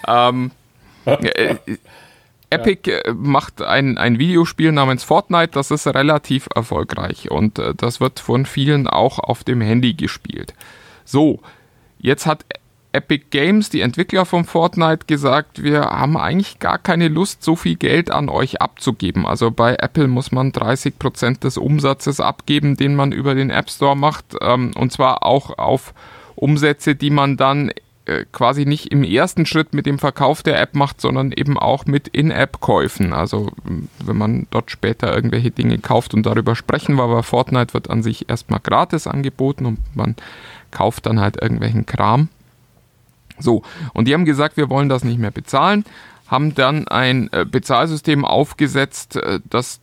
ähm, 0.07 0.51
äh, 1.05 1.55
Epic 2.53 2.89
ja. 2.89 3.13
macht 3.13 3.61
ein, 3.61 3.97
ein 3.97 4.19
Videospiel 4.19 4.71
namens 4.71 5.03
Fortnite, 5.03 5.51
das 5.53 5.71
ist 5.71 5.87
relativ 5.87 6.47
erfolgreich 6.53 7.31
und 7.31 7.59
äh, 7.59 7.73
das 7.75 7.99
wird 7.99 8.19
von 8.19 8.45
vielen 8.45 8.87
auch 8.87 9.19
auf 9.19 9.43
dem 9.43 9.61
Handy 9.61 9.93
gespielt. 9.93 10.53
So, 11.05 11.41
jetzt 11.99 12.25
hat 12.25 12.45
Epic 12.93 13.25
Games, 13.31 13.71
die 13.71 13.81
Entwickler 13.81 14.23
von 14.23 14.45
Fortnite, 14.45 15.07
gesagt, 15.07 15.63
wir 15.63 15.81
haben 15.81 16.15
eigentlich 16.15 16.59
gar 16.59 16.77
keine 16.77 17.07
Lust, 17.07 17.43
so 17.43 17.55
viel 17.55 17.75
Geld 17.75 18.11
an 18.11 18.29
euch 18.29 18.61
abzugeben. 18.61 19.25
Also 19.25 19.49
bei 19.49 19.75
Apple 19.79 20.07
muss 20.07 20.31
man 20.31 20.51
30 20.51 20.99
Prozent 20.99 21.43
des 21.43 21.57
Umsatzes 21.57 22.19
abgeben, 22.19 22.77
den 22.77 22.95
man 22.95 23.11
über 23.11 23.33
den 23.33 23.49
App 23.49 23.71
Store 23.71 23.97
macht. 23.97 24.35
Ähm, 24.41 24.73
und 24.77 24.93
zwar 24.93 25.25
auch 25.25 25.57
auf 25.57 25.95
Umsätze, 26.35 26.95
die 26.95 27.09
man 27.09 27.35
dann 27.35 27.69
äh, 27.69 27.73
quasi 28.31 28.65
nicht 28.65 28.91
im 28.91 29.03
ersten 29.03 29.45
Schritt 29.45 29.73
mit 29.73 29.85
dem 29.85 29.97
Verkauf 29.97 30.43
der 30.43 30.59
App 30.59 30.75
macht, 30.75 30.99
sondern 30.99 31.31
eben 31.31 31.57
auch 31.57 31.85
mit 31.85 32.09
In-App-Käufen. 32.09 33.13
Also 33.13 33.51
wenn 34.03 34.17
man 34.17 34.47
dort 34.51 34.71
später 34.71 35.15
irgendwelche 35.15 35.51
Dinge 35.51 35.77
kauft 35.77 36.13
und 36.13 36.25
darüber 36.25 36.55
sprechen 36.55 36.95
wir, 36.95 37.03
aber 37.03 37.23
Fortnite 37.23 37.73
wird 37.73 37.89
an 37.89 38.03
sich 38.03 38.29
erstmal 38.29 38.59
gratis 38.59 39.07
angeboten 39.07 39.65
und 39.65 39.79
man 39.95 40.15
kauft 40.71 41.05
dann 41.05 41.21
halt 41.21 41.41
irgendwelchen 41.41 41.85
Kram. 41.85 42.27
So, 43.39 43.63
und 43.93 44.07
die 44.07 44.13
haben 44.13 44.25
gesagt, 44.25 44.57
wir 44.57 44.69
wollen 44.69 44.89
das 44.89 45.03
nicht 45.03 45.19
mehr 45.19 45.31
bezahlen, 45.31 45.85
haben 46.27 46.55
dann 46.55 46.87
ein 46.87 47.29
äh, 47.31 47.45
Bezahlsystem 47.45 48.25
aufgesetzt, 48.25 49.15
äh, 49.15 49.39
das 49.49 49.79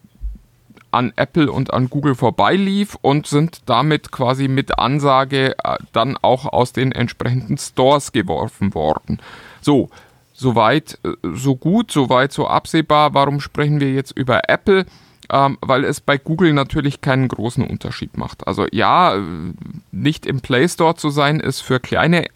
an 0.91 1.13
Apple 1.17 1.51
und 1.51 1.73
an 1.73 1.91
Google 1.91 2.15
vorbeilief 2.15 2.97
und 3.01 3.27
sind 3.27 3.63
damit 3.67 4.13
quasi 4.13 4.49
mit 4.49 4.79
Ansage 4.79 5.57
äh, 5.63 5.77
dann 5.93 6.17
auch 6.21 6.47
aus 6.47 6.73
den 6.73 6.93
entsprechenden 6.93 7.59
Stores 7.59 8.13
geworfen 8.13 8.75
worden. 8.75 9.21
So, 9.61 9.91
soweit, 10.33 10.99
so 11.23 11.57
gut, 11.57 11.91
soweit 11.91 12.33
so 12.33 12.47
absehbar. 12.47 13.15
Warum 13.15 13.41
sprechen 13.41 13.81
wir 13.81 13.93
jetzt 13.93 14.13
über 14.13 14.49
Apple? 14.49 14.87
Ähm, 15.33 15.59
weil 15.61 15.85
es 15.85 16.01
bei 16.01 16.19
Google 16.19 16.53
natürlich 16.53 17.03
keinen 17.03 17.29
großen 17.29 17.65
Unterschied 17.65 18.17
macht. 18.19 18.49
Also 18.49 18.67
ja, 18.73 19.17
nicht 19.93 20.27
im 20.27 20.41
Play 20.41 20.69
Store 20.69 20.97
zu 20.97 21.11
sein, 21.11 21.39
ist 21.39 21.61
für 21.61 21.79
kleine 21.79 22.27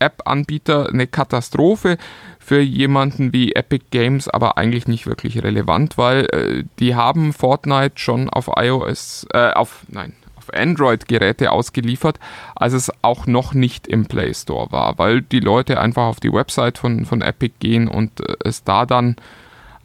App-Anbieter 0.00 0.88
eine 0.88 1.06
Katastrophe. 1.06 1.96
Für 2.38 2.60
jemanden 2.60 3.32
wie 3.32 3.52
Epic 3.52 3.86
Games 3.90 4.28
aber 4.28 4.58
eigentlich 4.58 4.88
nicht 4.88 5.06
wirklich 5.06 5.42
relevant, 5.42 5.96
weil 5.96 6.26
äh, 6.32 6.64
die 6.80 6.96
haben 6.96 7.32
Fortnite 7.32 7.92
schon 7.96 8.28
auf 8.28 8.50
iOS, 8.56 9.26
äh, 9.32 9.52
auf, 9.52 9.84
nein, 9.88 10.14
auf 10.36 10.52
Android-Geräte 10.52 11.52
ausgeliefert, 11.52 12.18
als 12.56 12.72
es 12.72 12.90
auch 13.02 13.26
noch 13.26 13.54
nicht 13.54 13.86
im 13.86 14.06
Play 14.06 14.34
Store 14.34 14.72
war, 14.72 14.98
weil 14.98 15.22
die 15.22 15.40
Leute 15.40 15.78
einfach 15.78 16.06
auf 16.06 16.18
die 16.18 16.32
Website 16.32 16.78
von, 16.78 17.04
von 17.04 17.20
Epic 17.20 17.54
gehen 17.60 17.86
und 17.86 18.20
äh, 18.20 18.34
es 18.44 18.64
da 18.64 18.86
dann 18.86 19.16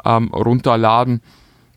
ähm, 0.03 0.33
runterladen 0.33 1.21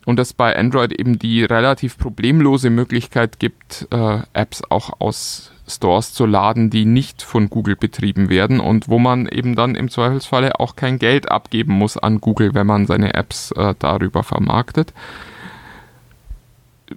und 0.06 0.18
es 0.18 0.32
bei 0.32 0.56
Android 0.56 0.98
eben 0.98 1.18
die 1.18 1.44
relativ 1.44 1.98
problemlose 1.98 2.70
Möglichkeit 2.70 3.38
gibt, 3.38 3.88
äh, 3.90 4.20
Apps 4.32 4.62
auch 4.70 5.00
aus 5.00 5.52
Stores 5.68 6.12
zu 6.12 6.26
laden, 6.26 6.70
die 6.70 6.84
nicht 6.84 7.22
von 7.22 7.50
Google 7.50 7.76
betrieben 7.76 8.28
werden 8.28 8.60
und 8.60 8.88
wo 8.88 8.98
man 8.98 9.26
eben 9.26 9.54
dann 9.54 9.74
im 9.74 9.90
Zweifelsfalle 9.90 10.58
auch 10.58 10.76
kein 10.76 10.98
Geld 10.98 11.30
abgeben 11.30 11.74
muss 11.74 11.96
an 11.96 12.20
Google, 12.20 12.54
wenn 12.54 12.66
man 12.66 12.86
seine 12.86 13.14
Apps 13.14 13.52
äh, 13.52 13.74
darüber 13.78 14.22
vermarktet. 14.22 14.92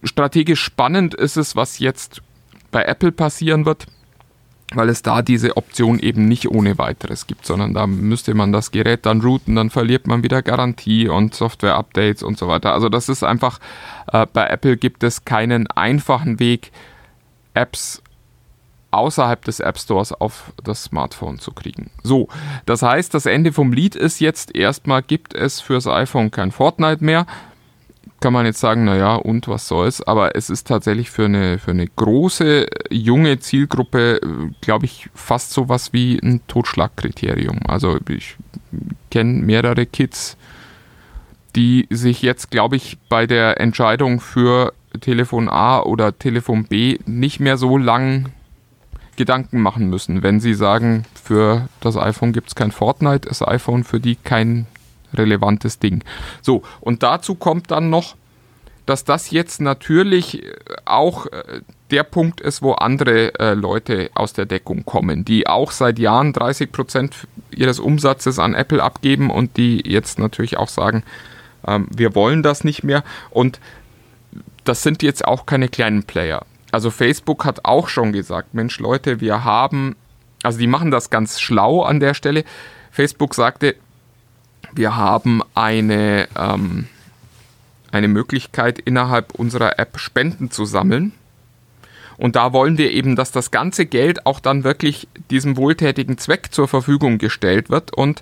Strategisch 0.03 0.61
spannend 0.61 1.13
ist 1.13 1.37
es, 1.37 1.55
was 1.55 1.79
jetzt 1.79 2.21
bei 2.71 2.83
Apple 2.83 3.11
passieren 3.11 3.65
wird, 3.65 3.87
weil 4.73 4.87
es 4.87 5.01
da 5.01 5.21
diese 5.21 5.57
Option 5.57 5.99
eben 5.99 6.27
nicht 6.29 6.49
ohne 6.49 6.77
weiteres 6.77 7.27
gibt, 7.27 7.45
sondern 7.45 7.73
da 7.73 7.87
müsste 7.87 8.33
man 8.33 8.53
das 8.53 8.71
Gerät 8.71 9.05
dann 9.05 9.19
routen, 9.19 9.55
dann 9.55 9.69
verliert 9.69 10.07
man 10.07 10.23
wieder 10.23 10.41
Garantie 10.41 11.09
und 11.09 11.35
Software-Updates 11.35 12.23
und 12.23 12.37
so 12.37 12.47
weiter. 12.47 12.73
Also 12.73 12.87
das 12.87 13.09
ist 13.09 13.23
einfach, 13.23 13.59
äh, 14.11 14.25
bei 14.31 14.47
Apple 14.47 14.77
gibt 14.77 15.03
es 15.03 15.25
keinen 15.25 15.67
einfachen 15.67 16.39
Weg, 16.39 16.71
Apps 17.53 18.01
außerhalb 18.91 19.43
des 19.45 19.59
App 19.59 19.77
Stores 19.77 20.11
auf 20.13 20.53
das 20.63 20.83
Smartphone 20.83 21.39
zu 21.39 21.51
kriegen. 21.51 21.89
So, 22.03 22.27
das 22.65 22.81
heißt, 22.81 23.13
das 23.13 23.25
Ende 23.25 23.53
vom 23.53 23.73
Lied 23.73 23.95
ist 23.95 24.19
jetzt 24.19 24.55
erstmal 24.55 25.01
gibt 25.01 25.33
es 25.33 25.61
fürs 25.61 25.87
iPhone 25.87 26.31
kein 26.31 26.51
Fortnite 26.51 27.03
mehr. 27.03 27.25
Kann 28.19 28.33
man 28.33 28.45
jetzt 28.45 28.59
sagen, 28.59 28.85
naja, 28.85 29.15
und 29.15 29.47
was 29.47 29.67
soll's, 29.67 30.03
aber 30.03 30.35
es 30.35 30.51
ist 30.51 30.67
tatsächlich 30.67 31.09
für 31.09 31.25
eine, 31.25 31.57
für 31.57 31.71
eine 31.71 31.87
große, 31.87 32.67
junge 32.91 33.39
Zielgruppe, 33.39 34.21
glaube 34.61 34.85
ich, 34.85 35.09
fast 35.15 35.51
so 35.51 35.69
was 35.69 35.91
wie 35.91 36.19
ein 36.21 36.41
Totschlagkriterium. 36.47 37.61
Also 37.67 37.97
ich 38.09 38.35
kenne 39.09 39.41
mehrere 39.41 39.87
Kids, 39.87 40.37
die 41.55 41.87
sich 41.89 42.21
jetzt, 42.21 42.51
glaube 42.51 42.75
ich, 42.75 42.99
bei 43.09 43.25
der 43.25 43.59
Entscheidung 43.59 44.19
für 44.19 44.73
Telefon 44.99 45.49
A 45.49 45.81
oder 45.81 46.17
Telefon 46.17 46.65
B 46.65 46.99
nicht 47.05 47.39
mehr 47.39 47.57
so 47.57 47.77
lang 47.77 48.27
Gedanken 49.15 49.61
machen 49.61 49.89
müssen. 49.89 50.23
Wenn 50.23 50.39
sie 50.39 50.53
sagen, 50.53 51.05
für 51.21 51.67
das 51.79 51.97
iPhone 51.97 52.33
gibt 52.33 52.49
es 52.49 52.55
kein 52.55 52.71
Fortnite, 52.71 53.27
ist 53.27 53.45
iPhone 53.47 53.83
für 53.83 53.99
die 53.99 54.15
kein 54.15 54.67
relevantes 55.13 55.79
Ding. 55.79 56.03
So, 56.41 56.63
und 56.79 57.03
dazu 57.03 57.35
kommt 57.35 57.71
dann 57.71 57.89
noch, 57.89 58.15
dass 58.85 59.03
das 59.03 59.31
jetzt 59.31 59.61
natürlich 59.61 60.43
auch 60.85 61.27
äh, 61.27 61.61
der 61.91 62.03
Punkt 62.03 62.41
ist, 62.41 62.61
wo 62.61 62.73
andere 62.73 63.37
äh, 63.39 63.53
Leute 63.53 64.09
aus 64.15 64.33
der 64.33 64.45
Deckung 64.45 64.85
kommen, 64.85 65.23
die 65.23 65.47
auch 65.47 65.71
seit 65.71 65.99
Jahren 65.99 66.33
30 66.33 66.71
Prozent 66.71 67.27
ihres 67.51 67.79
Umsatzes 67.79 68.39
an 68.39 68.53
Apple 68.53 68.81
abgeben 68.81 69.29
und 69.29 69.57
die 69.57 69.81
jetzt 69.85 70.19
natürlich 70.19 70.57
auch 70.57 70.69
sagen, 70.69 71.03
ähm, 71.67 71.87
wir 71.95 72.15
wollen 72.15 72.43
das 72.43 72.63
nicht 72.63 72.83
mehr. 72.83 73.03
Und 73.29 73.59
das 74.63 74.83
sind 74.83 75.03
jetzt 75.03 75.25
auch 75.25 75.45
keine 75.45 75.67
kleinen 75.67 76.03
Player 76.03 76.45
also 76.71 76.89
Facebook 76.89 77.45
hat 77.45 77.65
auch 77.65 77.87
schon 77.87 78.13
gesagt, 78.13 78.53
Mensch 78.53 78.79
Leute, 78.79 79.19
wir 79.21 79.43
haben, 79.43 79.95
also 80.43 80.57
die 80.57 80.67
machen 80.67 80.91
das 80.91 81.09
ganz 81.09 81.39
schlau 81.39 81.83
an 81.83 81.99
der 81.99 82.13
Stelle. 82.13 82.43
Facebook 82.91 83.35
sagte, 83.35 83.75
wir 84.73 84.95
haben 84.95 85.41
eine, 85.53 86.27
ähm, 86.37 86.87
eine 87.91 88.07
Möglichkeit 88.07 88.79
innerhalb 88.79 89.33
unserer 89.33 89.79
App 89.79 89.99
Spenden 89.99 90.51
zu 90.51 90.65
sammeln. 90.65 91.13
Und 92.17 92.35
da 92.35 92.53
wollen 92.53 92.77
wir 92.77 92.91
eben, 92.91 93.15
dass 93.15 93.31
das 93.31 93.51
ganze 93.51 93.85
Geld 93.85 94.25
auch 94.25 94.39
dann 94.39 94.63
wirklich 94.63 95.07
diesem 95.29 95.57
wohltätigen 95.57 96.17
Zweck 96.17 96.49
zur 96.51 96.67
Verfügung 96.67 97.17
gestellt 97.17 97.69
wird. 97.69 97.93
Und 97.93 98.21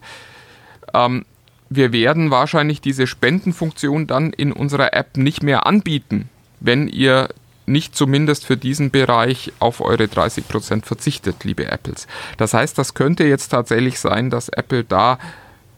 ähm, 0.93 1.25
wir 1.69 1.91
werden 1.91 2.31
wahrscheinlich 2.31 2.81
diese 2.81 3.07
Spendenfunktion 3.07 4.07
dann 4.07 4.31
in 4.31 4.53
unserer 4.53 4.93
App 4.93 5.17
nicht 5.17 5.43
mehr 5.43 5.67
anbieten, 5.67 6.29
wenn 6.59 6.87
ihr 6.87 7.29
nicht 7.69 7.95
zumindest 7.95 8.45
für 8.45 8.57
diesen 8.57 8.91
Bereich 8.91 9.53
auf 9.59 9.81
eure 9.81 10.05
30% 10.05 10.85
verzichtet, 10.85 11.43
liebe 11.43 11.71
Apples. 11.71 12.07
Das 12.37 12.53
heißt, 12.53 12.77
das 12.77 12.93
könnte 12.93 13.23
jetzt 13.23 13.49
tatsächlich 13.49 13.99
sein, 13.99 14.29
dass 14.29 14.49
Apple 14.49 14.83
da 14.83 15.19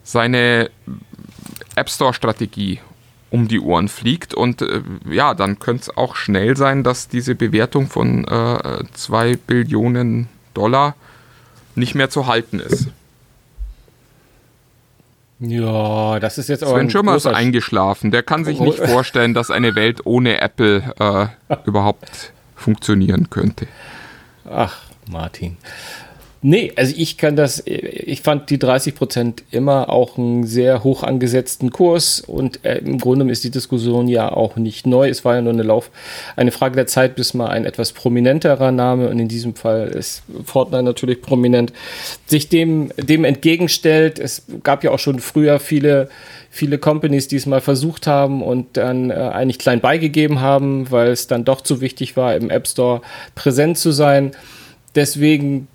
seine 0.04 0.72
App 1.76 1.90
Store-Strategie 1.90 2.80
um 3.30 3.48
die 3.48 3.60
Ohren 3.60 3.88
fliegt. 3.88 4.34
Und 4.34 4.62
äh, 4.62 4.82
ja, 5.10 5.34
dann 5.34 5.60
könnte 5.60 5.84
es 5.84 5.98
auch 5.98 6.16
schnell 6.16 6.58
sein, 6.58 6.84
dass 6.84 7.08
diese 7.08 7.36
Bewertung 7.36 7.88
von 7.88 8.26
2 8.26 9.30
äh, 9.30 9.38
Billionen 9.38 10.28
Dollar 10.54 10.96
nicht 11.76 11.96
mehr 11.96 12.10
zu 12.10 12.28
halten 12.28 12.60
ist. 12.60 12.90
Ja, 15.42 16.20
das 16.20 16.38
ist 16.38 16.50
jetzt 16.50 16.64
aber. 16.64 16.78
Sven 16.78 16.90
Schirmer 16.92 17.16
ist 17.16 17.26
eingeschlafen. 17.26 18.12
Der 18.12 18.22
kann 18.22 18.46
sich 18.46 18.60
nicht 18.60 18.80
oh. 18.80 18.88
vorstellen, 18.88 19.34
dass 19.34 19.50
eine 19.50 19.76
Welt 19.76 20.06
ohne 20.06 20.40
Apple 20.40 20.94
äh, 21.00 21.56
überhaupt 21.66 22.32
funktionieren 22.56 23.30
könnte. 23.32 23.68
Ach, 24.46 24.78
Martin. 25.10 25.58
Nee, 26.44 26.74
also 26.76 26.96
ich 26.98 27.18
kann 27.18 27.36
das, 27.36 27.62
ich 27.68 28.22
fand 28.22 28.50
die 28.50 28.58
30 28.58 28.96
Prozent 28.96 29.44
immer 29.52 29.90
auch 29.90 30.18
einen 30.18 30.44
sehr 30.48 30.84
hoch 30.84 31.04
angesetzten 31.04 31.70
Kurs 31.70 32.20
und 32.20 32.66
äh, 32.66 32.80
im 32.80 32.98
Grunde 32.98 33.32
ist 33.32 33.44
die 33.44 33.52
Diskussion 33.52 34.08
ja 34.08 34.32
auch 34.32 34.56
nicht 34.56 34.88
neu. 34.88 35.08
Es 35.08 35.24
war 35.24 35.36
ja 35.36 35.42
nur 35.44 35.54
eine 35.54 35.62
Lauf, 35.62 35.92
eine 36.36 36.50
Frage 36.50 36.76
der 36.76 36.88
Zeit, 36.88 37.16
bis 37.16 37.36
mal 37.36 37.50
ein 37.50 37.64
etwas 37.64 37.92
prominenterer 37.92 38.72
Name 38.72 39.10
und 39.10 39.20
in 39.20 39.28
diesem 39.28 39.54
Fall 39.54 39.90
ist 39.90 40.24
Fortnite 40.44 40.82
natürlich 40.82 41.22
prominent, 41.22 41.74
sich 42.26 42.50
dem, 42.50 42.92
dem 42.98 43.24
entgegenstellt. 43.24 44.18
Es 44.18 44.44
gab 44.64 44.84
ja 44.84 44.90
auch 44.90 45.00
schon 45.00 45.20
früher 45.20 45.60
viele, 45.60 46.10
viele 46.50 46.80
Companies, 46.80 47.28
die 47.28 47.36
es 47.36 47.46
mal 47.46 47.62
versucht 47.62 48.08
haben 48.08 48.42
und 48.42 48.78
dann 48.78 49.12
äh, 49.12 49.14
eigentlich 49.14 49.60
klein 49.60 49.80
beigegeben 49.80 50.42
haben, 50.42 50.90
weil 50.90 51.10
es 51.10 51.28
dann 51.28 51.46
doch 51.46 51.62
zu 51.62 51.82
wichtig 51.82 52.18
war, 52.18 52.36
im 52.36 52.50
App 52.50 52.68
Store 52.68 53.02
präsent 53.36 53.78
zu 53.78 53.92
sein. 53.92 54.32
Deswegen 54.96 55.68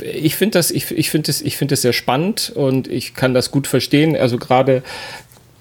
ich 0.00 0.36
finde 0.36 0.58
das, 0.58 0.70
ich, 0.70 0.90
ich 0.90 1.10
finde 1.10 1.30
es, 1.30 1.42
ich 1.42 1.56
finde 1.56 1.74
es 1.74 1.82
sehr 1.82 1.92
spannend 1.92 2.52
und 2.54 2.88
ich 2.88 3.14
kann 3.14 3.34
das 3.34 3.50
gut 3.50 3.66
verstehen. 3.66 4.16
Also 4.16 4.38
gerade, 4.38 4.82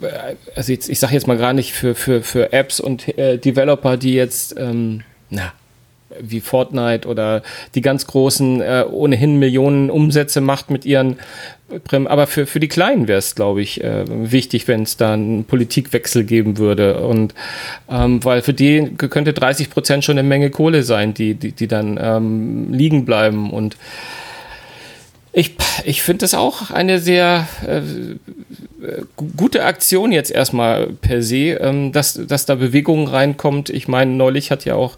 äh, 0.01 0.35
also 0.55 0.71
jetzt, 0.71 0.89
ich 0.89 0.99
sage 0.99 1.13
jetzt 1.13 1.27
mal 1.27 1.37
gar 1.37 1.53
nicht 1.53 1.73
für, 1.73 1.95
für, 1.95 2.21
für 2.21 2.53
Apps 2.53 2.79
und 2.79 3.07
äh, 3.17 3.37
Developer, 3.37 3.97
die 3.97 4.13
jetzt, 4.13 4.55
ähm, 4.57 5.03
na, 5.29 5.53
wie 6.21 6.41
Fortnite 6.41 7.07
oder 7.07 7.43
die 7.75 7.81
ganz 7.81 8.07
großen 8.07 8.61
äh, 8.61 8.85
ohnehin 8.89 9.37
Millionen 9.37 9.89
Umsätze 9.89 10.41
macht 10.41 10.69
mit 10.69 10.85
ihren 10.85 11.17
aber 11.93 12.27
für, 12.27 12.45
für 12.45 12.59
die 12.59 12.67
Kleinen 12.67 13.07
wäre 13.07 13.19
es, 13.19 13.35
glaube 13.35 13.61
ich, 13.61 13.83
äh, 13.83 14.03
wichtig, 14.07 14.67
wenn 14.67 14.83
es 14.83 14.97
da 14.97 15.13
einen 15.13 15.43
Politikwechsel 15.43 16.23
geben 16.23 16.57
würde. 16.57 17.01
Und 17.01 17.33
ähm, 17.89 18.23
weil 18.23 18.41
für 18.41 18.53
die 18.53 18.91
könnte 18.97 19.33
30 19.33 19.69
Prozent 19.69 20.03
schon 20.03 20.17
eine 20.17 20.27
Menge 20.27 20.49
Kohle 20.49 20.83
sein, 20.83 21.13
die, 21.13 21.35
die, 21.35 21.51
die 21.51 21.67
dann 21.67 21.99
ähm, 22.01 22.73
liegen 22.73 23.05
bleiben. 23.05 23.51
Und 23.51 23.77
ich, 25.31 25.55
ich 25.85 26.01
finde 26.01 26.23
das 26.23 26.33
auch 26.33 26.71
eine 26.71 26.99
sehr 26.99 27.47
äh, 27.67 27.81
gute 29.37 29.63
Aktion 29.63 30.11
jetzt 30.11 30.31
erstmal 30.31 30.87
per 30.87 31.21
se, 31.21 31.53
ähm, 31.61 31.91
dass, 31.91 32.19
dass 32.27 32.45
da 32.45 32.55
Bewegung 32.55 33.07
reinkommt. 33.07 33.69
Ich 33.69 33.87
meine, 33.87 34.11
neulich 34.11 34.49
hat 34.49 34.65
ja 34.65 34.75
auch 34.75 34.97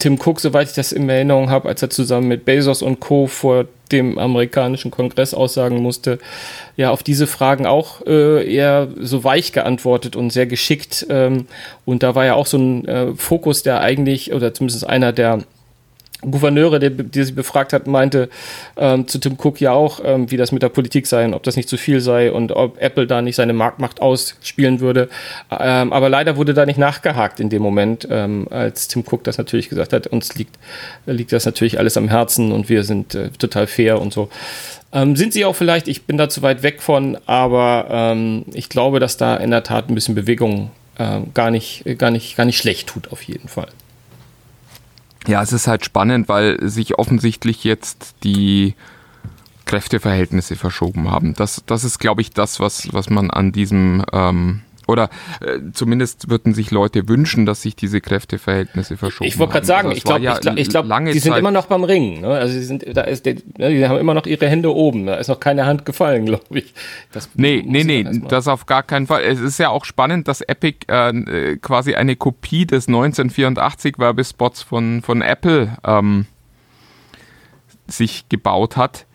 Tim 0.00 0.18
Cook, 0.18 0.40
soweit 0.40 0.68
ich 0.68 0.74
das 0.74 0.92
in 0.92 1.08
Erinnerung 1.08 1.50
habe, 1.50 1.68
als 1.68 1.82
er 1.82 1.90
zusammen 1.90 2.26
mit 2.26 2.44
Bezos 2.44 2.82
und 2.82 2.98
Co. 2.98 3.28
vor 3.28 3.66
dem 3.92 4.18
amerikanischen 4.18 4.90
Kongress 4.90 5.34
aussagen 5.34 5.82
musste, 5.82 6.18
ja 6.76 6.90
auf 6.90 7.02
diese 7.02 7.26
Fragen 7.26 7.66
auch 7.66 8.04
äh, 8.06 8.52
eher 8.52 8.88
so 8.98 9.24
weich 9.24 9.52
geantwortet 9.52 10.16
und 10.16 10.32
sehr 10.32 10.46
geschickt. 10.46 11.06
Ähm, 11.10 11.46
und 11.84 12.02
da 12.02 12.14
war 12.14 12.24
ja 12.24 12.34
auch 12.34 12.46
so 12.46 12.56
ein 12.58 12.88
äh, 12.88 13.14
Fokus, 13.14 13.62
der 13.62 13.80
eigentlich, 13.80 14.32
oder 14.32 14.54
zumindest 14.54 14.88
einer 14.88 15.12
der 15.12 15.40
Gouverneure, 16.22 16.78
der, 16.78 16.90
der 16.90 17.24
sie 17.24 17.32
befragt 17.32 17.72
hat, 17.72 17.86
meinte 17.86 18.28
ähm, 18.76 19.08
zu 19.08 19.18
Tim 19.18 19.36
Cook 19.38 19.60
ja 19.60 19.72
auch, 19.72 20.00
ähm, 20.04 20.30
wie 20.30 20.36
das 20.36 20.52
mit 20.52 20.62
der 20.62 20.68
Politik 20.68 21.06
sei 21.06 21.24
und 21.24 21.34
ob 21.34 21.42
das 21.42 21.56
nicht 21.56 21.68
zu 21.68 21.76
viel 21.76 22.00
sei 22.00 22.30
und 22.30 22.52
ob 22.52 22.80
Apple 22.80 23.06
da 23.06 23.22
nicht 23.22 23.36
seine 23.36 23.52
Marktmacht 23.52 24.02
ausspielen 24.02 24.80
würde. 24.80 25.08
Ähm, 25.50 25.92
aber 25.92 26.08
leider 26.08 26.36
wurde 26.36 26.54
da 26.54 26.66
nicht 26.66 26.78
nachgehakt 26.78 27.40
in 27.40 27.48
dem 27.48 27.62
Moment, 27.62 28.06
ähm, 28.10 28.48
als 28.50 28.88
Tim 28.88 29.04
Cook 29.08 29.24
das 29.24 29.38
natürlich 29.38 29.68
gesagt 29.68 29.92
hat, 29.92 30.06
uns 30.08 30.34
liegt, 30.34 30.56
liegt 31.06 31.32
das 31.32 31.46
natürlich 31.46 31.78
alles 31.78 31.96
am 31.96 32.08
Herzen 32.08 32.52
und 32.52 32.68
wir 32.68 32.84
sind 32.84 33.14
äh, 33.14 33.30
total 33.38 33.66
fair 33.66 34.00
und 34.00 34.12
so. 34.12 34.28
Ähm, 34.92 35.14
sind 35.16 35.32
sie 35.32 35.44
auch 35.44 35.54
vielleicht, 35.54 35.88
ich 35.88 36.02
bin 36.02 36.18
da 36.18 36.28
zu 36.28 36.42
weit 36.42 36.62
weg 36.62 36.82
von, 36.82 37.16
aber 37.26 37.86
ähm, 37.90 38.44
ich 38.52 38.68
glaube, 38.68 38.98
dass 38.98 39.16
da 39.16 39.36
in 39.36 39.50
der 39.50 39.62
Tat 39.62 39.88
ein 39.88 39.94
bisschen 39.94 40.14
Bewegung 40.14 40.70
äh, 40.98 41.20
gar, 41.32 41.50
nicht, 41.50 41.84
gar, 41.96 42.10
nicht, 42.10 42.36
gar 42.36 42.44
nicht 42.44 42.58
schlecht 42.58 42.88
tut, 42.88 43.12
auf 43.12 43.22
jeden 43.22 43.48
Fall. 43.48 43.68
Ja, 45.30 45.42
es 45.42 45.52
ist 45.52 45.68
halt 45.68 45.84
spannend, 45.84 46.28
weil 46.28 46.58
sich 46.68 46.98
offensichtlich 46.98 47.62
jetzt 47.62 48.16
die 48.24 48.74
Kräfteverhältnisse 49.64 50.56
verschoben 50.56 51.08
haben. 51.08 51.34
Das, 51.34 51.62
das 51.66 51.84
ist, 51.84 52.00
glaube 52.00 52.20
ich, 52.20 52.30
das, 52.30 52.58
was, 52.58 52.92
was 52.92 53.10
man 53.10 53.30
an 53.30 53.52
diesem 53.52 54.04
ähm, 54.12 54.62
oder 54.90 55.08
äh, 55.40 55.58
zumindest 55.72 56.28
würden 56.28 56.54
sich 56.54 56.70
Leute 56.70 57.08
wünschen, 57.08 57.46
dass 57.46 57.62
sich 57.62 57.76
diese 57.76 58.00
Kräfteverhältnisse 58.00 58.96
verschoben 58.96 59.28
Ich 59.28 59.38
wollte 59.38 59.54
gerade 59.54 59.66
sagen, 59.66 59.88
also 59.88 59.96
ich 59.96 60.04
glaube, 60.04 60.22
ja 60.22 60.38
ich 60.56 60.68
glaube, 60.68 60.88
glaub, 60.88 61.04
die 61.06 61.18
sind 61.18 61.32
Zeit 61.32 61.40
immer 61.40 61.50
noch 61.50 61.66
beim 61.66 61.84
Ringen. 61.84 62.20
Ne? 62.22 62.28
Also 62.28 62.52
sie 62.52 62.64
sind, 62.64 62.84
da 62.94 63.02
ist, 63.02 63.26
der, 63.26 63.36
ne, 63.56 63.70
die 63.70 63.86
haben 63.86 63.98
immer 63.98 64.14
noch 64.14 64.26
ihre 64.26 64.48
Hände 64.48 64.74
oben. 64.74 65.06
Da 65.06 65.14
ist 65.14 65.28
noch 65.28 65.40
keine 65.40 65.66
Hand 65.66 65.84
gefallen, 65.84 66.26
glaube 66.30 66.58
ich. 66.58 66.74
Das 67.12 67.30
nee, 67.34 67.62
nee, 67.66 67.84
nee, 67.84 68.06
das 68.28 68.48
auf 68.48 68.66
gar 68.66 68.82
keinen 68.82 69.06
Fall. 69.06 69.22
Es 69.22 69.40
ist 69.40 69.58
ja 69.58 69.70
auch 69.70 69.84
spannend, 69.84 70.28
dass 70.28 70.40
Epic 70.40 70.86
äh, 70.88 71.56
quasi 71.56 71.94
eine 71.94 72.16
Kopie 72.16 72.66
des 72.66 72.88
1984 72.88 73.98
Werbespots 73.98 74.62
von, 74.62 75.02
von 75.02 75.22
Apple 75.22 75.76
ähm, 75.84 76.26
sich 77.86 78.28
gebaut 78.28 78.76
hat 78.76 79.06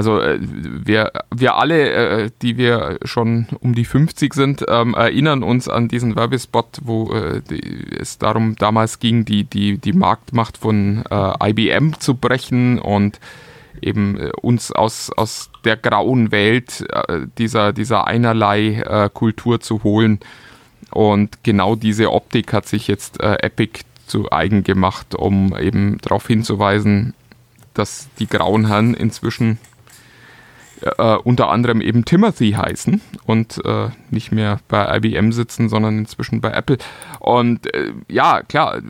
also 0.00 0.18
äh, 0.18 0.38
wir, 0.40 1.12
wir 1.30 1.56
alle, 1.56 1.90
äh, 1.90 2.30
die 2.40 2.56
wir 2.56 2.98
schon 3.04 3.48
um 3.60 3.74
die 3.74 3.84
50 3.84 4.32
sind, 4.32 4.64
ähm, 4.66 4.94
erinnern 4.94 5.42
uns 5.42 5.68
an 5.68 5.88
diesen 5.88 6.16
Werbespot, 6.16 6.78
wo 6.82 7.12
äh, 7.12 7.42
die, 7.42 7.98
es 7.98 8.16
darum 8.16 8.56
damals 8.56 8.98
ging, 8.98 9.26
die, 9.26 9.44
die, 9.44 9.76
die 9.76 9.92
Marktmacht 9.92 10.56
von 10.56 11.04
äh, 11.10 11.50
IBM 11.50 12.00
zu 12.00 12.14
brechen 12.14 12.78
und 12.78 13.20
eben 13.82 14.18
äh, 14.18 14.30
uns 14.40 14.72
aus, 14.72 15.10
aus 15.14 15.50
der 15.66 15.76
grauen 15.76 16.32
Welt 16.32 16.82
äh, 16.90 17.26
dieser, 17.36 17.74
dieser 17.74 18.06
einerlei 18.06 19.10
Kultur 19.12 19.60
zu 19.60 19.82
holen. 19.84 20.20
Und 20.92 21.44
genau 21.44 21.76
diese 21.76 22.10
Optik 22.10 22.54
hat 22.54 22.66
sich 22.66 22.88
jetzt 22.88 23.20
Epic 23.20 23.82
zu 24.06 24.32
eigen 24.32 24.64
gemacht, 24.64 25.14
um 25.14 25.54
eben 25.54 25.98
darauf 25.98 26.26
hinzuweisen, 26.26 27.12
dass 27.74 28.08
die 28.18 28.26
grauen 28.26 28.66
Herren 28.66 28.94
inzwischen 28.94 29.58
äh, 30.82 31.16
unter 31.16 31.50
anderem 31.50 31.80
eben 31.80 32.04
Timothy 32.04 32.52
heißen 32.52 33.00
und 33.24 33.64
äh, 33.64 33.88
nicht 34.10 34.32
mehr 34.32 34.60
bei 34.68 34.96
IBM 34.96 35.32
sitzen, 35.32 35.68
sondern 35.68 35.98
inzwischen 35.98 36.40
bei 36.40 36.50
Apple. 36.50 36.78
Und 37.18 37.72
äh, 37.74 37.92
ja, 38.08 38.42
klar, 38.42 38.80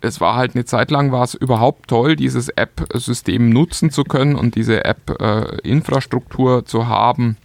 es 0.00 0.20
war 0.20 0.36
halt 0.36 0.54
eine 0.54 0.64
Zeit 0.64 0.90
lang, 0.90 1.12
war 1.12 1.24
es 1.24 1.34
überhaupt 1.34 1.88
toll, 1.88 2.16
dieses 2.16 2.48
App-System 2.48 3.50
nutzen 3.50 3.90
zu 3.90 4.04
können 4.04 4.36
und 4.36 4.54
diese 4.54 4.84
App-Infrastruktur 4.84 6.64
zu 6.64 6.86
haben 6.86 7.36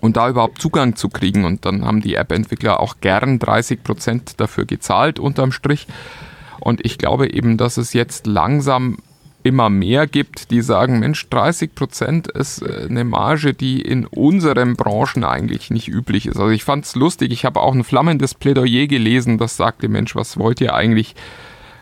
und 0.00 0.16
da 0.16 0.28
überhaupt 0.28 0.60
Zugang 0.60 0.96
zu 0.96 1.08
kriegen. 1.08 1.44
Und 1.44 1.64
dann 1.64 1.84
haben 1.84 2.00
die 2.00 2.14
App-Entwickler 2.14 2.80
auch 2.80 2.96
gern 3.00 3.38
30 3.38 3.82
Prozent 3.82 4.40
dafür 4.40 4.64
gezahlt 4.64 5.18
unterm 5.18 5.52
Strich. 5.52 5.86
Und 6.58 6.84
ich 6.84 6.98
glaube 6.98 7.32
eben, 7.32 7.56
dass 7.56 7.76
es 7.76 7.92
jetzt 7.92 8.26
langsam 8.26 8.98
immer 9.42 9.70
mehr 9.70 10.06
gibt, 10.06 10.50
die 10.50 10.60
sagen, 10.60 10.98
Mensch, 10.98 11.28
30 11.30 11.74
Prozent 11.74 12.28
ist 12.28 12.62
äh, 12.62 12.86
eine 12.88 13.04
Marge, 13.04 13.54
die 13.54 13.80
in 13.80 14.06
unseren 14.06 14.76
Branchen 14.76 15.24
eigentlich 15.24 15.70
nicht 15.70 15.88
üblich 15.88 16.26
ist. 16.26 16.36
Also 16.36 16.50
ich 16.50 16.64
fand 16.64 16.84
es 16.84 16.94
lustig, 16.94 17.32
ich 17.32 17.44
habe 17.44 17.60
auch 17.60 17.74
ein 17.74 17.84
flammendes 17.84 18.34
Plädoyer 18.34 18.86
gelesen, 18.86 19.38
das 19.38 19.56
sagte, 19.56 19.88
Mensch, 19.88 20.14
was 20.14 20.38
wollt 20.38 20.60
ihr 20.60 20.74
eigentlich, 20.74 21.14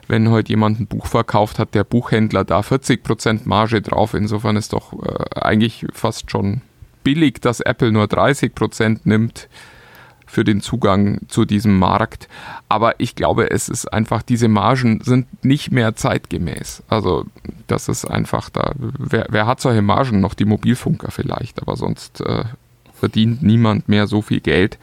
wenn 0.06 0.30
heute 0.30 0.50
jemand 0.50 0.80
ein 0.80 0.86
Buch 0.86 1.06
verkauft 1.06 1.58
hat, 1.58 1.74
der 1.74 1.84
Buchhändler 1.84 2.44
da 2.44 2.62
40 2.62 3.02
Prozent 3.02 3.46
Marge 3.46 3.82
drauf. 3.82 4.14
Insofern 4.14 4.56
ist 4.56 4.72
doch 4.72 4.92
äh, 4.92 5.40
eigentlich 5.40 5.86
fast 5.92 6.30
schon 6.30 6.62
billig, 7.04 7.40
dass 7.40 7.60
Apple 7.60 7.92
nur 7.92 8.06
30 8.06 8.54
Prozent 8.54 9.06
nimmt 9.06 9.48
für 10.28 10.44
den 10.44 10.60
Zugang 10.60 11.20
zu 11.28 11.44
diesem 11.44 11.78
Markt. 11.78 12.28
Aber 12.68 13.00
ich 13.00 13.16
glaube, 13.16 13.50
es 13.50 13.68
ist 13.68 13.92
einfach, 13.92 14.22
diese 14.22 14.48
Margen 14.48 15.00
sind 15.02 15.44
nicht 15.44 15.72
mehr 15.72 15.96
zeitgemäß. 15.96 16.82
Also 16.88 17.24
das 17.66 17.88
ist 17.88 18.04
einfach 18.04 18.50
da. 18.50 18.72
Wer, 18.76 19.26
wer 19.30 19.46
hat 19.46 19.60
solche 19.60 19.82
Margen 19.82 20.20
noch? 20.20 20.34
Die 20.34 20.44
Mobilfunker 20.44 21.10
vielleicht, 21.10 21.60
aber 21.60 21.76
sonst 21.76 22.20
äh, 22.20 22.44
verdient 22.92 23.42
niemand 23.42 23.88
mehr 23.88 24.06
so 24.06 24.22
viel 24.22 24.40
Geld. 24.40 24.78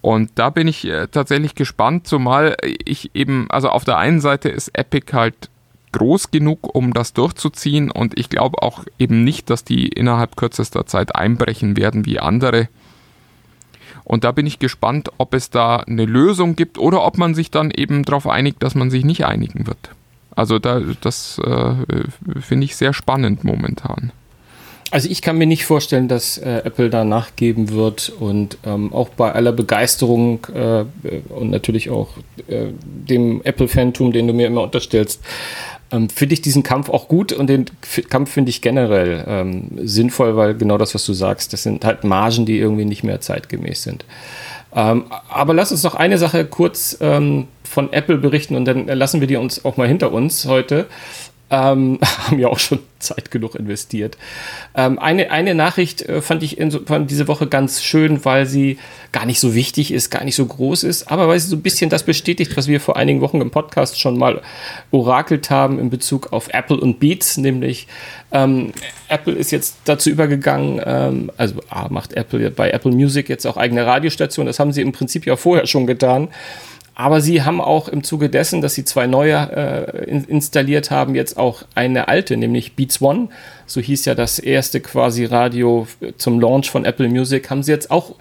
Und 0.00 0.30
da 0.36 0.50
bin 0.50 0.68
ich 0.68 0.84
äh, 0.84 1.08
tatsächlich 1.08 1.54
gespannt, 1.54 2.06
zumal 2.06 2.56
ich 2.84 3.14
eben, 3.14 3.46
also 3.50 3.70
auf 3.70 3.84
der 3.84 3.98
einen 3.98 4.20
Seite 4.20 4.48
ist 4.48 4.76
Epic 4.76 5.12
halt 5.12 5.50
groß 5.92 6.30
genug, 6.30 6.74
um 6.74 6.92
das 6.92 7.14
durchzuziehen 7.14 7.90
und 7.90 8.18
ich 8.18 8.28
glaube 8.28 8.62
auch 8.62 8.84
eben 8.98 9.24
nicht, 9.24 9.50
dass 9.50 9.64
die 9.64 9.88
innerhalb 9.88 10.36
kürzester 10.36 10.86
Zeit 10.86 11.16
einbrechen 11.16 11.76
werden 11.76 12.04
wie 12.04 12.20
andere. 12.20 12.68
Und 14.08 14.24
da 14.24 14.32
bin 14.32 14.46
ich 14.46 14.58
gespannt, 14.58 15.10
ob 15.18 15.34
es 15.34 15.50
da 15.50 15.76
eine 15.76 16.06
Lösung 16.06 16.56
gibt 16.56 16.78
oder 16.78 17.04
ob 17.04 17.18
man 17.18 17.34
sich 17.34 17.50
dann 17.50 17.70
eben 17.70 18.04
darauf 18.04 18.26
einigt, 18.26 18.62
dass 18.62 18.74
man 18.74 18.90
sich 18.90 19.04
nicht 19.04 19.26
einigen 19.26 19.66
wird. 19.66 19.90
Also 20.34 20.58
da, 20.58 20.80
das 21.02 21.38
äh, 21.44 21.74
finde 22.40 22.64
ich 22.64 22.74
sehr 22.74 22.94
spannend 22.94 23.44
momentan. 23.44 24.10
Also 24.90 25.10
ich 25.10 25.20
kann 25.20 25.36
mir 25.36 25.46
nicht 25.46 25.66
vorstellen, 25.66 26.08
dass 26.08 26.38
äh, 26.38 26.62
Apple 26.64 26.88
da 26.88 27.04
nachgeben 27.04 27.70
wird 27.70 28.10
und 28.18 28.56
ähm, 28.64 28.94
auch 28.94 29.10
bei 29.10 29.30
aller 29.32 29.52
Begeisterung 29.52 30.46
äh, 30.54 30.84
und 31.28 31.50
natürlich 31.50 31.90
auch 31.90 32.08
äh, 32.46 32.68
dem 32.80 33.42
Apple-Fantum, 33.42 34.12
den 34.12 34.26
du 34.26 34.32
mir 34.32 34.46
immer 34.46 34.62
unterstellst, 34.62 35.20
ähm, 35.90 36.08
finde 36.10 36.34
ich 36.34 36.42
diesen 36.42 36.62
Kampf 36.62 36.88
auch 36.90 37.08
gut 37.08 37.32
und 37.32 37.48
den 37.48 37.66
Kampf 38.10 38.32
finde 38.32 38.50
ich 38.50 38.60
generell 38.60 39.24
ähm, 39.26 39.70
sinnvoll, 39.82 40.36
weil 40.36 40.54
genau 40.54 40.78
das, 40.78 40.94
was 40.94 41.04
du 41.06 41.12
sagst, 41.12 41.52
das 41.52 41.62
sind 41.62 41.84
halt 41.84 42.04
Margen, 42.04 42.46
die 42.46 42.58
irgendwie 42.58 42.84
nicht 42.84 43.04
mehr 43.04 43.20
zeitgemäß 43.20 43.82
sind. 43.82 44.04
Ähm, 44.74 45.04
aber 45.30 45.54
lass 45.54 45.72
uns 45.72 45.82
noch 45.82 45.94
eine 45.94 46.18
Sache 46.18 46.44
kurz 46.44 46.98
ähm, 47.00 47.48
von 47.64 47.92
Apple 47.92 48.18
berichten 48.18 48.54
und 48.54 48.64
dann 48.66 48.86
lassen 48.86 49.20
wir 49.20 49.28
die 49.28 49.36
uns 49.36 49.64
auch 49.64 49.76
mal 49.76 49.88
hinter 49.88 50.12
uns 50.12 50.46
heute. 50.46 50.86
Ähm, 51.50 51.98
haben 52.26 52.38
ja 52.38 52.48
auch 52.48 52.58
schon 52.58 52.80
Zeit 52.98 53.30
genug 53.30 53.54
investiert. 53.54 54.18
Ähm, 54.74 54.98
eine, 54.98 55.30
eine 55.30 55.54
Nachricht 55.54 56.02
äh, 56.02 56.20
fand 56.20 56.42
ich 56.42 56.58
in, 56.58 56.70
fand 56.70 57.10
diese 57.10 57.28
Woche 57.28 57.46
ganz 57.46 57.82
schön, 57.82 58.24
weil 58.24 58.46
sie 58.46 58.78
gar 59.12 59.24
nicht 59.24 59.40
so 59.40 59.54
wichtig 59.54 59.92
ist, 59.92 60.10
gar 60.10 60.24
nicht 60.24 60.34
so 60.34 60.44
groß 60.44 60.82
ist, 60.82 61.10
aber 61.10 61.28
weil 61.28 61.38
sie 61.38 61.48
so 61.48 61.56
ein 61.56 61.62
bisschen 61.62 61.90
das 61.90 62.02
bestätigt, 62.02 62.56
was 62.56 62.66
wir 62.66 62.80
vor 62.80 62.96
einigen 62.96 63.20
Wochen 63.20 63.40
im 63.40 63.50
Podcast 63.50 64.00
schon 64.00 64.18
mal 64.18 64.42
orakelt 64.90 65.50
haben 65.50 65.78
in 65.78 65.90
Bezug 65.90 66.32
auf 66.32 66.48
Apple 66.52 66.78
und 66.78 66.98
Beats, 66.98 67.36
nämlich 67.36 67.86
ähm, 68.32 68.72
Apple 69.08 69.32
ist 69.32 69.52
jetzt 69.52 69.76
dazu 69.84 70.10
übergegangen, 70.10 70.80
ähm, 70.84 71.30
also 71.36 71.60
ah, 71.70 71.86
macht 71.88 72.14
Apple 72.14 72.50
bei 72.50 72.70
Apple 72.70 72.92
Music 72.92 73.28
jetzt 73.28 73.46
auch 73.46 73.56
eigene 73.56 73.86
Radiostationen, 73.86 74.48
das 74.48 74.58
haben 74.58 74.72
sie 74.72 74.82
im 74.82 74.92
Prinzip 74.92 75.24
ja 75.24 75.36
vorher 75.36 75.66
schon 75.66 75.86
getan. 75.86 76.28
Aber 76.98 77.20
sie 77.20 77.42
haben 77.44 77.60
auch 77.60 77.88
im 77.88 78.02
Zuge 78.02 78.28
dessen, 78.28 78.60
dass 78.60 78.74
sie 78.74 78.84
zwei 78.84 79.06
neue 79.06 79.36
äh, 79.36 80.10
in, 80.10 80.24
installiert 80.24 80.90
haben, 80.90 81.14
jetzt 81.14 81.36
auch 81.36 81.62
eine 81.76 82.08
alte, 82.08 82.36
nämlich 82.36 82.74
Beats 82.74 83.00
One. 83.00 83.28
So 83.66 83.80
hieß 83.80 84.04
ja 84.04 84.16
das 84.16 84.40
erste 84.40 84.80
quasi 84.80 85.24
Radio 85.24 85.86
zum 86.16 86.40
Launch 86.40 86.68
von 86.68 86.84
Apple 86.84 87.08
Music, 87.08 87.50
haben 87.50 87.62
sie 87.62 87.70
jetzt 87.70 87.92
auch 87.92 88.16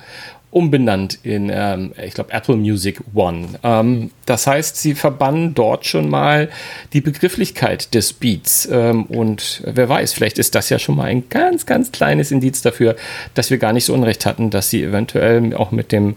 umbenannt 0.52 1.20
in, 1.24 1.52
ähm, 1.54 1.94
ich 2.04 2.14
glaube, 2.14 2.32
Apple 2.32 2.56
Music 2.56 3.02
One. 3.14 3.48
Ähm, 3.64 4.12
das 4.26 4.48
heißt, 4.48 4.78
sie 4.78 4.96
verbannen 4.96 5.54
dort 5.54 5.86
schon 5.86 6.08
mal 6.08 6.50
die 6.94 7.02
Begrifflichkeit 7.02 7.94
des 7.94 8.14
Beats. 8.14 8.68
Ähm, 8.72 9.06
und 9.06 9.62
wer 9.66 9.90
weiß, 9.90 10.14
vielleicht 10.14 10.38
ist 10.38 10.56
das 10.56 10.70
ja 10.70 10.80
schon 10.80 10.96
mal 10.96 11.06
ein 11.06 11.30
ganz, 11.30 11.66
ganz 11.66 11.92
kleines 11.92 12.32
Indiz 12.32 12.62
dafür, 12.62 12.96
dass 13.34 13.50
wir 13.50 13.58
gar 13.58 13.74
nicht 13.74 13.86
so 13.86 13.94
Unrecht 13.94 14.26
hatten, 14.26 14.50
dass 14.50 14.70
sie 14.70 14.84
eventuell 14.84 15.54
auch 15.56 15.72
mit 15.72 15.92
dem 15.92 16.16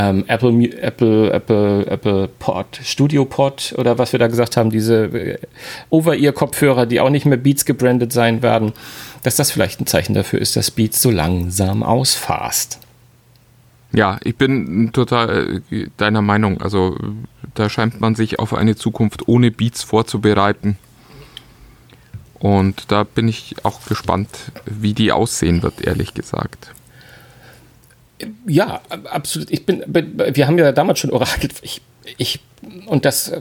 ähm, 0.00 0.24
Apple, 0.28 0.80
Apple, 0.80 1.30
Apple, 1.30 1.86
Apple 1.86 2.28
Pod, 2.38 2.80
Studio 2.82 3.26
Pod 3.26 3.74
oder 3.76 3.98
was 3.98 4.12
wir 4.12 4.18
da 4.18 4.28
gesagt 4.28 4.56
haben, 4.56 4.70
diese 4.70 5.04
äh, 5.04 5.38
Over-Ear-Kopfhörer, 5.90 6.86
die 6.86 7.00
auch 7.00 7.10
nicht 7.10 7.26
mehr 7.26 7.36
Beats 7.36 7.66
gebrandet 7.66 8.10
sein 8.12 8.42
werden, 8.42 8.72
dass 9.22 9.36
das 9.36 9.50
vielleicht 9.50 9.80
ein 9.80 9.86
Zeichen 9.86 10.14
dafür 10.14 10.40
ist, 10.40 10.56
dass 10.56 10.70
Beats 10.70 11.02
so 11.02 11.10
langsam 11.10 11.82
ausfasst. 11.82 12.78
Ja, 13.92 14.18
ich 14.24 14.36
bin 14.36 14.90
total 14.92 15.60
äh, 15.70 15.88
deiner 15.98 16.22
Meinung. 16.22 16.62
Also 16.62 16.96
da 17.54 17.68
scheint 17.68 18.00
man 18.00 18.14
sich 18.14 18.38
auf 18.38 18.54
eine 18.54 18.76
Zukunft 18.76 19.28
ohne 19.28 19.50
Beats 19.50 19.82
vorzubereiten. 19.82 20.78
Und 22.38 22.90
da 22.90 23.04
bin 23.04 23.28
ich 23.28 23.56
auch 23.64 23.84
gespannt, 23.84 24.30
wie 24.64 24.94
die 24.94 25.12
aussehen 25.12 25.62
wird, 25.62 25.82
ehrlich 25.82 26.14
gesagt. 26.14 26.72
Ja, 28.46 28.80
absolut. 29.04 29.50
Ich 29.50 29.66
bin, 29.66 29.82
wir 29.86 30.46
haben 30.46 30.58
ja 30.58 30.72
damals 30.72 30.98
schon 30.98 31.10
orakelt. 31.10 31.54
Ich, 31.62 31.80
ich, 32.18 32.40
und 32.86 33.04
das 33.04 33.28
äh, 33.28 33.40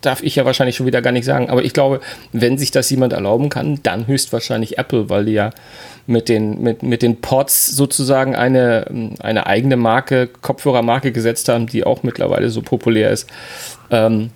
darf 0.00 0.22
ich 0.22 0.36
ja 0.36 0.44
wahrscheinlich 0.44 0.76
schon 0.76 0.86
wieder 0.86 1.02
gar 1.02 1.12
nicht 1.12 1.24
sagen, 1.24 1.50
aber 1.50 1.64
ich 1.64 1.72
glaube, 1.72 2.00
wenn 2.32 2.58
sich 2.58 2.70
das 2.70 2.88
jemand 2.90 3.12
erlauben 3.12 3.48
kann, 3.48 3.80
dann 3.82 4.06
höchstwahrscheinlich 4.06 4.78
Apple, 4.78 5.08
weil 5.10 5.26
die 5.26 5.32
ja 5.32 5.50
mit 6.06 6.28
den, 6.28 6.62
mit, 6.62 6.82
mit 6.82 7.02
den 7.02 7.20
Pods 7.20 7.68
sozusagen 7.68 8.34
eine, 8.34 9.12
eine 9.20 9.46
eigene 9.46 9.76
Marke, 9.76 10.28
Kopfhörermarke 10.28 11.12
gesetzt 11.12 11.48
haben, 11.48 11.66
die 11.66 11.84
auch 11.84 12.02
mittlerweile 12.02 12.48
so 12.50 12.62
populär 12.62 13.10
ist. 13.10 13.28
Ähm, 13.90 14.30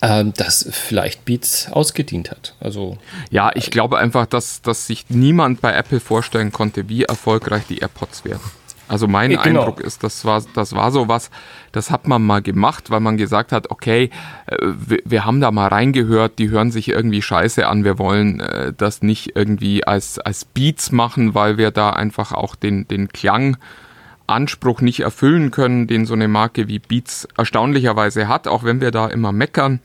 ähm, 0.00 0.32
das 0.36 0.68
vielleicht 0.70 1.24
Beats 1.24 1.70
ausgedient 1.72 2.30
hat. 2.30 2.54
Also 2.60 2.98
ja, 3.30 3.50
ich 3.54 3.70
glaube 3.70 3.98
einfach, 3.98 4.26
dass, 4.26 4.62
dass 4.62 4.86
sich 4.86 5.06
niemand 5.08 5.60
bei 5.60 5.72
Apple 5.72 6.00
vorstellen 6.00 6.52
konnte, 6.52 6.88
wie 6.88 7.02
erfolgreich 7.02 7.64
die 7.68 7.78
AirPods 7.78 8.24
werden. 8.24 8.40
Also 8.88 9.06
mein 9.06 9.30
genau. 9.30 9.42
Eindruck 9.42 9.80
ist, 9.80 10.02
das 10.02 10.24
war, 10.24 10.42
das 10.54 10.74
war 10.74 10.90
so 10.90 11.08
was, 11.08 11.30
das 11.72 11.90
hat 11.90 12.08
man 12.08 12.24
mal 12.24 12.40
gemacht, 12.40 12.90
weil 12.90 13.00
man 13.00 13.18
gesagt 13.18 13.52
hat, 13.52 13.70
okay, 13.70 14.10
äh, 14.46 14.56
wir, 14.60 15.00
wir 15.04 15.24
haben 15.26 15.40
da 15.40 15.50
mal 15.50 15.68
reingehört, 15.68 16.38
die 16.38 16.48
hören 16.48 16.70
sich 16.70 16.88
irgendwie 16.88 17.20
scheiße 17.20 17.66
an, 17.66 17.84
wir 17.84 17.98
wollen 17.98 18.40
äh, 18.40 18.72
das 18.76 19.02
nicht 19.02 19.36
irgendwie 19.36 19.86
als, 19.86 20.18
als 20.18 20.46
Beats 20.46 20.90
machen, 20.90 21.34
weil 21.34 21.58
wir 21.58 21.70
da 21.70 21.90
einfach 21.90 22.32
auch 22.32 22.54
den, 22.54 22.88
den 22.88 23.08
Klanganspruch 23.08 24.80
nicht 24.80 25.00
erfüllen 25.00 25.50
können, 25.50 25.86
den 25.86 26.06
so 26.06 26.14
eine 26.14 26.28
Marke 26.28 26.66
wie 26.66 26.78
Beats 26.78 27.28
erstaunlicherweise 27.36 28.26
hat, 28.26 28.48
auch 28.48 28.64
wenn 28.64 28.80
wir 28.80 28.90
da 28.90 29.06
immer 29.08 29.32
meckern. 29.32 29.80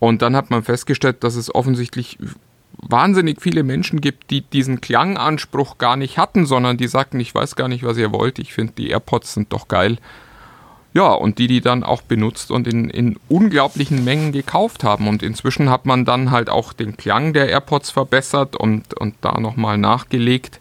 Und 0.00 0.22
dann 0.22 0.36
hat 0.36 0.50
man 0.50 0.62
festgestellt, 0.62 1.24
dass 1.24 1.34
es 1.36 1.54
offensichtlich 1.54 2.18
wahnsinnig 2.80 3.40
viele 3.40 3.62
Menschen 3.62 4.00
gibt, 4.00 4.30
die 4.30 4.42
diesen 4.42 4.80
Klanganspruch 4.80 5.78
gar 5.78 5.96
nicht 5.96 6.18
hatten, 6.18 6.46
sondern 6.46 6.76
die 6.76 6.88
sagten, 6.88 7.20
ich 7.20 7.34
weiß 7.34 7.56
gar 7.56 7.68
nicht, 7.68 7.82
was 7.84 7.96
ihr 7.96 8.12
wollt, 8.12 8.38
ich 8.38 8.52
finde 8.52 8.74
die 8.78 8.90
AirPods 8.90 9.34
sind 9.34 9.52
doch 9.52 9.68
geil. 9.68 9.98
Ja, 10.94 11.12
und 11.12 11.38
die, 11.38 11.48
die 11.48 11.60
dann 11.60 11.84
auch 11.84 12.02
benutzt 12.02 12.50
und 12.50 12.66
in, 12.66 12.88
in 12.88 13.18
unglaublichen 13.28 14.04
Mengen 14.04 14.32
gekauft 14.32 14.84
haben. 14.84 15.06
Und 15.06 15.22
inzwischen 15.22 15.70
hat 15.70 15.84
man 15.84 16.04
dann 16.04 16.30
halt 16.30 16.48
auch 16.48 16.72
den 16.72 16.96
Klang 16.96 17.34
der 17.34 17.48
AirPods 17.50 17.90
verbessert 17.90 18.56
und, 18.56 18.94
und 18.94 19.14
da 19.20 19.38
nochmal 19.38 19.76
nachgelegt. 19.76 20.60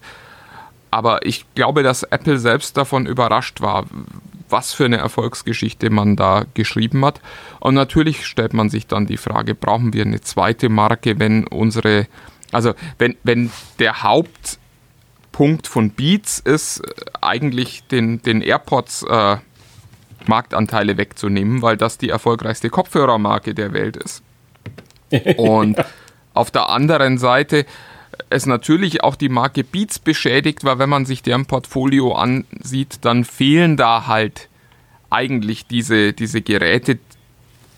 Aber 0.91 1.25
ich 1.25 1.45
glaube, 1.55 1.81
dass 1.81 2.03
Apple 2.03 2.39
selbst 2.39 2.75
davon 2.77 3.05
überrascht 3.05 3.61
war, 3.61 3.85
was 4.49 4.73
für 4.73 4.85
eine 4.85 4.97
Erfolgsgeschichte 4.97 5.89
man 5.89 6.15
da 6.15 6.45
geschrieben 6.53 7.05
hat. 7.05 7.21
Und 7.59 7.75
natürlich 7.75 8.25
stellt 8.25 8.53
man 8.53 8.69
sich 8.69 8.87
dann 8.87 9.05
die 9.05 9.17
Frage, 9.17 9.55
brauchen 9.55 9.93
wir 9.93 10.03
eine 10.03 10.21
zweite 10.21 10.69
Marke, 10.69 11.19
wenn 11.19 11.47
unsere, 11.47 12.07
also 12.51 12.73
wenn, 12.97 13.15
wenn 13.23 13.51
der 13.79 14.03
Hauptpunkt 14.03 15.67
von 15.67 15.91
Beats 15.91 16.39
ist, 16.39 16.81
eigentlich 17.21 17.83
den, 17.87 18.21
den 18.21 18.41
AirPods 18.41 19.03
äh, 19.03 19.37
Marktanteile 20.25 20.97
wegzunehmen, 20.97 21.61
weil 21.61 21.77
das 21.77 21.97
die 21.97 22.09
erfolgreichste 22.09 22.69
Kopfhörermarke 22.69 23.53
der 23.53 23.73
Welt 23.73 23.97
ist. 23.97 24.23
Und 25.37 25.83
auf 26.33 26.51
der 26.51 26.69
anderen 26.69 27.17
Seite 27.17 27.65
es 28.29 28.45
natürlich 28.45 29.03
auch 29.03 29.15
die 29.15 29.29
Marke 29.29 29.63
Beats 29.63 29.99
beschädigt, 29.99 30.63
weil 30.63 30.79
wenn 30.79 30.89
man 30.89 31.05
sich 31.05 31.23
deren 31.23 31.45
Portfolio 31.45 32.13
ansieht, 32.13 32.99
dann 33.01 33.23
fehlen 33.23 33.77
da 33.77 34.07
halt 34.07 34.49
eigentlich 35.09 35.67
diese, 35.67 36.13
diese 36.13 36.41
Geräte, 36.41 36.99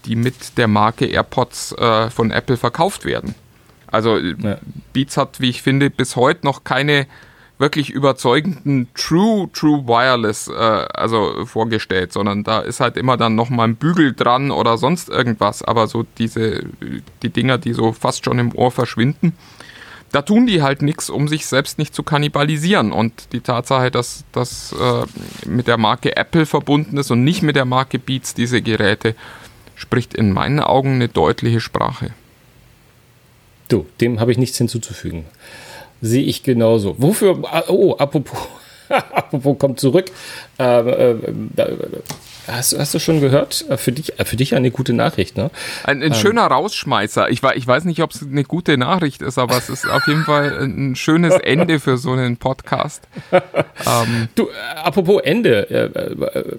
die 0.05 0.15
mit 0.15 0.57
der 0.57 0.67
Marke 0.67 1.05
AirPods 1.05 1.73
äh, 1.73 2.09
von 2.09 2.31
Apple 2.31 2.57
verkauft 2.57 3.05
werden. 3.05 3.35
Also 3.87 4.17
ja. 4.17 4.57
Beats 4.93 5.17
hat, 5.17 5.39
wie 5.39 5.49
ich 5.49 5.61
finde, 5.61 5.89
bis 5.89 6.15
heute 6.15 6.45
noch 6.45 6.63
keine 6.63 7.07
wirklich 7.57 7.89
überzeugenden 7.89 8.87
True 8.93 9.49
True 9.51 9.85
Wireless 9.85 10.47
äh, 10.47 10.53
also 10.53 11.45
vorgestellt, 11.45 12.13
sondern 12.13 12.43
da 12.43 12.59
ist 12.59 12.79
halt 12.79 12.95
immer 12.95 13.17
dann 13.17 13.35
noch 13.35 13.49
mal 13.49 13.65
ein 13.65 13.75
Bügel 13.75 14.13
dran 14.13 14.49
oder 14.49 14.77
sonst 14.77 15.09
irgendwas, 15.09 15.61
aber 15.61 15.87
so 15.87 16.05
diese 16.17 16.63
die 17.21 17.29
Dinger, 17.29 17.57
die 17.57 17.73
so 17.73 17.91
fast 17.91 18.23
schon 18.23 18.39
im 18.39 18.55
Ohr 18.55 18.71
verschwinden, 18.71 19.33
da 20.11 20.21
tun 20.21 20.47
die 20.47 20.61
halt 20.61 20.81
nichts, 20.81 21.09
um 21.09 21.27
sich 21.27 21.45
selbst 21.45 21.77
nicht 21.77 21.93
zu 21.93 22.03
kannibalisieren. 22.03 22.91
Und 22.91 23.33
die 23.33 23.41
Tatsache, 23.41 23.91
dass 23.91 24.23
das 24.31 24.73
äh, 24.73 25.05
mit 25.47 25.67
der 25.67 25.77
Marke 25.77 26.15
Apple 26.15 26.45
verbunden 26.45 26.97
ist 26.97 27.11
und 27.11 27.23
nicht 27.23 27.41
mit 27.41 27.55
der 27.55 27.65
Marke 27.65 27.99
Beats, 27.99 28.33
diese 28.33 28.61
Geräte, 28.61 29.15
spricht 29.75 30.13
in 30.13 30.31
meinen 30.31 30.59
Augen 30.59 30.95
eine 30.95 31.07
deutliche 31.07 31.59
Sprache. 31.59 32.11
Du, 33.69 33.85
dem 34.01 34.19
habe 34.19 34.31
ich 34.31 34.37
nichts 34.37 34.57
hinzuzufügen. 34.57 35.25
Sehe 36.01 36.23
ich 36.23 36.43
genauso. 36.43 36.95
Wofür, 36.97 37.43
oh, 37.67 37.95
apropos, 37.97 38.39
apropos 38.89 39.59
kommt 39.59 39.79
zurück. 39.79 40.11
Äh, 40.57 41.11
äh, 41.11 41.17
Hast, 42.47 42.77
hast 42.77 42.93
du 42.93 42.99
schon 42.99 43.21
gehört? 43.21 43.65
Äh, 43.69 43.77
für 43.77 43.91
dich, 43.91 44.19
äh, 44.19 44.25
für 44.25 44.35
dich 44.35 44.55
eine 44.55 44.71
gute 44.71 44.93
Nachricht, 44.93 45.37
ne? 45.37 45.51
Ein, 45.83 46.01
ein 46.01 46.11
ähm. 46.11 46.13
schöner 46.13 46.47
Rausschmeißer. 46.47 47.29
Ich, 47.29 47.43
ich 47.43 47.67
weiß 47.67 47.85
nicht, 47.85 48.01
ob 48.01 48.11
es 48.11 48.23
eine 48.23 48.43
gute 48.43 48.77
Nachricht 48.77 49.21
ist, 49.21 49.37
aber 49.37 49.57
es 49.57 49.69
ist 49.69 49.87
auf 49.89 50.07
jeden 50.07 50.23
Fall 50.23 50.59
ein 50.61 50.95
schönes 50.95 51.33
Ende 51.43 51.79
für 51.79 51.97
so 51.97 52.11
einen 52.11 52.37
Podcast. 52.37 53.07
ähm. 53.31 54.29
Du, 54.35 54.47
äh, 54.47 54.79
apropos 54.83 55.21
Ende, 55.23 55.69
äh, 55.69 56.39
äh, 56.39 56.57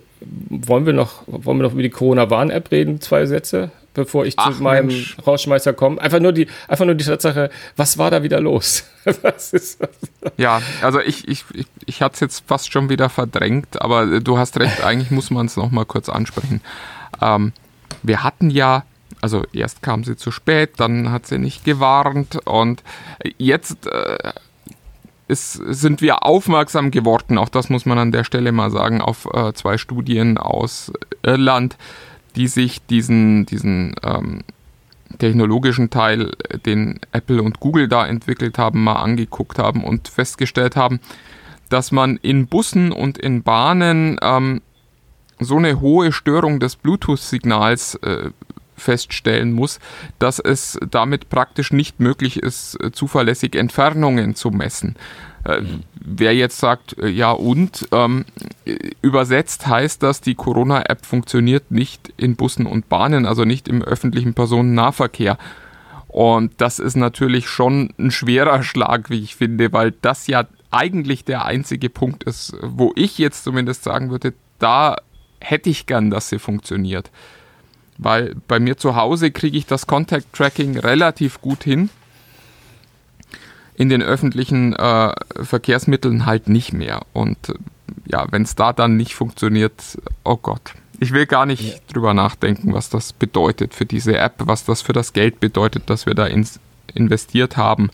wollen 0.48 0.86
wir 0.86 0.92
noch, 0.92 1.22
wollen 1.26 1.58
wir 1.58 1.64
noch 1.64 1.72
über 1.72 1.82
die 1.82 1.90
Corona-Warn-App 1.90 2.70
reden? 2.70 3.00
Zwei 3.00 3.26
Sätze? 3.26 3.70
Bevor 3.94 4.24
ich 4.24 4.34
Ach, 4.36 4.54
zu 4.56 4.62
meinem 4.62 4.86
Mensch. 4.86 5.16
Rausschmeißer 5.26 5.72
komme. 5.72 6.00
Einfach 6.00 6.20
nur 6.20 6.32
die, 6.32 6.46
einfach 6.68 6.84
nur 6.84 6.94
die 6.94 7.04
Tatsache, 7.04 7.50
was 7.76 7.98
war 7.98 8.10
da 8.10 8.22
wieder 8.22 8.40
los? 8.40 8.84
was 9.22 9.52
ist, 9.52 9.80
Ja, 10.36 10.60
also 10.82 11.00
ich, 11.00 11.26
ich, 11.28 11.44
ich, 11.52 11.66
ich 11.86 12.02
hatte 12.02 12.14
es 12.14 12.20
jetzt 12.20 12.44
fast 12.46 12.72
schon 12.72 12.88
wieder 12.88 13.08
verdrängt, 13.08 13.80
aber 13.80 14.20
du 14.20 14.38
hast 14.38 14.58
recht, 14.58 14.84
eigentlich 14.84 15.10
muss 15.10 15.30
man 15.30 15.46
es 15.46 15.56
nochmal 15.56 15.86
kurz 15.86 16.08
ansprechen. 16.08 16.60
Ähm, 17.20 17.52
wir 18.02 18.22
hatten 18.22 18.50
ja, 18.50 18.84
also 19.20 19.44
erst 19.52 19.82
kam 19.82 20.04
sie 20.04 20.16
zu 20.16 20.30
spät, 20.30 20.72
dann 20.78 21.10
hat 21.10 21.26
sie 21.26 21.38
nicht 21.38 21.64
gewarnt 21.64 22.38
und 22.46 22.82
jetzt 23.38 23.86
äh, 23.86 24.32
ist, 25.30 25.52
sind 25.52 26.02
wir 26.02 26.24
aufmerksam 26.24 26.90
geworden, 26.90 27.38
auch 27.38 27.48
das 27.48 27.70
muss 27.70 27.86
man 27.86 27.98
an 27.98 28.12
der 28.12 28.24
Stelle 28.24 28.52
mal 28.52 28.70
sagen, 28.70 29.00
auf 29.00 29.28
äh, 29.32 29.52
zwei 29.52 29.78
Studien 29.78 30.38
aus 30.38 30.92
Irland, 31.22 31.76
die 32.32 32.48
sich 32.48 32.84
diesen, 32.86 33.46
diesen 33.46 33.94
ähm, 34.02 34.42
technologischen 35.18 35.90
Teil, 35.90 36.32
den 36.64 37.00
Apple 37.12 37.42
und 37.42 37.60
Google 37.60 37.88
da 37.88 38.06
entwickelt 38.06 38.58
haben, 38.58 38.82
mal 38.82 38.96
angeguckt 38.96 39.58
haben 39.58 39.84
und 39.84 40.08
festgestellt 40.08 40.76
haben, 40.76 41.00
dass 41.68 41.92
man 41.92 42.16
in 42.16 42.46
Bussen 42.46 42.92
und 42.92 43.18
in 43.18 43.42
Bahnen 43.42 44.18
ähm, 44.22 44.60
so 45.38 45.56
eine 45.56 45.80
hohe 45.80 46.12
Störung 46.12 46.60
des 46.60 46.76
Bluetooth-Signals 46.76 47.96
äh, 47.96 48.30
feststellen 48.80 49.52
muss, 49.52 49.78
dass 50.18 50.38
es 50.38 50.78
damit 50.90 51.28
praktisch 51.28 51.72
nicht 51.72 52.00
möglich 52.00 52.42
ist, 52.42 52.78
zuverlässig 52.92 53.54
Entfernungen 53.54 54.34
zu 54.34 54.50
messen. 54.50 54.96
Äh, 55.44 55.62
wer 55.94 56.34
jetzt 56.34 56.58
sagt, 56.58 56.98
äh, 56.98 57.08
ja 57.08 57.30
und, 57.30 57.88
ähm, 57.92 58.26
übersetzt 59.00 59.66
heißt 59.66 60.02
das, 60.02 60.20
die 60.20 60.34
Corona-App 60.34 61.06
funktioniert 61.06 61.70
nicht 61.70 62.12
in 62.16 62.36
Bussen 62.36 62.66
und 62.66 62.88
Bahnen, 62.88 63.24
also 63.24 63.44
nicht 63.44 63.68
im 63.68 63.82
öffentlichen 63.82 64.34
Personennahverkehr. 64.34 65.38
Und 66.08 66.52
das 66.58 66.78
ist 66.78 66.96
natürlich 66.96 67.48
schon 67.48 67.94
ein 67.98 68.10
schwerer 68.10 68.62
Schlag, 68.62 69.10
wie 69.10 69.22
ich 69.22 69.36
finde, 69.36 69.72
weil 69.72 69.92
das 70.02 70.26
ja 70.26 70.46
eigentlich 70.70 71.24
der 71.24 71.44
einzige 71.44 71.88
Punkt 71.88 72.24
ist, 72.24 72.56
wo 72.62 72.92
ich 72.96 73.16
jetzt 73.18 73.44
zumindest 73.44 73.84
sagen 73.84 74.10
würde, 74.10 74.34
da 74.58 74.96
hätte 75.40 75.70
ich 75.70 75.86
gern, 75.86 76.10
dass 76.10 76.28
sie 76.28 76.38
funktioniert. 76.38 77.10
Weil 78.02 78.34
bei 78.48 78.58
mir 78.58 78.78
zu 78.78 78.96
Hause 78.96 79.30
kriege 79.30 79.58
ich 79.58 79.66
das 79.66 79.86
Contact 79.86 80.32
Tracking 80.32 80.78
relativ 80.78 81.42
gut 81.42 81.64
hin. 81.64 81.90
In 83.74 83.90
den 83.90 84.02
öffentlichen 84.02 84.74
äh, 84.74 85.12
Verkehrsmitteln 85.42 86.24
halt 86.24 86.48
nicht 86.48 86.72
mehr. 86.72 87.02
Und 87.12 87.50
äh, 87.50 87.54
ja, 88.06 88.26
wenn 88.30 88.42
es 88.42 88.54
da 88.54 88.72
dann 88.72 88.96
nicht 88.96 89.14
funktioniert, 89.14 89.98
oh 90.24 90.36
Gott. 90.36 90.74
Ich 90.98 91.12
will 91.12 91.26
gar 91.26 91.44
nicht 91.44 91.62
ja. 91.62 91.78
drüber 91.92 92.14
nachdenken, 92.14 92.72
was 92.72 92.88
das 92.88 93.12
bedeutet 93.12 93.74
für 93.74 93.86
diese 93.86 94.16
App, 94.16 94.34
was 94.38 94.64
das 94.64 94.80
für 94.80 94.92
das 94.94 95.12
Geld 95.12 95.38
bedeutet, 95.40 95.84
das 95.86 96.06
wir 96.06 96.14
da 96.14 96.26
ins, 96.26 96.58
investiert 96.94 97.58
haben. 97.58 97.90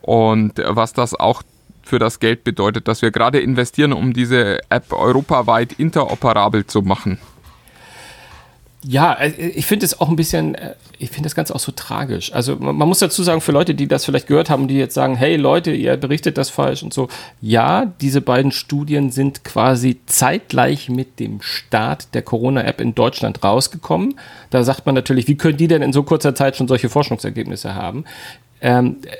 Und 0.00 0.62
was 0.64 0.92
das 0.92 1.14
auch 1.14 1.42
für 1.82 1.98
das 1.98 2.20
Geld 2.20 2.44
bedeutet, 2.44 2.86
das 2.86 3.02
wir 3.02 3.10
gerade 3.10 3.40
investieren, 3.40 3.92
um 3.92 4.12
diese 4.12 4.60
App 4.68 4.92
europaweit 4.92 5.72
interoperabel 5.72 6.66
zu 6.66 6.82
machen. 6.82 7.18
Ja, 8.84 9.14
äh, 9.14 9.28
ich 9.28 9.66
finde 9.66 9.86
es 9.86 10.00
auch 10.00 10.08
ein 10.08 10.16
bisschen, 10.16 10.54
äh, 10.54 10.74
ich 10.98 11.10
finde 11.10 11.24
das 11.24 11.34
Ganze 11.34 11.54
auch 11.54 11.60
so 11.60 11.72
tragisch. 11.72 12.32
Also 12.32 12.56
man 12.56 12.76
muss 12.88 12.98
dazu 12.98 13.22
sagen, 13.22 13.40
für 13.40 13.52
Leute, 13.52 13.74
die 13.74 13.86
das 13.86 14.04
vielleicht 14.04 14.26
gehört 14.26 14.50
haben, 14.50 14.68
die 14.68 14.76
jetzt 14.76 14.94
sagen, 14.94 15.14
hey 15.14 15.36
Leute, 15.36 15.72
ihr 15.72 15.96
berichtet 15.96 16.36
das 16.36 16.50
falsch 16.50 16.82
und 16.82 16.92
so. 16.92 17.08
Ja, 17.40 17.86
diese 18.00 18.20
beiden 18.20 18.50
Studien 18.50 19.10
sind 19.10 19.44
quasi 19.44 20.00
zeitgleich 20.06 20.88
mit 20.88 21.20
dem 21.20 21.40
Start 21.42 22.14
der 22.14 22.22
Corona-App 22.22 22.80
in 22.80 22.94
Deutschland 22.94 23.44
rausgekommen. 23.44 24.18
Da 24.50 24.64
sagt 24.64 24.86
man 24.86 24.94
natürlich, 24.94 25.28
wie 25.28 25.36
können 25.36 25.56
die 25.56 25.68
denn 25.68 25.82
in 25.82 25.92
so 25.92 26.02
kurzer 26.02 26.34
Zeit 26.34 26.56
schon 26.56 26.68
solche 26.68 26.88
Forschungsergebnisse 26.88 27.74
haben? 27.74 28.04
Ähm, 28.60 28.98
äh, 29.04 29.10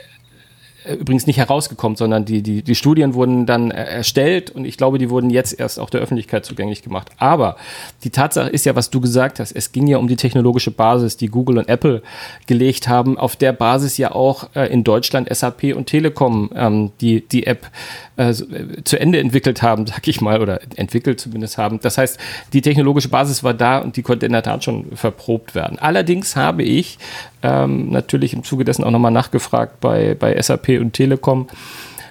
übrigens 0.95 1.26
nicht 1.26 1.39
herausgekommen, 1.39 1.97
sondern 1.97 2.24
die, 2.24 2.43
die, 2.43 2.62
die 2.62 2.74
Studien 2.74 3.14
wurden 3.14 3.47
dann 3.47 3.70
äh, 3.70 3.85
erstellt 3.85 4.51
und 4.51 4.64
ich 4.64 4.76
glaube, 4.76 4.99
die 4.99 5.11
wurden 5.11 5.30
jetzt 5.30 5.59
erst 5.59 5.78
auch 5.78 5.91
der 5.91 6.01
Öffentlichkeit 6.01 6.45
zugänglich 6.45 6.83
gemacht. 6.83 7.11
Aber 7.18 7.57
die 8.05 8.11
Tatsache 8.11 8.51
ist 8.51 8.66
ja, 8.66 8.74
was 8.74 8.91
du 8.91 9.01
gesagt 9.01 9.41
hast, 9.41 9.53
es 9.53 9.72
ging 9.72 9.87
ja 9.87 9.99
um 9.99 10.09
die 10.09 10.16
technologische 10.16 10.70
Basis, 10.70 11.16
die 11.16 11.28
Google 11.28 11.59
und 11.59 11.68
Apple 11.68 12.03
gelegt 12.47 12.89
haben, 12.89 13.18
auf 13.18 13.37
der 13.37 13.53
Basis 13.53 13.97
ja 13.97 14.12
auch 14.12 14.49
äh, 14.55 14.72
in 14.72 14.85
Deutschland 14.85 15.35
SAP 15.35 15.74
und 15.74 15.87
Telekom 15.87 16.51
ähm, 16.55 16.93
die, 17.01 17.26
die 17.26 17.47
App 17.47 17.70
äh, 18.16 18.30
äh, 18.30 18.85
zu 18.85 19.01
Ende 19.01 19.20
entwickelt 19.20 19.62
haben, 19.62 19.87
sag 19.87 20.07
ich 20.07 20.20
mal, 20.20 20.41
oder 20.41 20.61
entwickelt 20.76 21.20
zumindest 21.20 21.59
haben. 21.59 21.80
Das 21.80 21.99
heißt, 21.99 22.18
die 22.53 22.61
technologische 22.61 23.09
Basis 23.09 23.43
war 23.43 23.55
da 23.55 23.78
und 23.78 23.97
die 23.97 24.03
konnte 24.03 24.26
in 24.26 24.33
der 24.33 24.43
Tat 24.43 24.64
schon 24.64 24.97
verprobt 24.97 25.55
werden. 25.55 25.78
Allerdings 25.78 26.37
habe 26.37 26.62
ich 26.62 26.99
ähm, 27.43 27.91
natürlich 27.91 28.35
im 28.35 28.45
Zuge 28.45 28.64
dessen 28.64 28.85
auch 28.85 28.91
nochmal 28.91 29.11
nachgefragt 29.11 29.80
bei, 29.80 30.14
bei 30.14 30.41
SAP 30.41 30.72
und 30.79 30.93
Telekom 30.93 31.49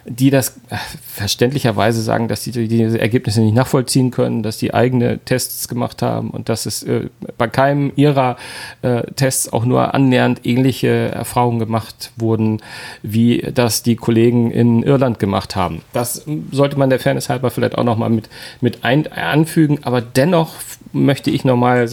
die 0.05 0.29
das 0.29 0.57
äh, 0.69 0.77
verständlicherweise 1.05 2.01
sagen, 2.01 2.27
dass 2.27 2.43
die 2.43 2.51
diese 2.67 2.99
Ergebnisse 2.99 3.41
nicht 3.41 3.55
nachvollziehen 3.55 4.11
können, 4.11 4.43
dass 4.43 4.57
die 4.57 4.73
eigene 4.73 5.19
Tests 5.19 5.67
gemacht 5.67 6.01
haben 6.01 6.31
und 6.31 6.49
dass 6.49 6.65
es 6.65 6.83
äh, 6.83 7.09
bei 7.37 7.47
keinem 7.47 7.91
ihrer 7.95 8.37
äh, 8.81 9.03
Tests 9.15 9.51
auch 9.51 9.65
nur 9.65 9.93
annähernd 9.93 10.41
ähnliche 10.45 10.87
Erfahrungen 10.87 11.59
gemacht 11.59 12.11
wurden, 12.17 12.61
wie 13.03 13.47
das 13.53 13.83
die 13.83 13.95
Kollegen 13.95 14.51
in 14.51 14.83
Irland 14.83 15.19
gemacht 15.19 15.55
haben. 15.55 15.81
Das 15.93 16.25
sollte 16.51 16.77
man 16.77 16.89
der 16.89 16.99
Fairness 16.99 17.29
halber 17.29 17.51
vielleicht 17.51 17.77
auch 17.77 17.83
nochmal 17.83 18.09
mit, 18.09 18.29
mit 18.59 18.83
ein, 18.83 19.11
anfügen, 19.11 19.79
aber 19.83 20.01
dennoch 20.01 20.55
möchte 20.93 21.29
ich 21.29 21.45
nochmal, 21.45 21.89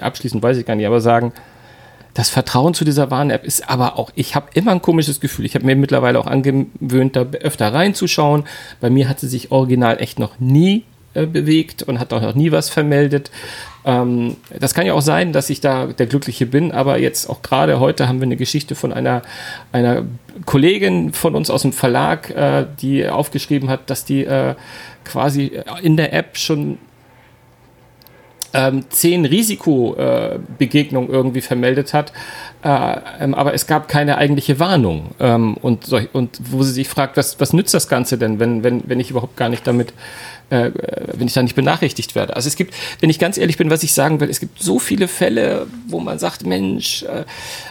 abschließend 0.00 0.42
weiß 0.42 0.56
ich 0.58 0.66
gar 0.66 0.74
nicht, 0.74 0.86
aber 0.86 1.00
sagen, 1.00 1.32
das 2.18 2.30
Vertrauen 2.30 2.74
zu 2.74 2.84
dieser 2.84 3.12
Warn-App 3.12 3.44
ist 3.44 3.70
aber 3.70 3.96
auch, 3.96 4.10
ich 4.16 4.34
habe 4.34 4.48
immer 4.54 4.72
ein 4.72 4.82
komisches 4.82 5.20
Gefühl. 5.20 5.44
Ich 5.44 5.54
habe 5.54 5.64
mir 5.64 5.76
mittlerweile 5.76 6.18
auch 6.18 6.26
angewöhnt, 6.26 7.14
da 7.14 7.20
öfter 7.20 7.72
reinzuschauen. 7.72 8.42
Bei 8.80 8.90
mir 8.90 9.08
hat 9.08 9.20
sie 9.20 9.28
sich 9.28 9.52
original 9.52 10.02
echt 10.02 10.18
noch 10.18 10.40
nie 10.40 10.82
äh, 11.14 11.26
bewegt 11.26 11.84
und 11.84 12.00
hat 12.00 12.12
auch 12.12 12.20
noch 12.20 12.34
nie 12.34 12.50
was 12.50 12.70
vermeldet. 12.70 13.30
Ähm, 13.84 14.34
das 14.58 14.74
kann 14.74 14.84
ja 14.84 14.94
auch 14.94 15.00
sein, 15.00 15.32
dass 15.32 15.48
ich 15.48 15.60
da 15.60 15.86
der 15.86 16.08
Glückliche 16.08 16.46
bin, 16.46 16.72
aber 16.72 16.98
jetzt 16.98 17.30
auch 17.30 17.40
gerade 17.40 17.78
heute 17.78 18.08
haben 18.08 18.18
wir 18.18 18.26
eine 18.26 18.36
Geschichte 18.36 18.74
von 18.74 18.92
einer, 18.92 19.22
einer 19.70 20.02
Kollegin 20.44 21.12
von 21.12 21.36
uns 21.36 21.50
aus 21.50 21.62
dem 21.62 21.72
Verlag, 21.72 22.30
äh, 22.30 22.66
die 22.80 23.08
aufgeschrieben 23.08 23.70
hat, 23.70 23.90
dass 23.90 24.04
die 24.04 24.24
äh, 24.24 24.56
quasi 25.04 25.52
in 25.82 25.96
der 25.96 26.12
App 26.12 26.36
schon 26.36 26.78
ähm, 28.54 28.84
zehn 28.88 29.24
Risikobegegnungen 29.24 31.10
äh, 31.10 31.12
irgendwie 31.12 31.40
vermeldet 31.40 31.94
hat, 31.94 32.12
äh, 32.62 32.96
ähm, 33.20 33.34
aber 33.34 33.54
es 33.54 33.66
gab 33.66 33.88
keine 33.88 34.18
eigentliche 34.18 34.58
Warnung. 34.58 35.10
Ähm, 35.20 35.56
und, 35.56 35.84
so, 35.84 36.00
und 36.12 36.38
wo 36.50 36.62
sie 36.62 36.72
sich 36.72 36.88
fragt, 36.88 37.16
was, 37.16 37.40
was 37.40 37.52
nützt 37.52 37.74
das 37.74 37.88
Ganze 37.88 38.18
denn, 38.18 38.40
wenn, 38.40 38.62
wenn, 38.64 38.82
wenn 38.86 39.00
ich 39.00 39.10
überhaupt 39.10 39.36
gar 39.36 39.48
nicht 39.48 39.66
damit 39.66 39.92
äh, 40.50 40.70
wenn 41.12 41.26
ich 41.26 41.34
da 41.34 41.42
nicht 41.42 41.54
benachrichtigt 41.54 42.14
werde. 42.14 42.36
Also 42.36 42.48
es 42.48 42.56
gibt, 42.56 42.74
wenn 43.00 43.10
ich 43.10 43.18
ganz 43.18 43.38
ehrlich 43.38 43.56
bin, 43.56 43.70
was 43.70 43.82
ich 43.82 43.92
sagen 43.92 44.20
will, 44.20 44.30
es 44.30 44.40
gibt 44.40 44.62
so 44.62 44.78
viele 44.78 45.08
Fälle, 45.08 45.66
wo 45.86 46.00
man 46.00 46.18
sagt, 46.18 46.46
Mensch, 46.46 47.02
äh, 47.02 47.24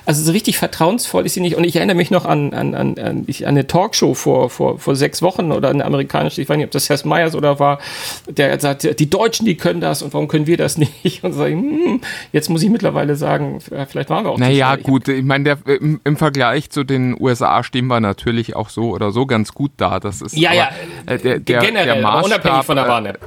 also 0.06 0.24
so 0.24 0.32
richtig 0.32 0.58
vertrauensvoll 0.58 1.26
ist 1.26 1.34
sie 1.34 1.42
nicht. 1.42 1.56
Und 1.56 1.64
ich 1.64 1.76
erinnere 1.76 1.96
mich 1.96 2.12
noch 2.12 2.26
an, 2.26 2.54
an, 2.54 2.76
an, 2.76 2.98
an, 3.00 3.24
ich, 3.28 3.46
an 3.46 3.56
eine 3.56 3.68
Talkshow 3.68 4.14
vor, 4.14 4.50
vor, 4.50 4.80
vor 4.80 4.96
sechs 4.96 5.22
Wochen 5.22 5.52
oder 5.52 5.70
eine 5.70 5.86
amerikanische, 5.86 6.42
ich 6.42 6.50
weiß 6.50 6.58
nicht, 6.58 6.66
ob 6.66 6.72
das 6.72 6.90
Herr 6.90 6.98
Meyers 7.06 7.36
oder 7.36 7.60
war, 7.60 7.80
der 8.28 8.60
sagt, 8.60 9.00
die 9.00 9.10
Deutschen, 9.10 9.46
die 9.46 9.56
können 9.56 9.82
das 9.82 10.02
und 10.02 10.14
warum 10.14 10.28
können 10.28 10.48
wir 10.48 10.58
das 10.58 10.78
nicht? 11.04 11.24
Und 11.24 11.34
so, 11.34 11.46
hm, 11.46 12.02
jetzt 12.32 12.50
muss 12.50 12.64
ich 12.64 12.70
mittlerweile 12.70 13.16
sagen, 13.16 13.60
vielleicht 13.60 14.10
waren 14.10 14.26
wir 14.26 14.32
auch 14.32 14.38
Naja, 14.38 14.76
gut, 14.76 15.08
ich 15.08 15.24
meine, 15.24 15.58
im, 15.66 16.00
im, 16.04 16.18
Vergleich 16.18 16.70
zu 16.70 16.84
den 16.84 17.16
USA 17.20 17.64
stehen 17.64 17.88
wir 17.88 18.00
natürlich 18.00 18.56
auch 18.56 18.70
so 18.70 18.92
oder 18.92 19.12
so 19.12 19.26
ganz 19.26 19.54
gut 19.54 19.72
da. 19.78 20.00
Das 20.00 20.22
ist 20.22 20.36
ja, 20.36 20.50
aber, 20.50 20.58
ja, 20.58 20.70
äh, 21.06 21.18
der, 21.20 21.40
der, 21.40 21.60
generell, 21.60 21.86
der 21.86 22.02
Maßstab, 22.02 22.67
von 22.68 22.76
der 22.76 22.88
Warn-App. 22.88 23.20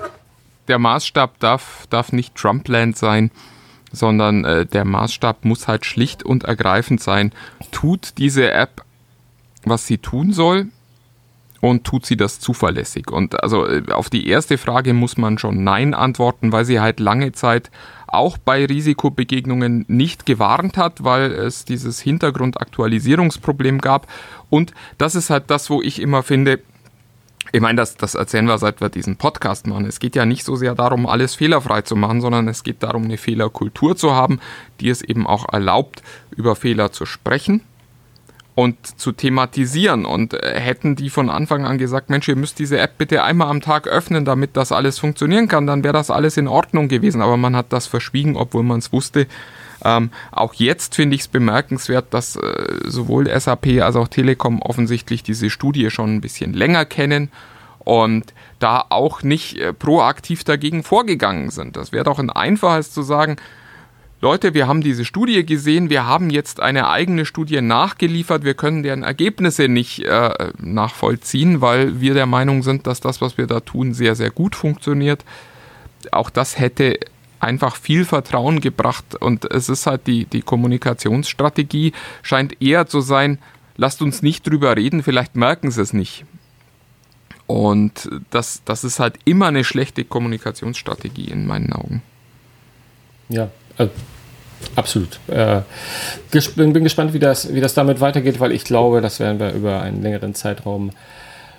Der 0.68 0.78
Maßstab 0.78 1.41
darf, 1.41 1.86
darf 1.91 2.12
nicht 2.12 2.36
Trumpland 2.36 2.97
sein, 2.97 3.32
sondern 3.91 4.45
äh, 4.45 4.66
der 4.66 4.84
Maßstab 4.84 5.45
muss 5.45 5.66
halt 5.66 5.84
schlicht 5.84 6.22
und 6.22 6.45
ergreifend 6.45 7.03
sein. 7.03 7.32
Tut 7.72 8.18
diese 8.18 8.53
App, 8.53 8.84
was 9.64 9.88
sie 9.88 9.99
tun 9.99 10.32
soll? 10.32 10.68
Und 11.61 11.84
tut 11.84 12.07
sie 12.07 12.16
das 12.16 12.41
zuverlässig? 12.41 13.11
Und 13.11 13.43
also 13.43 13.66
äh, 13.66 13.82
auf 13.91 14.09
die 14.09 14.28
erste 14.28 14.57
Frage 14.57 14.95
muss 14.95 15.18
man 15.18 15.36
schon 15.36 15.64
Nein 15.64 15.93
antworten, 15.93 16.53
weil 16.53 16.64
sie 16.64 16.80
halt 16.80 17.01
lange 17.01 17.32
Zeit 17.32 17.70
auch 18.07 18.38
bei 18.38 18.64
Risikobegegnungen 18.64 19.84
nicht 19.88 20.24
gewarnt 20.24 20.76
hat, 20.76 21.05
weil 21.05 21.32
es 21.32 21.64
dieses 21.64 22.01
Hintergrundaktualisierungsproblem 22.01 23.80
gab. 23.80 24.07
Und 24.49 24.72
das 24.99 25.14
ist 25.14 25.30
halt 25.30 25.51
das, 25.51 25.68
wo 25.68 25.82
ich 25.82 26.01
immer 26.01 26.22
finde, 26.22 26.61
ich 27.53 27.61
meine, 27.61 27.76
das, 27.76 27.96
das 27.96 28.14
erzählen 28.14 28.46
wir, 28.46 28.59
seit 28.59 28.80
wir 28.80 28.88
diesen 28.88 29.16
Podcast 29.16 29.66
machen. 29.66 29.86
Es 29.86 29.98
geht 29.98 30.14
ja 30.16 30.24
nicht 30.24 30.44
so 30.44 30.57
sehr 30.57 30.74
darum, 30.74 31.07
alles 31.07 31.34
fehlerfrei 31.34 31.82
zu 31.82 31.96
machen, 31.96 32.20
sondern 32.20 32.48
es 32.48 32.62
geht 32.62 32.82
darum, 32.82 33.05
eine 33.05 33.16
Fehlerkultur 33.16 33.96
zu 33.96 34.14
haben, 34.14 34.40
die 34.80 34.88
es 34.88 35.03
eben 35.03 35.26
auch 35.26 35.53
erlaubt, 35.53 36.03
über 36.36 36.55
Fehler 36.55 36.92
zu 36.92 37.07
sprechen 37.07 37.62
und 38.55 39.01
zu 39.01 39.12
thematisieren. 39.12 40.05
Und 40.05 40.34
äh, 40.34 40.61
hätten 40.61 40.96
die 40.96 41.11
von 41.11 41.30
Anfang 41.30 41.64
an 41.64 41.78
gesagt, 41.78 42.11
Mensch, 42.11 42.28
ihr 42.28 42.36
müsst 42.36 42.59
diese 42.59 42.78
App 42.78 42.98
bitte 42.98 43.22
einmal 43.24 43.48
am 43.48 43.61
Tag 43.61 43.88
öffnen, 43.88 44.24
damit 44.24 44.57
das 44.57 44.70
alles 44.70 44.98
funktionieren 44.98 45.48
kann, 45.48 45.66
dann 45.66 45.82
wäre 45.82 45.94
das 45.94 46.11
alles 46.11 46.36
in 46.36 46.48
Ordnung 46.48 46.88
gewesen. 46.88 47.22
Aber 47.22 47.36
man 47.36 47.57
hat 47.57 47.72
das 47.72 47.86
verschwiegen, 47.86 48.36
obwohl 48.36 48.62
man 48.62 48.78
es 48.78 48.92
wusste. 48.92 49.26
Ähm, 49.85 50.11
auch 50.33 50.55
jetzt 50.55 50.95
finde 50.95 51.14
ich 51.14 51.22
es 51.22 51.28
bemerkenswert, 51.28 52.12
dass 52.12 52.37
äh, 52.37 52.41
sowohl 52.87 53.28
SAP 53.39 53.81
als 53.81 53.97
auch 53.97 54.09
Telekom 54.09 54.61
offensichtlich 54.62 55.22
diese 55.22 55.51
Studie 55.51 55.91
schon 55.91 56.16
ein 56.16 56.20
bisschen 56.20 56.53
länger 56.53 56.85
kennen 56.85 57.31
und 57.78 58.35
da 58.59 58.85
auch 58.89 59.22
nicht 59.22 59.57
äh, 59.57 59.72
proaktiv 59.72 60.45
dagegen 60.45 60.83
vorgegangen 60.83 61.51
sind. 61.51 61.76
Das 61.76 61.93
wäre 61.93 62.05
doch 62.05 62.18
ein 62.18 62.31
einfaches 62.31 62.93
zu 62.93 63.03
sagen, 63.03 63.37
Leute, 64.22 64.53
wir 64.53 64.68
haben 64.68 64.83
diese 64.83 65.07
Studie 65.07 65.47
gesehen, 65.47 65.89
wir 65.89 66.05
haben 66.05 66.28
jetzt 66.28 66.61
eine 66.61 66.91
eigene 66.91 67.24
Studie 67.24 67.62
nachgeliefert, 67.62 68.45
wir 68.45 68.53
können 68.53 68.83
deren 68.83 69.03
Ergebnisse 69.03 69.66
nicht 69.66 70.05
äh, 70.05 70.53
nachvollziehen, 70.59 71.62
weil 71.62 72.03
wir 72.03 72.12
der 72.12 72.26
Meinung 72.26 72.62
sind, 72.62 72.87
dass 72.87 73.01
das, 73.01 73.22
was 73.22 73.39
wir 73.39 73.47
da 73.47 73.61
tun, 73.61 73.95
sehr, 73.95 74.14
sehr 74.14 74.31
gut 74.31 74.55
funktioniert. 74.55 75.24
Auch 76.12 76.28
das 76.28 76.59
hätte 76.59 76.99
einfach 77.41 77.76
viel 77.76 78.05
Vertrauen 78.05 78.61
gebracht 78.61 79.14
und 79.14 79.51
es 79.51 79.68
ist 79.68 79.86
halt 79.86 80.07
die, 80.07 80.26
die 80.26 80.43
Kommunikationsstrategie 80.43 81.93
scheint 82.22 82.61
eher 82.62 82.86
zu 82.86 83.01
sein, 83.01 83.38
lasst 83.76 84.03
uns 84.03 84.22
nicht 84.22 84.47
drüber 84.47 84.76
reden, 84.76 85.03
vielleicht 85.03 85.36
merken 85.36 85.70
sie 85.70 85.82
es 85.82 85.93
nicht. 85.93 86.24
Und 87.47 88.09
das, 88.30 88.62
das 88.64 88.84
ist 88.84 89.01
halt 89.01 89.18
immer 89.24 89.49
eine 89.49 89.64
schlechte 89.64 90.05
Kommunikationsstrategie 90.05 91.24
in 91.24 91.47
meinen 91.47 91.72
Augen. 91.72 92.03
Ja, 93.28 93.51
also 93.76 93.93
Absolut. 94.76 95.18
Äh, 95.28 95.62
bin 96.55 96.84
gespannt, 96.84 97.12
wie 97.12 97.18
das, 97.18 97.53
wie 97.53 97.61
das 97.61 97.74
damit 97.74 98.01
weitergeht, 98.01 98.41
weil 98.41 98.53
ich 98.53 98.64
glaube, 98.64 99.01
das 99.01 99.20
werden 99.20 99.41
wir 99.41 99.53
über 99.53 99.82
einen 99.82 100.03
längeren 100.03 100.34
Zeitraum 100.34 100.91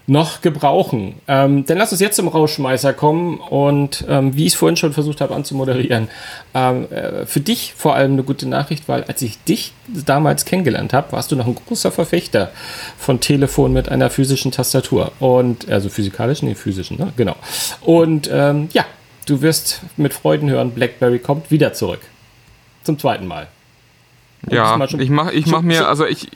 noch 0.08 0.41
gebrauchen. 0.41 1.16
Ähm, 1.28 1.66
dann 1.66 1.78
lass 1.78 1.91
uns 1.91 2.02
jetzt 2.02 2.16
zum 2.16 2.28
Rauschmeißer 2.28 2.93
kommen 2.93 3.39
und 3.39 4.04
ähm, 4.10 4.36
wie 4.36 4.45
ich 4.45 4.54
es 4.54 4.60
vorhin 4.60 4.76
schon 4.76 4.93
versucht 4.93 5.22
habe 5.22 5.36
anzumoderieren, 5.36 6.10
ähm, 6.54 6.91
äh, 6.91 7.26
für 7.26 7.39
dich 7.39 7.74
vor 7.78 7.95
allem 7.95 8.14
eine 8.14 8.24
gute 8.24 8.47
Nachricht, 8.47 8.89
weil 8.89 9.04
als 9.04 9.22
ich 9.22 9.41
dich 9.43 9.74
damals 9.88 10.45
kennengelernt 10.45 10.93
habe, 10.93 11.12
warst 11.12 11.32
du 11.32 11.36
noch 11.36 11.47
ein 11.47 11.56
großer 11.56 11.91
Verfechter 11.91 12.52
von 12.97 13.20
Telefon 13.20 13.74
mit 13.74 13.89
einer 13.89 14.10
physischen 14.10 14.52
Tastatur 14.52 15.12
und 15.20 15.70
also 15.70 15.89
physikalischen, 15.89 16.49
nee, 16.49 16.56
physischen, 16.56 16.97
ne? 16.97 17.14
genau. 17.16 17.36
Und 17.82 18.30
ähm, 18.34 18.70
ja, 18.74 18.86
du 19.28 19.41
wirst 19.41 19.82
mit 19.97 20.14
Freuden 20.14 20.49
hören, 20.49 20.72
BlackBerry 20.72 21.20
kommt 21.20 21.52
wieder 21.52 21.74
zurück. 21.74 22.02
Zum 22.84 22.97
zweiten 22.97 23.28
Mal. 23.28 23.47
Und 24.43 24.54
ja, 24.54 24.74
ich 24.97 25.10
mache 25.10 25.34
ich 25.34 25.45
mach 25.45 25.62
mir, 25.62 25.88
also 25.88 26.06
ich, 26.06 26.28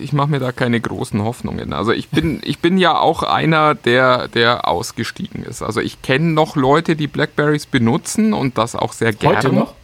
ich 0.00 0.12
mache 0.12 0.28
mir 0.28 0.38
da 0.38 0.52
keine 0.52 0.80
großen 0.80 1.22
Hoffnungen. 1.22 1.72
Also 1.72 1.92
ich 1.92 2.08
bin, 2.08 2.40
ich 2.44 2.60
bin 2.60 2.78
ja 2.78 2.98
auch 2.98 3.22
einer, 3.22 3.74
der, 3.74 4.28
der 4.28 4.68
ausgestiegen 4.68 5.42
ist. 5.42 5.62
Also 5.62 5.80
ich 5.80 6.02
kenne 6.02 6.32
noch 6.32 6.56
Leute, 6.56 6.94
die 6.94 7.08
Blackberries 7.08 7.66
benutzen 7.66 8.32
und 8.32 8.58
das 8.58 8.76
auch 8.76 8.92
sehr 8.92 9.12
gerne. 9.12 9.36
Heute 9.38 9.52
noch? 9.52 9.74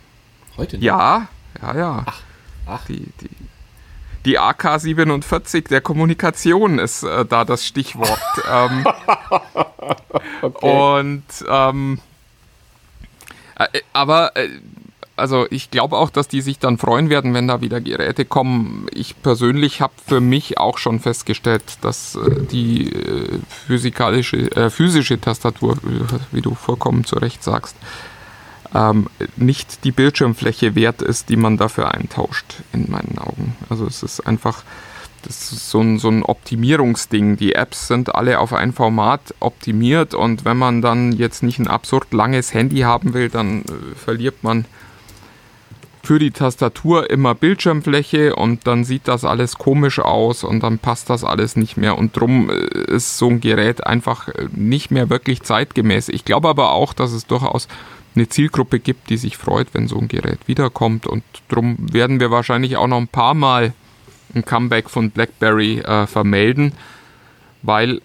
Heute 0.56 0.76
noch? 0.76 0.84
Ja, 0.84 1.28
ja, 1.60 1.76
ja. 1.76 2.02
Ach, 2.06 2.20
ach. 2.66 2.86
Die, 2.86 3.08
die, 3.20 3.30
die 4.24 4.38
AK-47 4.38 5.68
der 5.68 5.80
Kommunikation 5.80 6.78
ist 6.78 7.02
äh, 7.02 7.24
da 7.24 7.44
das 7.44 7.66
Stichwort. 7.66 8.20
ähm, 8.50 8.86
okay. 10.42 10.96
Und 10.98 11.24
ähm, 11.48 11.98
äh, 13.56 13.80
aber 13.92 14.36
äh, 14.36 14.48
also 15.16 15.46
ich 15.50 15.70
glaube 15.70 15.96
auch, 15.96 16.10
dass 16.10 16.28
die 16.28 16.40
sich 16.40 16.58
dann 16.58 16.78
freuen 16.78 17.10
werden, 17.10 17.34
wenn 17.34 17.48
da 17.48 17.60
wieder 17.60 17.80
Geräte 17.80 18.24
kommen. 18.24 18.86
Ich 18.92 19.20
persönlich 19.22 19.80
habe 19.80 19.92
für 20.06 20.20
mich 20.20 20.58
auch 20.58 20.78
schon 20.78 21.00
festgestellt, 21.00 21.62
dass 21.82 22.16
äh, 22.16 22.40
die 22.50 22.92
äh, 22.92 23.38
physikalische, 23.66 24.50
äh, 24.56 24.70
physische 24.70 25.20
Tastatur, 25.20 25.76
wie 26.32 26.40
du 26.40 26.54
vollkommen 26.54 27.04
zu 27.04 27.16
Recht 27.16 27.42
sagst, 27.42 27.76
ähm, 28.74 29.08
nicht 29.36 29.84
die 29.84 29.92
Bildschirmfläche 29.92 30.74
wert 30.74 31.02
ist, 31.02 31.28
die 31.28 31.36
man 31.36 31.56
dafür 31.58 31.92
eintauscht, 31.92 32.62
in 32.72 32.90
meinen 32.90 33.18
Augen. 33.18 33.56
Also 33.68 33.86
es 33.86 34.02
ist 34.02 34.20
einfach, 34.20 34.62
das 35.22 35.52
ist 35.52 35.70
so 35.70 35.80
ein, 35.80 35.98
so 35.98 36.08
ein 36.08 36.22
Optimierungsding. 36.22 37.36
Die 37.36 37.54
Apps 37.54 37.88
sind 37.88 38.14
alle 38.14 38.38
auf 38.38 38.52
ein 38.54 38.72
Format 38.72 39.34
optimiert 39.40 40.14
und 40.14 40.44
wenn 40.44 40.56
man 40.56 40.80
dann 40.80 41.12
jetzt 41.12 41.42
nicht 41.42 41.58
ein 41.58 41.68
absurd 41.68 42.12
langes 42.12 42.54
Handy 42.54 42.80
haben 42.80 43.12
will, 43.12 43.28
dann 43.28 43.62
äh, 43.62 43.94
verliert 43.94 44.42
man 44.42 44.64
für 46.02 46.18
die 46.18 46.32
Tastatur 46.32 47.10
immer 47.10 47.34
Bildschirmfläche 47.34 48.34
und 48.34 48.66
dann 48.66 48.84
sieht 48.84 49.06
das 49.06 49.24
alles 49.24 49.54
komisch 49.54 50.00
aus 50.00 50.42
und 50.42 50.62
dann 50.62 50.78
passt 50.78 51.08
das 51.10 51.22
alles 51.22 51.54
nicht 51.56 51.76
mehr 51.76 51.96
und 51.96 52.16
drum 52.16 52.50
äh, 52.50 52.94
ist 52.94 53.18
so 53.18 53.28
ein 53.28 53.40
Gerät 53.40 53.86
einfach 53.86 54.28
äh, 54.28 54.48
nicht 54.52 54.90
mehr 54.90 55.10
wirklich 55.10 55.42
zeitgemäß. 55.42 56.08
Ich 56.08 56.24
glaube 56.24 56.48
aber 56.48 56.72
auch, 56.72 56.92
dass 56.92 57.12
es 57.12 57.26
durchaus 57.26 57.68
eine 58.14 58.28
Zielgruppe 58.28 58.80
gibt, 58.80 59.10
die 59.10 59.16
sich 59.16 59.36
freut, 59.36 59.68
wenn 59.72 59.88
so 59.88 59.98
ein 59.98 60.08
Gerät 60.08 60.40
wiederkommt 60.46 61.06
und 61.06 61.22
drum 61.48 61.76
werden 61.78 62.18
wir 62.18 62.30
wahrscheinlich 62.30 62.76
auch 62.76 62.88
noch 62.88 62.98
ein 62.98 63.08
paar 63.08 63.34
Mal 63.34 63.72
ein 64.34 64.44
Comeback 64.44 64.90
von 64.90 65.10
BlackBerry 65.10 65.80
äh, 65.80 66.06
vermelden, 66.06 66.72
weil 67.62 68.00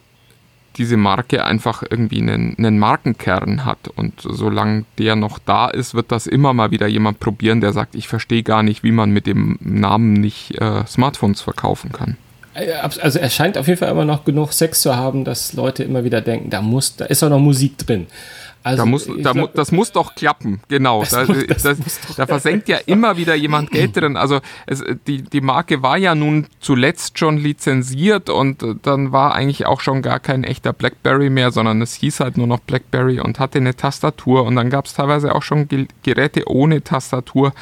diese 0.77 0.97
Marke 0.97 1.43
einfach 1.43 1.83
irgendwie 1.89 2.21
einen, 2.21 2.55
einen 2.57 2.79
Markenkern 2.79 3.65
hat. 3.65 3.87
Und 3.95 4.13
solange 4.21 4.85
der 4.97 5.15
noch 5.15 5.39
da 5.39 5.67
ist, 5.67 5.93
wird 5.93 6.11
das 6.11 6.27
immer 6.27 6.53
mal 6.53 6.71
wieder 6.71 6.87
jemand 6.87 7.19
probieren, 7.19 7.61
der 7.61 7.73
sagt, 7.73 7.95
ich 7.95 8.07
verstehe 8.07 8.43
gar 8.43 8.63
nicht, 8.63 8.83
wie 8.83 8.91
man 8.91 9.11
mit 9.11 9.27
dem 9.27 9.57
Namen 9.61 10.13
nicht 10.13 10.59
äh, 10.61 10.85
Smartphones 10.85 11.41
verkaufen 11.41 11.91
kann. 11.91 12.17
Äh, 12.57 12.73
also 12.73 13.19
er 13.19 13.29
scheint 13.29 13.57
auf 13.57 13.67
jeden 13.67 13.79
Fall 13.79 13.89
immer 13.89 14.05
noch 14.05 14.25
genug 14.25 14.53
Sex 14.53 14.81
zu 14.81 14.95
haben, 14.95 15.23
dass 15.23 15.53
Leute 15.53 15.83
immer 15.83 16.03
wieder 16.03 16.21
denken, 16.21 16.49
da 16.49 16.61
muss, 16.61 16.95
da 16.95 17.05
ist 17.05 17.23
auch 17.23 17.29
noch 17.29 17.39
Musik 17.39 17.77
drin. 17.77 18.07
Also, 18.63 18.83
da 18.83 18.85
muss, 18.85 19.09
da, 19.23 19.31
glaub, 19.31 19.53
das 19.53 19.71
muss 19.71 19.93
doch 19.93 20.13
klappen, 20.13 20.59
genau. 20.67 20.99
Das 20.99 21.11
da, 21.11 21.25
muss, 21.25 21.47
das 21.47 21.63
das, 21.63 21.77
da 22.17 22.27
versenkt 22.27 22.67
ja 22.67 22.77
immer 22.85 23.15
wieder 23.15 23.33
jemand 23.33 23.71
Geld 23.71 23.95
drin. 23.95 24.17
Also 24.17 24.41
es, 24.65 24.83
die, 25.05 25.21
die 25.21 25.39
Marke 25.39 25.83
war 25.83 25.97
ja 25.97 26.15
nun 26.15 26.47
zuletzt 26.59 27.17
schon 27.17 27.37
lizenziert 27.37 28.29
und 28.29 28.65
dann 28.81 29.13
war 29.13 29.35
eigentlich 29.35 29.65
auch 29.67 29.79
schon 29.79 30.01
gar 30.01 30.19
kein 30.19 30.43
echter 30.43 30.73
BlackBerry 30.73 31.29
mehr, 31.29 31.51
sondern 31.51 31.81
es 31.81 31.93
hieß 31.93 32.19
halt 32.19 32.35
nur 32.35 32.47
noch 32.47 32.59
BlackBerry 32.59 33.21
und 33.21 33.39
hatte 33.39 33.59
eine 33.59 33.73
Tastatur 33.73 34.43
und 34.43 34.57
dann 34.57 34.69
gab 34.69 34.87
es 34.87 34.95
teilweise 34.95 35.33
auch 35.33 35.43
schon 35.43 35.69
Geräte 36.03 36.49
ohne 36.49 36.83
Tastatur. 36.83 37.53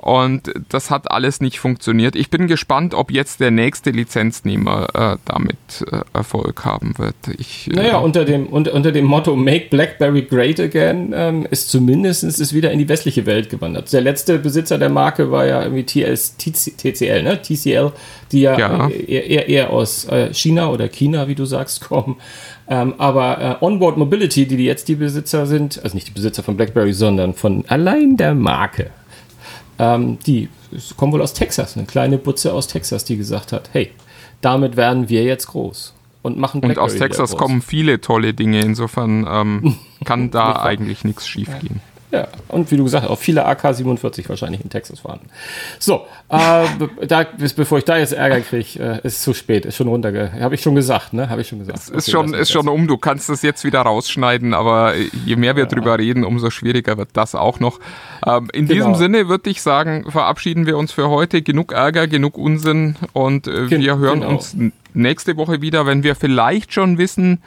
Und 0.00 0.50
das 0.70 0.90
hat 0.90 1.10
alles 1.10 1.42
nicht 1.42 1.58
funktioniert. 1.58 2.16
Ich 2.16 2.30
bin 2.30 2.46
gespannt, 2.46 2.94
ob 2.94 3.10
jetzt 3.10 3.38
der 3.38 3.50
nächste 3.50 3.90
Lizenznehmer 3.90 4.86
äh, 4.94 5.16
damit 5.26 5.58
äh, 5.92 6.00
Erfolg 6.14 6.64
haben 6.64 6.96
wird. 6.96 7.14
Ich, 7.36 7.68
äh, 7.70 7.74
naja, 7.74 7.98
unter 7.98 8.24
dem, 8.24 8.46
unter, 8.46 8.72
unter 8.72 8.92
dem 8.92 9.04
Motto 9.04 9.36
Make 9.36 9.66
BlackBerry 9.68 10.22
Great 10.22 10.58
Again 10.58 11.12
ähm, 11.14 11.46
ist 11.50 11.68
zumindest 11.68 12.24
ist 12.24 12.54
wieder 12.54 12.70
in 12.70 12.78
die 12.78 12.88
westliche 12.88 13.26
Welt 13.26 13.50
gewandert. 13.50 13.92
Der 13.92 14.00
letzte 14.00 14.38
Besitzer 14.38 14.78
der 14.78 14.88
Marke 14.88 15.30
war 15.30 15.44
ja 15.44 15.62
irgendwie 15.62 15.84
TLS, 15.84 16.38
TCL, 16.38 17.22
ne? 17.22 17.42
TCL, 17.42 17.92
die 18.32 18.40
ja, 18.40 18.58
ja. 18.58 18.88
Eher, 18.88 19.26
eher, 19.26 19.48
eher, 19.50 19.70
aus 19.70 20.06
äh, 20.06 20.32
China 20.32 20.70
oder 20.70 20.88
China, 20.88 21.28
wie 21.28 21.34
du 21.34 21.44
sagst, 21.44 21.80
kommen. 21.86 22.16
Ähm, 22.68 22.94
aber 22.96 23.58
äh, 23.60 23.64
Onboard 23.64 23.98
Mobility, 23.98 24.46
die, 24.46 24.56
die 24.56 24.64
jetzt 24.64 24.88
die 24.88 24.94
Besitzer 24.94 25.44
sind, 25.44 25.78
also 25.84 25.94
nicht 25.94 26.08
die 26.08 26.12
Besitzer 26.12 26.42
von 26.42 26.56
BlackBerry, 26.56 26.94
sondern 26.94 27.34
von 27.34 27.64
allein 27.68 28.16
der 28.16 28.34
Marke, 28.34 28.92
ähm, 29.80 30.18
die 30.26 30.48
kommen 30.96 31.12
wohl 31.12 31.22
aus 31.22 31.32
Texas, 31.32 31.76
eine 31.76 31.86
kleine 31.86 32.18
Butze 32.18 32.52
aus 32.52 32.68
Texas, 32.68 33.04
die 33.04 33.16
gesagt 33.16 33.52
hat, 33.52 33.70
hey, 33.72 33.90
damit 34.42 34.76
werden 34.76 35.08
wir 35.08 35.24
jetzt 35.24 35.46
groß 35.46 35.94
und 36.22 36.38
machen 36.38 36.60
Blackberry 36.60 36.86
Und 36.86 36.92
aus 36.92 36.98
Texas 36.98 37.36
kommen 37.36 37.62
viele 37.62 38.00
tolle 38.00 38.34
Dinge, 38.34 38.60
insofern 38.60 39.26
ähm, 39.28 39.76
kann 40.04 40.30
da 40.30 40.62
eigentlich 40.62 41.02
nichts 41.04 41.26
schiefgehen. 41.26 41.80
Ja, 42.10 42.26
und 42.48 42.70
wie 42.70 42.76
du 42.76 42.84
gesagt 42.84 43.04
hast, 43.04 43.10
auch 43.10 43.18
viele 43.18 43.46
AK-47 43.46 44.28
wahrscheinlich 44.28 44.62
in 44.62 44.70
Texas 44.70 45.00
vorhanden. 45.00 45.28
So, 45.78 46.06
äh, 46.28 46.64
da, 47.06 47.22
bis, 47.22 47.52
bevor 47.52 47.78
ich 47.78 47.84
da 47.84 47.98
jetzt 47.98 48.12
Ärger 48.12 48.40
kriege, 48.40 49.00
äh, 49.02 49.06
ist 49.06 49.22
zu 49.22 49.32
spät, 49.32 49.64
ist 49.64 49.76
schon 49.76 49.86
runterge... 49.86 50.32
Habe 50.40 50.56
ich 50.56 50.62
schon 50.62 50.74
gesagt, 50.74 51.12
ne? 51.12 51.30
Habe 51.30 51.42
ich 51.42 51.48
schon 51.48 51.60
gesagt. 51.60 51.78
Es 51.78 51.88
ist, 51.88 52.08
okay, 52.08 52.10
schon, 52.10 52.34
ist 52.34 52.50
schon 52.50 52.68
um, 52.68 52.88
du 52.88 52.96
kannst 52.96 53.28
das 53.28 53.42
jetzt 53.42 53.64
wieder 53.64 53.82
rausschneiden, 53.82 54.54
aber 54.54 54.94
je 55.24 55.36
mehr 55.36 55.54
wir 55.54 55.64
ja. 55.64 55.68
drüber 55.68 55.98
reden, 55.98 56.24
umso 56.24 56.50
schwieriger 56.50 56.98
wird 56.98 57.10
das 57.12 57.34
auch 57.34 57.60
noch. 57.60 57.78
Ähm, 58.26 58.48
in 58.52 58.66
genau. 58.66 58.74
diesem 58.74 58.94
Sinne 58.96 59.28
würde 59.28 59.48
ich 59.48 59.62
sagen, 59.62 60.10
verabschieden 60.10 60.66
wir 60.66 60.78
uns 60.78 60.92
für 60.92 61.08
heute. 61.10 61.42
Genug 61.42 61.72
Ärger, 61.72 62.08
genug 62.08 62.36
Unsinn 62.36 62.96
und 63.12 63.46
äh, 63.46 63.66
Gen 63.68 63.82
wir 63.82 63.98
hören 63.98 64.20
genau. 64.20 64.32
uns 64.32 64.56
nächste 64.94 65.36
Woche 65.36 65.62
wieder, 65.62 65.86
wenn 65.86 66.02
wir 66.02 66.16
vielleicht 66.16 66.72
schon 66.72 66.98
wissen, 66.98 67.40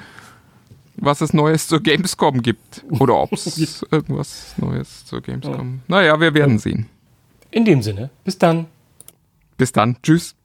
was 0.96 1.22
es 1.22 1.34
Neues 1.34 1.68
zur 1.68 1.82
Gamescom 1.82 2.42
gibt. 2.42 2.84
Oder 2.90 3.16
ob 3.16 3.34
es 3.34 3.86
irgendwas 3.92 4.54
Neues 4.58 5.06
zur 5.06 5.22
Gamescom. 5.22 5.82
Ja. 5.88 5.96
Naja, 5.96 6.20
wir 6.20 6.34
werden 6.34 6.60
sehen. 6.60 6.88
In 7.52 7.66
dem 7.66 7.82
Sinne, 7.82 8.10
bis 8.24 8.38
dann. 8.38 8.66
Bis 9.58 9.72
dann. 9.72 9.98
Tschüss. 10.02 10.36